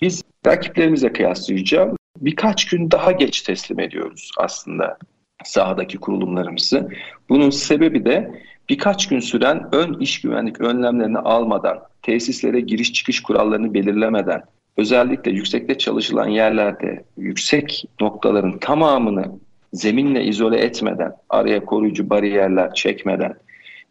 biz 0.00 0.22
rakiplerimize 0.46 1.12
kıyaslayacağım 1.12 1.98
birkaç 2.20 2.66
gün 2.66 2.90
daha 2.90 3.12
geç 3.12 3.42
teslim 3.42 3.80
ediyoruz 3.80 4.30
aslında 4.38 4.98
sahadaki 5.44 5.98
kurulumlarımızı. 5.98 6.88
Bunun 7.28 7.50
sebebi 7.50 8.04
de 8.04 8.42
birkaç 8.68 9.08
gün 9.08 9.20
süren 9.20 9.68
ön 9.72 10.00
iş 10.00 10.20
güvenlik 10.20 10.60
önlemlerini 10.60 11.18
almadan, 11.18 11.78
tesislere 12.02 12.60
giriş 12.60 12.92
çıkış 12.92 13.22
kurallarını 13.22 13.74
belirlemeden, 13.74 14.42
özellikle 14.76 15.30
yüksekte 15.30 15.78
çalışılan 15.78 16.28
yerlerde 16.28 17.04
yüksek 17.16 17.84
noktaların 18.00 18.58
tamamını 18.58 19.24
zeminle 19.72 20.24
izole 20.24 20.58
etmeden, 20.58 21.12
araya 21.28 21.64
koruyucu 21.64 22.10
bariyerler 22.10 22.74
çekmeden, 22.74 23.34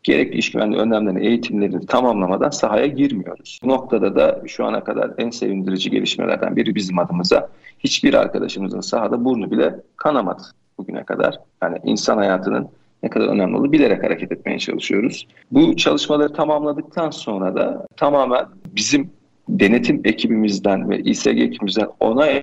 gerekli 0.08 0.38
iş 0.38 0.52
güvenliği 0.52 0.82
önlemlerini, 0.82 1.28
eğitimlerini 1.28 1.86
tamamlamadan 1.86 2.50
sahaya 2.50 2.88
girmiyoruz. 2.88 3.60
Bu 3.64 3.68
noktada 3.68 4.16
da 4.16 4.42
şu 4.48 4.66
ana 4.66 4.84
kadar 4.84 5.12
en 5.18 5.30
sevindirici 5.30 5.90
gelişmelerden 5.90 6.56
biri 6.56 6.76
bizim 6.76 7.00
adımıza 7.00 7.50
hiçbir 7.80 8.14
arkadaşımızın 8.14 8.82
sahada 8.82 9.26
burnu 9.26 9.52
bile 9.52 9.76
kanamadı 9.98 10.44
bugüne 10.78 11.04
kadar. 11.04 11.40
Yani 11.62 11.78
insan 11.84 12.18
hayatının 12.18 12.70
ne 13.04 13.10
kadar 13.10 13.28
önemli 13.28 13.56
olduğunu 13.56 13.72
bilerek 13.72 14.04
hareket 14.04 14.32
etmeye 14.32 14.60
çalışıyoruz. 14.60 15.28
Bu 15.52 15.76
çalışmaları 15.76 16.34
tamamladıktan 16.34 17.10
sonra 17.10 17.56
da 17.56 17.88
tamamen 17.98 18.46
bizim 18.66 19.12
denetim 19.50 20.02
ekibimizden 20.06 20.90
ve 20.90 21.00
İSG 21.00 21.28
ekibimizden 21.28 21.88
onay 22.00 22.42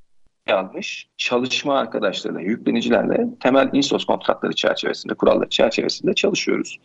almış 0.53 1.07
çalışma 1.17 1.79
arkadaşlarıyla, 1.79 2.41
yüklenicilerle 2.41 3.27
temel 3.41 3.71
insos 3.73 4.05
kontratları 4.05 4.53
çerçevesinde, 4.53 5.15
kuralları 5.15 5.49
çerçevesinde 5.49 6.15
çalışıyoruz. 6.15 6.79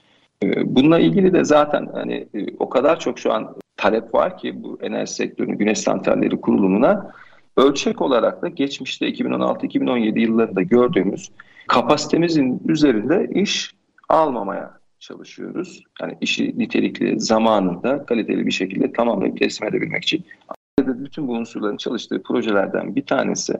Ee, 0.43 0.75
bununla 0.75 0.99
ilgili 0.99 1.33
de 1.33 1.43
zaten 1.43 1.89
hani 1.93 2.27
e, 2.33 2.45
o 2.59 2.69
kadar 2.69 2.99
çok 2.99 3.19
şu 3.19 3.33
an 3.33 3.55
talep 3.77 4.13
var 4.13 4.37
ki 4.37 4.63
bu 4.63 4.79
enerji 4.81 5.13
sektörünün 5.13 5.57
güneş 5.57 5.79
santralleri 5.79 6.41
kurulumuna 6.41 7.11
ölçek 7.57 8.01
olarak 8.01 8.41
da 8.41 8.47
geçmişte 8.47 9.09
2016-2017 9.09 10.19
yıllarında 10.19 10.61
gördüğümüz 10.61 11.31
kapasitemizin 11.67 12.61
üzerinde 12.67 13.29
iş 13.33 13.71
almamaya 14.09 14.79
çalışıyoruz. 14.99 15.83
Yani 16.01 16.17
işi 16.21 16.59
nitelikli, 16.59 17.19
zamanında, 17.19 18.05
kaliteli 18.05 18.45
bir 18.45 18.51
şekilde 18.51 18.91
tamamlayıp 18.91 19.37
teslim 19.37 19.69
edebilmek 19.69 20.03
için. 20.03 20.25
Bütün 20.79 21.27
bu 21.27 21.31
unsurların 21.33 21.77
çalıştığı 21.77 22.23
projelerden 22.23 22.95
bir 22.95 23.05
tanesi 23.05 23.53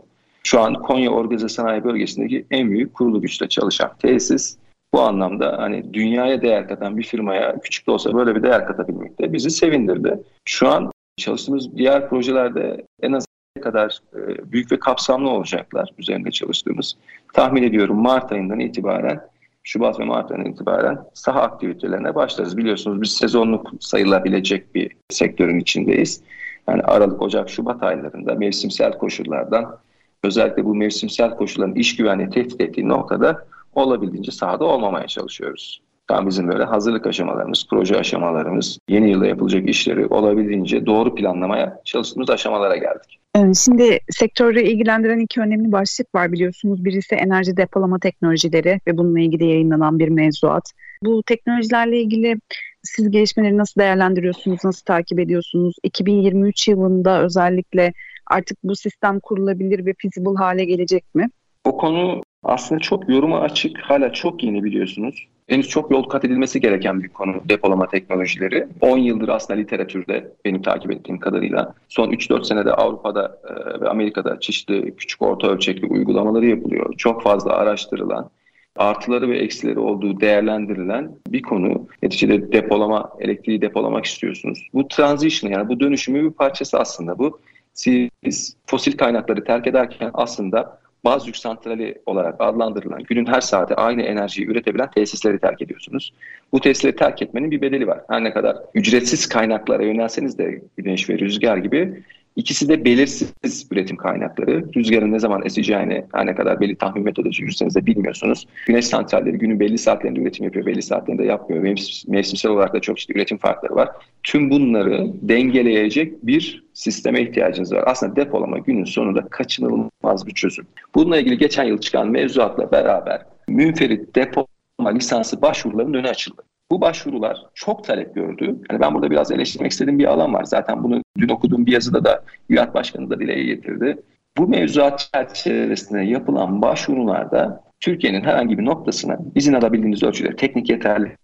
şu 0.44 0.60
an 0.60 0.74
Konya 0.74 1.12
Organize 1.12 1.50
Sanayi 1.50 1.84
Bölgesi'ndeki 1.84 2.46
en 2.52 2.72
büyük 2.72 2.94
kurulu 2.94 3.22
güçte 3.22 3.48
çalışan 3.50 3.92
tesis. 4.00 4.58
Bu 4.94 5.02
anlamda 5.02 5.58
hani 5.58 5.94
dünyaya 5.94 6.42
değer 6.42 6.68
katan 6.68 6.98
bir 6.98 7.04
firmaya 7.04 7.60
küçük 7.60 7.88
de 7.88 7.92
olsa 7.92 8.14
böyle 8.14 8.36
bir 8.36 8.44
değer 8.44 8.66
katabilmek 8.66 9.20
de 9.20 9.34
bizi 9.34 9.50
sevindirdi. 9.50 10.20
Şu 10.46 10.68
an 10.68 10.92
çalıştığımız 11.18 11.76
diğer 11.78 12.10
projelerde 12.10 12.86
en 13.02 13.12
az 13.12 13.26
kadar 13.62 14.00
e, 14.16 14.52
büyük 14.52 14.72
ve 14.72 14.80
kapsamlı 14.80 15.30
olacaklar 15.30 15.90
üzerinde 15.98 16.32
çalıştığımız. 16.32 16.96
Tahmin 17.34 17.64
ediyorum 17.64 17.98
Mart 17.98 18.32
ayından 18.32 18.60
itibaren 18.60 19.22
Şubat 19.64 20.00
ve 20.00 20.06
Mart 20.06 20.32
ayından 20.32 20.52
itibaren 20.52 21.00
saha 21.14 21.42
aktivitelerine 21.42 22.16
başlarız. 22.16 22.58
Biliyorsunuz 22.58 23.02
biz 23.02 23.12
sezonluk 23.12 23.72
sayılabilecek 23.80 24.76
bir 24.76 24.92
sektörün 25.10 25.60
içindeyiz. 25.60 26.22
Yani 26.68 26.82
Aralık, 26.82 27.22
Ocak, 27.22 27.50
Şubat 27.50 27.84
aylarında 27.84 28.36
mevsimsel 28.36 28.98
koşullardan 28.98 29.78
özellikle 30.24 30.66
bu 30.66 30.76
mevsimsel 30.76 31.36
koşulların 31.36 31.76
iş 31.76 31.96
güvenliği 31.96 32.30
tehdit 32.30 32.62
ettiği 32.62 32.88
noktada 32.88 33.48
olabildiğince 33.76 34.32
sahada 34.32 34.66
olmamaya 34.66 35.08
çalışıyoruz. 35.08 35.82
Tam 36.08 36.28
bizim 36.28 36.48
böyle 36.48 36.64
hazırlık 36.64 37.08
aşamalarımız, 37.08 37.68
proje 37.70 37.98
aşamalarımız, 37.98 38.80
yeni 38.90 39.12
yılda 39.12 39.28
yapılacak 39.28 39.70
işleri 39.70 40.06
olabildiğince 40.08 40.86
doğru 40.86 41.16
planlamaya 41.16 41.82
çalıştığımız 41.86 42.30
aşamalara 42.30 42.76
geldik. 42.76 43.20
Ee, 43.36 43.54
şimdi 43.54 44.00
sektörü 44.10 44.62
ilgilendiren 44.62 45.20
iki 45.20 45.42
önemli 45.42 45.72
başlık 45.72 46.16
var 46.16 46.32
biliyorsunuz. 46.32 46.86
Birisi 46.86 47.16
enerji 47.16 47.58
depolama 47.58 48.00
teknolojileri 48.00 48.80
ve 48.88 48.98
bununla 48.98 49.20
ilgili 49.20 49.46
yayınlanan 49.46 50.00
bir 50.00 50.10
mevzuat. 50.10 50.72
Bu 51.04 51.24
teknolojilerle 51.24 52.00
ilgili 52.00 52.36
siz 52.84 53.12
gelişmeleri 53.12 53.58
nasıl 53.58 53.82
değerlendiriyorsunuz, 53.82 54.60
nasıl 54.64 54.86
takip 54.86 55.20
ediyorsunuz? 55.20 55.76
2023 55.84 56.68
yılında 56.68 57.24
özellikle 57.24 57.94
artık 58.28 58.58
bu 58.64 58.76
sistem 58.76 59.20
kurulabilir 59.20 59.86
ve 59.86 59.94
feasible 60.02 60.38
hale 60.38 60.66
gelecek 60.66 61.16
mi? 61.16 61.30
O 61.66 61.78
konu 61.78 62.22
Aslında 62.44 62.82
çok 62.82 63.10
yoruma 63.10 63.40
açık, 63.40 63.78
hala 63.78 64.14
çok 64.14 64.44
yeni 64.44 64.64
biliyorsunuz. 64.64 65.28
Henüz 65.48 65.68
çok 65.68 65.92
yol 65.92 66.04
kat 66.04 66.26
edilmesi 66.26 66.62
gereken 66.62 67.04
bir 67.04 67.10
konu 67.10 67.42
depolama 67.50 67.88
teknolojileri. 67.88 68.68
10 68.82 68.98
yıldır 68.98 69.30
aslında 69.30 69.60
literatürde 69.60 70.32
benim 70.46 70.62
takip 70.62 70.92
ettiğim 70.92 71.20
kadarıyla 71.20 71.74
son 71.88 72.12
3-4 72.12 72.44
senede 72.44 72.74
Avrupa'da 72.74 73.40
e, 73.50 73.82
ve 73.82 73.90
Amerika'da 73.90 74.40
çeşitli 74.40 74.96
küçük 74.96 75.22
orta 75.22 75.48
ölçekli 75.48 75.88
uygulamaları 75.88 76.46
yapılıyor. 76.46 76.94
Çok 76.98 77.24
fazla 77.24 77.54
araştırılan, 77.54 78.30
artıları 78.76 79.30
ve 79.30 79.38
eksileri 79.38 79.80
olduğu 79.80 80.20
değerlendirilen 80.20 81.12
bir 81.28 81.42
konu. 81.42 81.88
Neticede 82.04 82.52
depolama, 82.52 83.10
elektriği 83.20 83.62
depolamak 83.62 84.06
istiyorsunuz. 84.06 84.68
Bu 84.74 84.88
transition 84.88 85.52
yani 85.52 85.70
bu 85.70 85.80
dönüşümün 85.80 86.30
bir 86.30 86.36
parçası 86.36 86.80
aslında 86.80 87.20
bu. 87.20 87.40
Siz 87.74 88.56
fosil 88.66 88.98
kaynakları 88.98 89.44
terk 89.44 89.68
ederken 89.68 90.12
aslında 90.14 90.80
baz 91.04 91.28
yük 91.28 91.38
santrali 91.38 92.02
olarak 92.06 92.36
adlandırılan 92.40 93.04
günün 93.04 93.26
her 93.26 93.42
saati 93.42 93.76
aynı 93.76 94.02
enerjiyi 94.02 94.48
üretebilen 94.48 94.92
tesisleri 94.92 95.40
terk 95.40 95.62
ediyorsunuz. 95.62 96.14
Bu 96.52 96.60
tesisleri 96.60 96.96
terk 96.96 97.22
etmenin 97.22 97.52
bir 97.52 97.62
bedeli 97.62 97.88
var. 97.88 98.02
Her 98.10 98.24
ne 98.24 98.34
kadar 98.34 98.58
ücretsiz 98.74 99.30
kaynaklara 99.30 99.84
yönelseniz 99.84 100.38
de 100.38 100.62
güneş 100.78 101.10
ve 101.10 101.20
rüzgar 101.20 101.58
gibi 101.58 102.04
İkisi 102.40 102.70
de 102.70 102.86
belirsiz 102.86 103.68
üretim 103.72 103.98
kaynakları. 103.98 104.66
Rüzgarın 104.76 105.12
ne 105.12 105.20
zaman 105.20 105.46
eseceğini 105.46 106.06
her 106.14 106.26
ne 106.26 106.36
kadar 106.36 106.60
belli 106.60 106.76
tahmin 106.76 107.04
metodoloji 107.04 107.44
yürütseniz 107.44 107.76
de 107.76 107.86
bilmiyorsunuz. 107.86 108.48
Güneş 108.68 108.86
santralleri 108.86 109.38
günün 109.38 109.60
belli 109.60 109.78
saatlerinde 109.78 110.20
üretim 110.20 110.46
yapıyor, 110.46 110.66
belli 110.66 110.82
saatlerinde 110.82 111.24
yapmıyor. 111.24 111.64
Mevsimsel 112.08 112.52
olarak 112.52 112.74
da 112.74 112.80
çok 112.80 113.00
işte 113.00 113.14
üretim 113.14 113.38
farkları 113.38 113.76
var. 113.76 113.90
Tüm 114.24 114.50
bunları 114.50 115.08
dengeleyecek 115.22 116.28
bir 116.28 116.64
sisteme 116.74 117.22
ihtiyacınız 117.22 117.74
var. 117.74 117.84
Aslında 117.88 118.16
depolama 118.16 118.58
günün 118.58 118.86
sonunda 118.86 119.28
kaçınılmaz 119.28 120.28
bir 120.28 120.34
çözüm. 120.34 120.68
Bununla 120.96 121.18
ilgili 121.18 121.38
geçen 121.38 121.64
yıl 121.64 121.78
çıkan 121.78 122.10
mevzuatla 122.10 122.72
beraber 122.72 123.22
münferit 123.48 124.16
depolama 124.16 124.90
lisansı 124.96 125.42
başvurularının 125.42 125.94
önü 125.94 126.08
açıldı. 126.08 126.42
Bu 126.72 126.82
başvurular 126.82 127.46
çok 127.54 127.84
talep 127.84 128.16
gördü. 128.16 128.46
Yani 128.72 128.82
ben 128.82 128.94
burada 128.94 129.12
biraz 129.12 129.32
eleştirmek 129.32 129.72
istediğim 129.72 130.00
bir 130.00 130.06
alan 130.06 130.34
var. 130.34 130.44
Zaten 130.44 130.84
bunu 130.84 131.02
dün 131.18 131.30
okuduğum 131.30 131.66
bir 131.66 131.72
yazıda 131.72 132.06
da 132.06 132.24
UAT 132.58 132.74
Başkanı 132.74 133.10
da 133.10 133.20
dile 133.20 133.44
getirdi. 133.44 133.98
Bu 134.38 134.48
mevzuat 134.48 135.10
çerçevesinde 135.14 136.02
yapılan 136.02 136.62
başvurularda 136.62 137.64
Türkiye'nin 137.80 138.24
herhangi 138.24 138.58
bir 138.58 138.66
noktasına 138.66 139.18
izin 139.36 139.54
alabildiğiniz 139.54 140.04
ölçüde 140.04 140.36
teknik 140.36 140.70
yeterli 140.70 141.18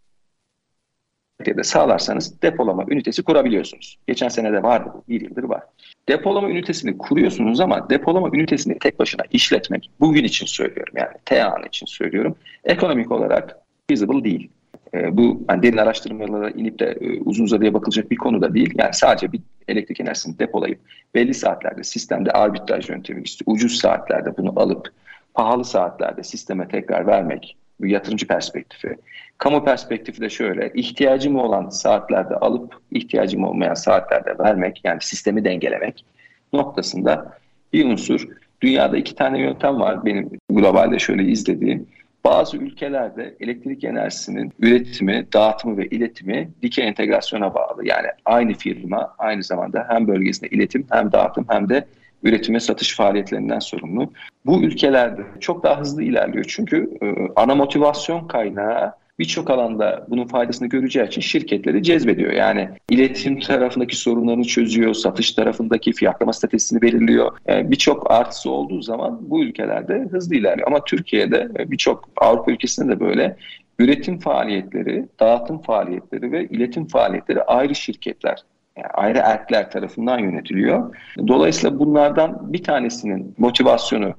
de 1.46 1.64
sağlarsanız 1.64 2.41
depolama 2.41 2.86
ünitesi 2.89 3.24
kurabiliyorsunuz. 3.24 3.98
Geçen 4.08 4.28
sene 4.28 4.54
de 4.54 4.64
vardı 4.64 4.91
bir 5.10 5.22
yıldır 5.22 5.43
var. 5.43 5.64
Depolama 6.10 6.50
ünitesini 6.50 6.98
kuruyorsunuz 6.98 7.60
ama 7.60 7.89
depolama 7.89 8.30
ünitesini 8.34 8.80
tek 8.80 9.00
başına 9.00 9.24
işletmek, 9.32 9.91
bugün 10.00 10.24
için 10.24 10.46
söylüyorum 10.46 10.93
yani 10.98 11.14
TEAN 11.26 11.64
için 11.68 11.86
söylüyorum, 11.86 12.36
ekonomik 12.64 13.12
olarak 13.12 13.58
feasible 13.89 14.24
değil. 14.24 14.50
E, 14.93 15.17
bu 15.17 15.45
yani 15.49 15.63
derin 15.63 15.77
araştırmalara 15.77 16.49
inip 16.49 16.79
de 16.79 16.97
e, 17.01 17.21
uzun 17.21 17.43
uzadıya 17.43 17.73
bakılacak 17.73 18.11
bir 18.11 18.15
konu 18.15 18.41
da 18.41 18.53
değil. 18.53 18.73
Yani 18.77 18.93
sadece 18.93 19.31
bir 19.31 19.41
elektrik 19.67 19.99
enerjisini 19.99 20.39
depolayıp 20.39 20.79
belli 21.15 21.33
saatlerde 21.33 21.83
sistemde 21.83 22.31
arbitraj 22.31 22.89
yöntemi 22.89 23.21
işte 23.21 23.43
ucuz 23.47 23.77
saatlerde 23.77 24.38
bunu 24.38 24.53
alıp 24.55 24.89
pahalı 25.33 25.65
saatlerde 25.65 26.23
sisteme 26.23 26.67
tekrar 26.67 27.07
vermek 27.07 27.57
bu 27.81 27.88
yatırımcı 27.88 28.27
perspektifi. 28.27 28.97
Kamu 29.38 29.65
perspektifi 29.65 30.21
de 30.21 30.29
şöyle 30.29 30.71
ihtiyacım 30.73 31.36
olan 31.36 31.69
saatlerde 31.69 32.36
alıp 32.36 32.75
ihtiyacım 32.91 33.43
olmayan 33.43 33.73
saatlerde 33.73 34.39
vermek 34.39 34.81
yani 34.83 35.01
sistemi 35.01 35.45
dengelemek 35.45 36.05
noktasında 36.53 37.38
bir 37.73 37.86
unsur. 37.86 38.27
Dünyada 38.61 38.97
iki 38.97 39.15
tane 39.15 39.39
yöntem 39.39 39.79
var 39.79 40.05
benim 40.05 40.29
globalde 40.49 40.99
şöyle 40.99 41.23
izlediğim. 41.23 41.88
Bazı 42.26 42.57
ülkelerde 42.57 43.36
elektrik 43.39 43.84
enerjisinin 43.84 44.53
üretimi, 44.59 45.28
dağıtımı 45.34 45.78
ve 45.78 45.86
iletimi 45.88 46.49
dikey 46.61 46.88
entegrasyona 46.88 47.53
bağlı. 47.53 47.88
Yani 47.88 48.07
aynı 48.26 48.53
firma 48.53 49.15
aynı 49.17 49.43
zamanda 49.43 49.86
hem 49.89 50.07
bölgesinde 50.07 50.49
iletim 50.49 50.86
hem 50.91 51.11
dağıtım 51.11 51.45
hem 51.49 51.69
de 51.69 51.86
üretime 52.23 52.59
satış 52.59 52.95
faaliyetlerinden 52.95 53.59
sorumlu. 53.59 54.11
Bu 54.45 54.63
ülkelerde 54.63 55.21
çok 55.39 55.63
daha 55.63 55.80
hızlı 55.80 56.03
ilerliyor. 56.03 56.45
Çünkü 56.47 56.89
e, 57.01 57.05
ana 57.36 57.55
motivasyon 57.55 58.28
kaynağı 58.28 58.93
birçok 59.20 59.49
alanda 59.49 60.05
bunun 60.09 60.28
faydasını 60.28 60.68
göreceği 60.68 61.07
için 61.07 61.22
şirketleri 61.22 61.84
cezbediyor. 61.84 62.32
Yani 62.32 62.70
iletim 62.89 63.39
tarafındaki 63.39 63.95
sorunlarını 63.95 64.43
çözüyor, 64.43 64.93
satış 64.93 65.32
tarafındaki 65.32 65.91
fiyatlama 65.93 66.34
stratejisini 66.34 66.82
belirliyor. 66.82 67.38
Yani 67.47 67.72
birçok 67.72 68.11
artısı 68.11 68.51
olduğu 68.51 68.82
zaman 68.82 69.20
bu 69.22 69.43
ülkelerde 69.43 70.07
hızlı 70.11 70.36
ilerliyor. 70.36 70.68
Ama 70.68 70.84
Türkiye'de 70.84 71.49
birçok 71.72 72.09
Avrupa 72.18 72.51
ülkesinde 72.51 72.95
de 72.95 72.99
böyle 72.99 73.38
üretim 73.80 74.20
faaliyetleri, 74.20 75.05
dağıtım 75.20 75.61
faaliyetleri 75.61 76.32
ve 76.32 76.45
iletim 76.45 76.88
faaliyetleri 76.88 77.43
ayrı 77.43 77.76
şirketler 77.76 78.43
yani 78.78 78.88
ayrı 78.88 79.18
erkler 79.18 79.72
tarafından 79.72 80.20
yönetiliyor. 80.20 80.95
Dolayısıyla 81.28 81.80
bunlardan 81.80 82.53
bir 82.53 82.63
tanesinin 82.63 83.36
motivasyonu 83.38 84.13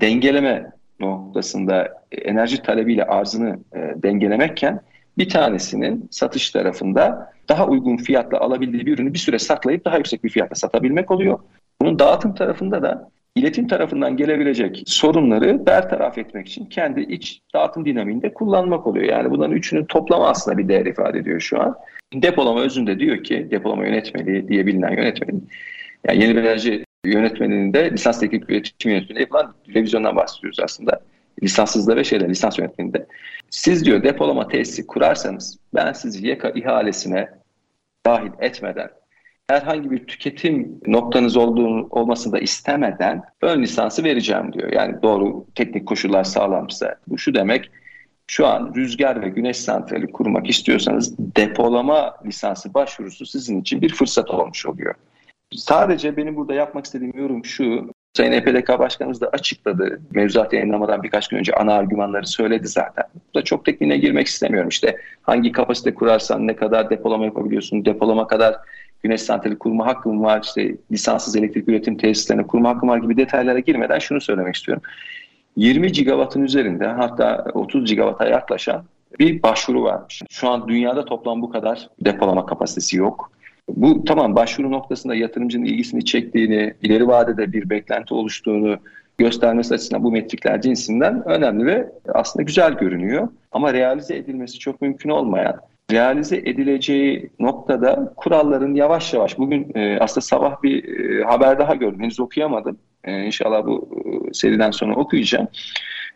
dengeleme 0.00 0.72
noktasında 1.00 2.02
enerji 2.12 2.62
talebiyle 2.62 3.04
arzını 3.04 3.58
e, 3.74 3.78
dengelemekken 4.02 4.80
bir 5.18 5.28
tanesinin 5.28 6.08
satış 6.10 6.50
tarafında 6.50 7.32
daha 7.48 7.66
uygun 7.66 7.96
fiyatla 7.96 8.40
alabildiği 8.40 8.86
bir 8.86 8.94
ürünü 8.94 9.14
bir 9.14 9.18
süre 9.18 9.38
saklayıp 9.38 9.84
daha 9.84 9.96
yüksek 9.96 10.24
bir 10.24 10.28
fiyatla 10.28 10.54
satabilmek 10.54 11.10
oluyor. 11.10 11.38
Bunun 11.80 11.98
dağıtım 11.98 12.34
tarafında 12.34 12.82
da 12.82 13.10
iletim 13.36 13.68
tarafından 13.68 14.16
gelebilecek 14.16 14.82
sorunları 14.86 15.66
bertaraf 15.66 16.18
etmek 16.18 16.48
için 16.48 16.66
kendi 16.66 17.00
iç 17.00 17.40
dağıtım 17.54 17.84
dinamiğinde 17.84 18.34
kullanmak 18.34 18.86
oluyor. 18.86 19.04
Yani 19.04 19.30
bunların 19.30 19.56
üçünün 19.56 19.84
toplamı 19.84 20.26
aslında 20.26 20.58
bir 20.58 20.68
değer 20.68 20.86
ifade 20.86 21.18
ediyor 21.18 21.40
şu 21.40 21.60
an. 21.60 21.76
Depolama 22.14 22.60
özünde 22.60 22.98
diyor 22.98 23.24
ki 23.24 23.48
depolama 23.50 23.86
yönetmeliği 23.86 24.48
diye 24.48 24.66
bilinen 24.66 24.90
yönetmeliği 24.90 25.42
yani 26.04 26.22
yeni 26.22 26.38
enerji 26.38 26.84
yönetmeninde 27.04 27.90
lisans 27.92 28.20
teknik 28.20 28.50
üretim 28.50 28.90
yönetmeliği 28.90 29.20
yapılan 29.20 29.54
revizyondan 29.74 30.16
bahsediyoruz 30.16 30.60
aslında. 30.60 31.00
Lisanssızda 31.42 31.96
ve 31.96 32.04
şeyler 32.04 32.28
lisans 32.28 32.58
yönetmeninde. 32.58 33.06
Siz 33.50 33.84
diyor 33.84 34.02
depolama 34.02 34.48
tesisi 34.48 34.86
kurarsanız 34.86 35.58
ben 35.74 35.92
sizi 35.92 36.26
YEKA 36.26 36.50
ihalesine 36.50 37.28
dahil 38.06 38.30
etmeden 38.40 38.90
herhangi 39.50 39.90
bir 39.90 40.06
tüketim 40.06 40.80
noktanız 40.86 41.36
olduğunu 41.36 41.86
olmasını 41.90 42.32
da 42.32 42.38
istemeden 42.38 43.22
ön 43.42 43.62
lisansı 43.62 44.04
vereceğim 44.04 44.52
diyor. 44.52 44.72
Yani 44.72 45.02
doğru 45.02 45.46
teknik 45.54 45.86
koşullar 45.86 46.24
sağlamsa. 46.24 46.96
Bu 47.08 47.18
şu 47.18 47.34
demek 47.34 47.70
şu 48.26 48.46
an 48.46 48.72
rüzgar 48.76 49.22
ve 49.22 49.28
güneş 49.28 49.56
santrali 49.56 50.12
kurmak 50.12 50.50
istiyorsanız 50.50 51.18
depolama 51.18 52.16
lisansı 52.26 52.74
başvurusu 52.74 53.26
sizin 53.26 53.60
için 53.60 53.82
bir 53.82 53.94
fırsat 53.94 54.30
olmuş 54.30 54.66
oluyor. 54.66 54.94
Sadece 55.54 56.16
benim 56.16 56.36
burada 56.36 56.54
yapmak 56.54 56.84
istediğim 56.84 57.18
yorum 57.18 57.44
şu. 57.44 57.90
Sayın 58.16 58.32
EPDK 58.32 58.78
Başkanımız 58.78 59.20
da 59.20 59.28
açıkladı. 59.28 60.00
Mevzuat 60.10 60.52
yayınlamadan 60.52 61.02
birkaç 61.02 61.28
gün 61.28 61.38
önce 61.38 61.52
ana 61.54 61.74
argümanları 61.74 62.26
söyledi 62.26 62.68
zaten. 62.68 63.04
Burada 63.14 63.44
çok 63.44 63.64
tekniğine 63.64 63.98
girmek 63.98 64.26
istemiyorum. 64.26 64.68
İşte 64.68 64.96
hangi 65.22 65.52
kapasite 65.52 65.94
kurarsan 65.94 66.46
ne 66.46 66.56
kadar 66.56 66.90
depolama 66.90 67.24
yapabiliyorsun, 67.24 67.84
depolama 67.84 68.26
kadar 68.26 68.56
güneş 69.02 69.22
santrali 69.22 69.58
kurma 69.58 69.86
hakkım 69.86 70.22
var, 70.22 70.40
işte 70.44 70.76
lisanssız 70.92 71.36
elektrik 71.36 71.68
üretim 71.68 71.96
tesislerine 71.96 72.46
kurma 72.46 72.68
hakkım 72.68 72.88
var 72.88 72.98
gibi 72.98 73.16
detaylara 73.16 73.58
girmeden 73.58 73.98
şunu 73.98 74.20
söylemek 74.20 74.54
istiyorum. 74.54 74.82
20 75.56 75.92
gigawattın 75.92 76.42
üzerinde 76.42 76.86
hatta 76.86 77.44
30 77.54 77.84
gigawata 77.84 78.26
yaklaşan 78.28 78.84
bir 79.18 79.42
başvuru 79.42 79.82
varmış. 79.82 80.22
Şu 80.30 80.48
an 80.48 80.68
dünyada 80.68 81.04
toplam 81.04 81.42
bu 81.42 81.50
kadar 81.50 81.88
depolama 82.00 82.46
kapasitesi 82.46 82.96
yok. 82.96 83.30
Bu 83.76 84.04
tamam 84.04 84.36
başvuru 84.36 84.70
noktasında 84.70 85.14
yatırımcının 85.14 85.64
ilgisini 85.64 86.04
çektiğini, 86.04 86.74
ileri 86.82 87.08
vadede 87.08 87.52
bir 87.52 87.70
beklenti 87.70 88.14
oluştuğunu 88.14 88.76
göstermesi 89.18 89.74
açısından 89.74 90.04
bu 90.04 90.12
metrikler 90.12 90.60
cinsinden 90.60 91.28
önemli 91.28 91.66
ve 91.66 91.88
aslında 92.14 92.42
güzel 92.42 92.72
görünüyor. 92.72 93.28
Ama 93.52 93.72
realize 93.72 94.16
edilmesi 94.16 94.58
çok 94.58 94.82
mümkün 94.82 95.10
olmayan, 95.10 95.60
realize 95.92 96.36
edileceği 96.36 97.30
noktada 97.38 98.12
kuralların 98.16 98.74
yavaş 98.74 99.14
yavaş, 99.14 99.38
bugün 99.38 99.72
e, 99.74 99.98
aslında 100.00 100.20
sabah 100.20 100.62
bir 100.62 100.98
e, 100.98 101.24
haber 101.24 101.58
daha 101.58 101.74
gördüm, 101.74 102.00
henüz 102.00 102.20
okuyamadım. 102.20 102.78
E, 103.04 103.24
inşallah 103.24 103.66
bu 103.66 103.88
e, 104.04 104.34
seriden 104.34 104.70
sonra 104.70 104.96
okuyacağım. 104.96 105.48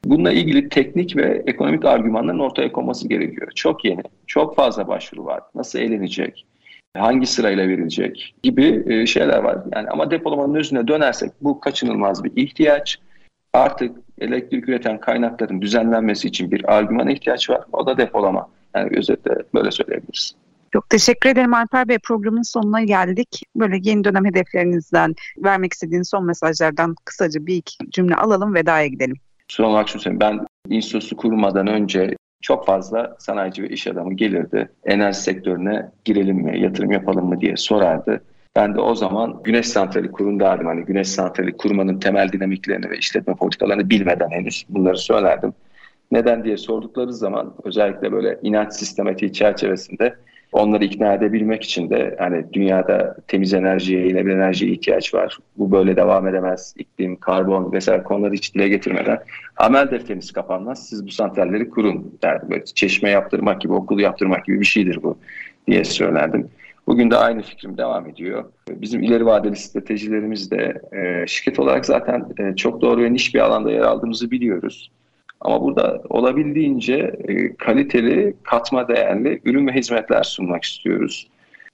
Bununla 0.05 0.33
ilgili 0.33 0.69
teknik 0.69 1.17
ve 1.17 1.43
ekonomik 1.47 1.85
argümanların 1.85 2.39
ortaya 2.39 2.73
konması 2.73 3.09
gerekiyor. 3.09 3.53
Çok 3.55 3.85
yeni, 3.85 4.03
çok 4.27 4.57
fazla 4.57 4.89
başvuru 4.89 5.25
var. 5.25 5.41
Nasıl 5.55 5.79
eğlenecek? 5.79 6.47
Hangi 6.97 7.27
sırayla 7.27 7.69
verilecek 7.69 8.35
gibi 8.43 8.85
e, 8.87 9.07
şeyler 9.07 9.39
var. 9.39 9.59
Yani 9.75 9.89
ama 9.89 10.11
depolamanın 10.11 10.55
özüne 10.55 10.89
dönersek 10.89 11.31
bu 11.41 11.61
kaçınılmaz 11.61 12.25
bir 12.25 12.33
ihtiyaç. 12.37 12.99
Artık 13.53 13.97
elektrik 14.21 14.69
üreten 14.69 15.01
kaynakların 15.01 15.63
düzenlenmesi 15.63 16.29
için 16.29 16.51
bir 16.51 16.75
argümana 16.77 17.13
ihtiyaç 17.13 17.51
var. 17.51 17.61
O 17.73 17.87
da 17.87 17.99
depolama. 17.99 18.49
Yani 18.75 18.99
özetle 18.99 19.35
böyle 19.55 19.71
söyleyebiliriz. 19.71 20.35
Çok 20.73 20.91
teşekkür 20.91 21.31
ederim 21.31 21.55
Alper 21.55 21.89
Bey. 21.89 21.99
Programın 21.99 22.43
sonuna 22.43 22.83
geldik. 22.83 23.43
Böyle 23.57 23.79
yeni 23.83 24.05
dönem 24.05 24.25
hedeflerinizden 24.25 25.15
vermek 25.39 25.73
istediğiniz 25.73 26.09
son 26.09 26.27
mesajlardan 26.27 26.97
kısaca 27.05 27.47
bir 27.47 27.57
iki 27.57 27.91
cümle 27.91 28.15
alalım 28.15 28.55
vedaya 28.55 28.87
gidelim. 28.87 29.17
son 29.49 29.65
olarak 29.65 29.89
şunu 29.89 30.03
söyleyeyim. 30.03 30.21
Ben 30.21 30.47
İnsos'u 30.77 31.17
kurmadan 31.17 31.67
önce 31.67 32.17
çok 32.45 32.67
fazla 32.67 33.17
sanayici 33.19 33.63
ve 33.63 33.69
iş 33.69 33.87
adamı 33.87 34.15
gelirdi. 34.15 34.69
Enerji 34.85 35.19
sektörüne 35.19 35.91
girelim 36.05 36.37
mi, 36.37 36.61
yatırım 36.61 36.93
yapalım 36.93 37.29
mı 37.29 37.41
diye 37.41 37.57
sorardı. 37.57 38.21
Ben 38.57 38.75
de 38.75 38.81
o 38.81 38.95
zaman 38.95 39.41
güneş 39.45 39.69
santrali 39.69 40.13
kurun 40.13 40.41
derdim. 40.41 40.67
Hani 40.67 40.85
güneş 40.85 41.09
santrali 41.09 41.57
kurmanın 41.57 42.01
temel 42.01 42.33
dinamiklerini 42.33 42.91
ve 42.91 42.99
işletme 42.99 43.35
politikalarını 43.35 43.91
bilmeden 43.91 44.31
henüz 44.31 44.65
bunları 44.69 44.97
söylerdim. 44.97 45.53
Neden 46.11 46.45
diye 46.45 46.57
sordukları 46.57 47.13
zaman 47.13 47.55
özellikle 47.65 48.13
böyle 48.13 48.39
inanç 48.43 48.73
sistematiği 48.73 49.33
çerçevesinde 49.33 50.15
onları 50.55 50.85
ikna 50.85 51.15
edebilmek 51.15 51.63
için 51.63 51.91
de 51.91 52.17
hani 52.19 52.45
dünyada 52.53 53.17
temiz 53.29 53.55
enerjiye, 53.55 54.01
yenilenebilir 54.01 54.37
enerjiye 54.37 54.71
ihtiyaç 54.71 55.15
var. 55.15 55.39
Bu 55.57 55.73
böyle 55.73 55.97
devam 55.97 56.29
edemez. 56.29 56.75
İklim, 56.79 57.17
karbon 57.17 57.73
vesaire 57.73 58.03
konuları 58.03 58.35
hiç 58.35 58.55
dile 58.55 58.69
getirmeden 58.69 59.19
amel 59.57 59.91
defteriniz 59.91 60.33
kapanmaz. 60.33 60.89
Siz 60.89 61.07
bu 61.07 61.11
santralleri 61.11 61.71
kurun 61.71 62.19
derdim. 62.23 62.51
Böyle 62.51 62.65
çeşme 62.65 63.11
yaptırmak 63.11 63.61
gibi, 63.61 63.73
okul 63.73 64.01
yaptırmak 64.01 64.45
gibi 64.45 64.61
bir 64.61 64.67
şeydir 64.67 65.03
bu 65.03 65.19
diye 65.67 65.85
söylerdim. 65.85 66.49
Bugün 66.87 67.11
de 67.11 67.17
aynı 67.17 67.43
fikrim 67.43 67.79
devam 67.79 68.07
ediyor. 68.07 68.45
Bizim 68.69 69.03
ileri 69.03 69.27
vadeli 69.27 69.57
stratejilerimiz 69.57 70.51
de 70.51 70.83
e, 70.93 71.27
şirket 71.27 71.59
olarak 71.59 71.87
zaten 71.87 72.27
e, 72.39 72.57
çok 72.57 72.81
doğru 72.81 73.03
ve 73.03 73.13
niş 73.13 73.35
bir 73.35 73.41
alanda 73.41 73.73
yer 73.73 73.81
aldığımızı 73.81 74.31
biliyoruz. 74.31 74.91
Ama 75.41 75.61
burada 75.63 76.03
olabildiğince 76.09 77.17
e, 77.29 77.57
kaliteli, 77.57 78.37
katma 78.43 78.89
değerli 78.89 79.41
ürün 79.45 79.67
ve 79.67 79.73
hizmetler 79.73 80.23
sunmak 80.23 80.65
istiyoruz. 80.65 81.29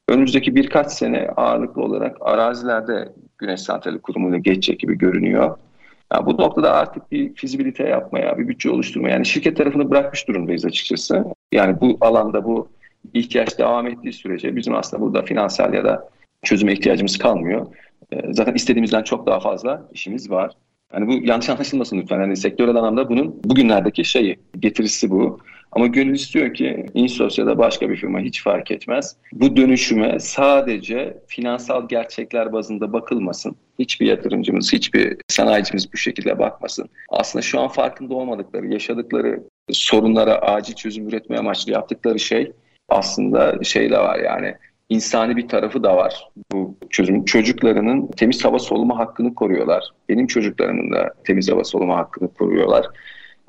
Önümüzdeki 0.09 0.55
birkaç 0.55 0.93
sene 0.93 1.29
ağırlıklı 1.37 1.83
olarak 1.83 2.17
arazilerde 2.21 3.13
güneş 3.39 3.61
santrali 3.61 3.99
kurumuyla 3.99 4.39
geçecek 4.39 4.81
gibi 4.81 4.99
görünüyor. 4.99 5.59
Yani 6.13 6.27
bu 6.27 6.37
noktada 6.37 6.73
artık 6.75 7.13
bir 7.13 7.35
fizibilite 7.35 7.89
yapmaya, 7.89 8.39
bir 8.39 8.49
bütçe 8.49 8.71
oluşturmaya, 8.71 9.15
yani 9.15 9.27
şirket 9.27 9.57
tarafını 9.57 9.91
bırakmış 9.91 10.29
durumdayız 10.29 10.65
açıkçası. 10.65 11.25
Yani 11.53 11.81
bu 11.81 11.99
alanda 12.01 12.45
bu 12.45 12.69
ihtiyaç 13.15 13.59
devam 13.59 13.87
ettiği 13.87 14.13
sürece 14.13 14.57
bizim 14.57 14.75
aslında 14.75 15.03
burada 15.03 15.23
finansal 15.23 15.75
ya 15.75 15.85
da 15.85 16.09
çözüme 16.43 16.73
ihtiyacımız 16.73 17.19
kalmıyor. 17.19 17.67
E, 18.13 18.33
zaten 18.33 18.55
istediğimizden 18.55 19.03
çok 19.03 19.27
daha 19.27 19.41
fazla 19.41 19.89
işimiz 19.93 20.31
var. 20.31 20.53
Hani 20.93 21.07
bu 21.07 21.27
yanlış 21.27 21.49
anlaşılmasın 21.49 21.99
lütfen. 21.99 22.19
Hani 22.19 22.37
sektörel 22.37 22.77
anlamda 22.77 23.09
bunun 23.09 23.45
bugünlerdeki 23.45 24.05
şeyi, 24.05 24.39
getirisi 24.59 25.11
bu. 25.11 25.41
Ama 25.73 25.87
gönül 25.87 26.15
istiyor 26.15 26.55
ki 26.55 26.87
Insos 26.95 27.39
ya 27.39 27.47
da 27.47 27.59
başka 27.59 27.91
bir 27.91 27.97
firma 27.97 28.21
hiç 28.21 28.43
fark 28.43 28.71
etmez. 28.71 29.17
Bu 29.33 29.57
dönüşüme 29.57 30.19
sadece 30.21 31.19
finansal 31.27 31.89
gerçekler 31.89 32.53
bazında 32.53 32.93
bakılmasın. 32.93 33.57
Hiçbir 33.79 34.07
yatırımcımız, 34.07 34.73
hiçbir 34.73 35.17
sanayicimiz 35.29 35.93
bu 35.93 35.97
şekilde 35.97 36.39
bakmasın. 36.39 36.89
Aslında 37.09 37.43
şu 37.43 37.61
an 37.61 37.69
farkında 37.69 38.15
olmadıkları, 38.15 38.67
yaşadıkları 38.67 39.43
sorunlara 39.71 40.35
acil 40.39 40.75
çözüm 40.75 41.09
üretmeye 41.09 41.39
amaçlı 41.39 41.73
yaptıkları 41.73 42.19
şey 42.19 42.53
aslında 42.89 43.65
şey 43.65 43.91
de 43.91 43.99
var 43.99 44.19
yani 44.19 44.55
insani 44.91 45.37
bir 45.37 45.49
tarafı 45.49 45.83
da 45.83 45.97
var 45.97 46.29
bu 46.53 46.77
çözüm. 46.91 47.25
Çocuklarının 47.25 48.07
temiz 48.07 48.45
hava 48.45 48.59
soluma 48.59 48.99
hakkını 48.99 49.35
koruyorlar. 49.35 49.85
Benim 50.09 50.27
çocuklarımın 50.27 50.93
da 50.93 51.15
temiz 51.25 51.51
hava 51.51 51.65
soluma 51.65 51.97
hakkını 51.97 52.35
koruyorlar. 52.35 52.87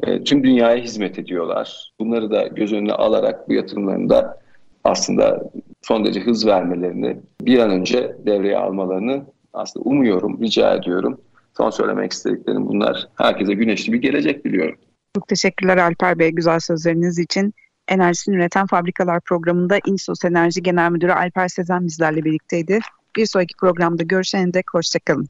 E, 0.04 0.24
tüm 0.24 0.44
dünyaya 0.44 0.84
hizmet 0.84 1.20
ediyorlar. 1.20 1.92
Bunları 2.00 2.32
da 2.32 2.48
göz 2.48 2.74
önüne 2.74 2.94
alarak 2.94 3.50
bu 3.50 3.54
yatırımlarında 3.54 4.40
aslında 4.84 5.52
son 5.82 6.06
derece 6.06 6.20
hız 6.20 6.48
vermelerini, 6.48 7.18
bir 7.42 7.60
an 7.60 7.72
önce 7.72 8.16
devreye 8.26 8.58
almalarını 8.58 9.26
aslında 9.54 9.90
umuyorum, 9.90 10.42
rica 10.42 10.76
ediyorum. 10.76 11.22
Son 11.58 11.70
söylemek 11.70 12.12
istediklerim 12.12 12.68
bunlar. 12.68 13.08
Herkese 13.16 13.54
güneşli 13.54 13.94
bir 13.94 14.02
gelecek 14.02 14.46
diliyorum. 14.46 14.76
Çok 15.16 15.28
teşekkürler 15.28 15.78
Alper 15.78 16.20
Bey 16.20 16.32
güzel 16.32 16.60
sözleriniz 16.60 17.20
için 17.20 17.54
enerjisini 17.88 18.36
üreten 18.36 18.68
fabrikalar 18.68 19.22
programında 19.22 19.80
İnsos 19.86 20.26
Enerji 20.26 20.64
Genel 20.64 20.92
Müdürü 20.92 21.12
Alper 21.12 21.48
Sezen 21.48 21.86
bizlerle 21.88 22.26
birlikteydi. 22.26 22.80
Bir 23.16 23.26
sonraki 23.26 23.56
programda 23.60 24.04
görüşene 24.04 24.54
dek 24.54 24.66
hoşçakalın. 24.74 25.28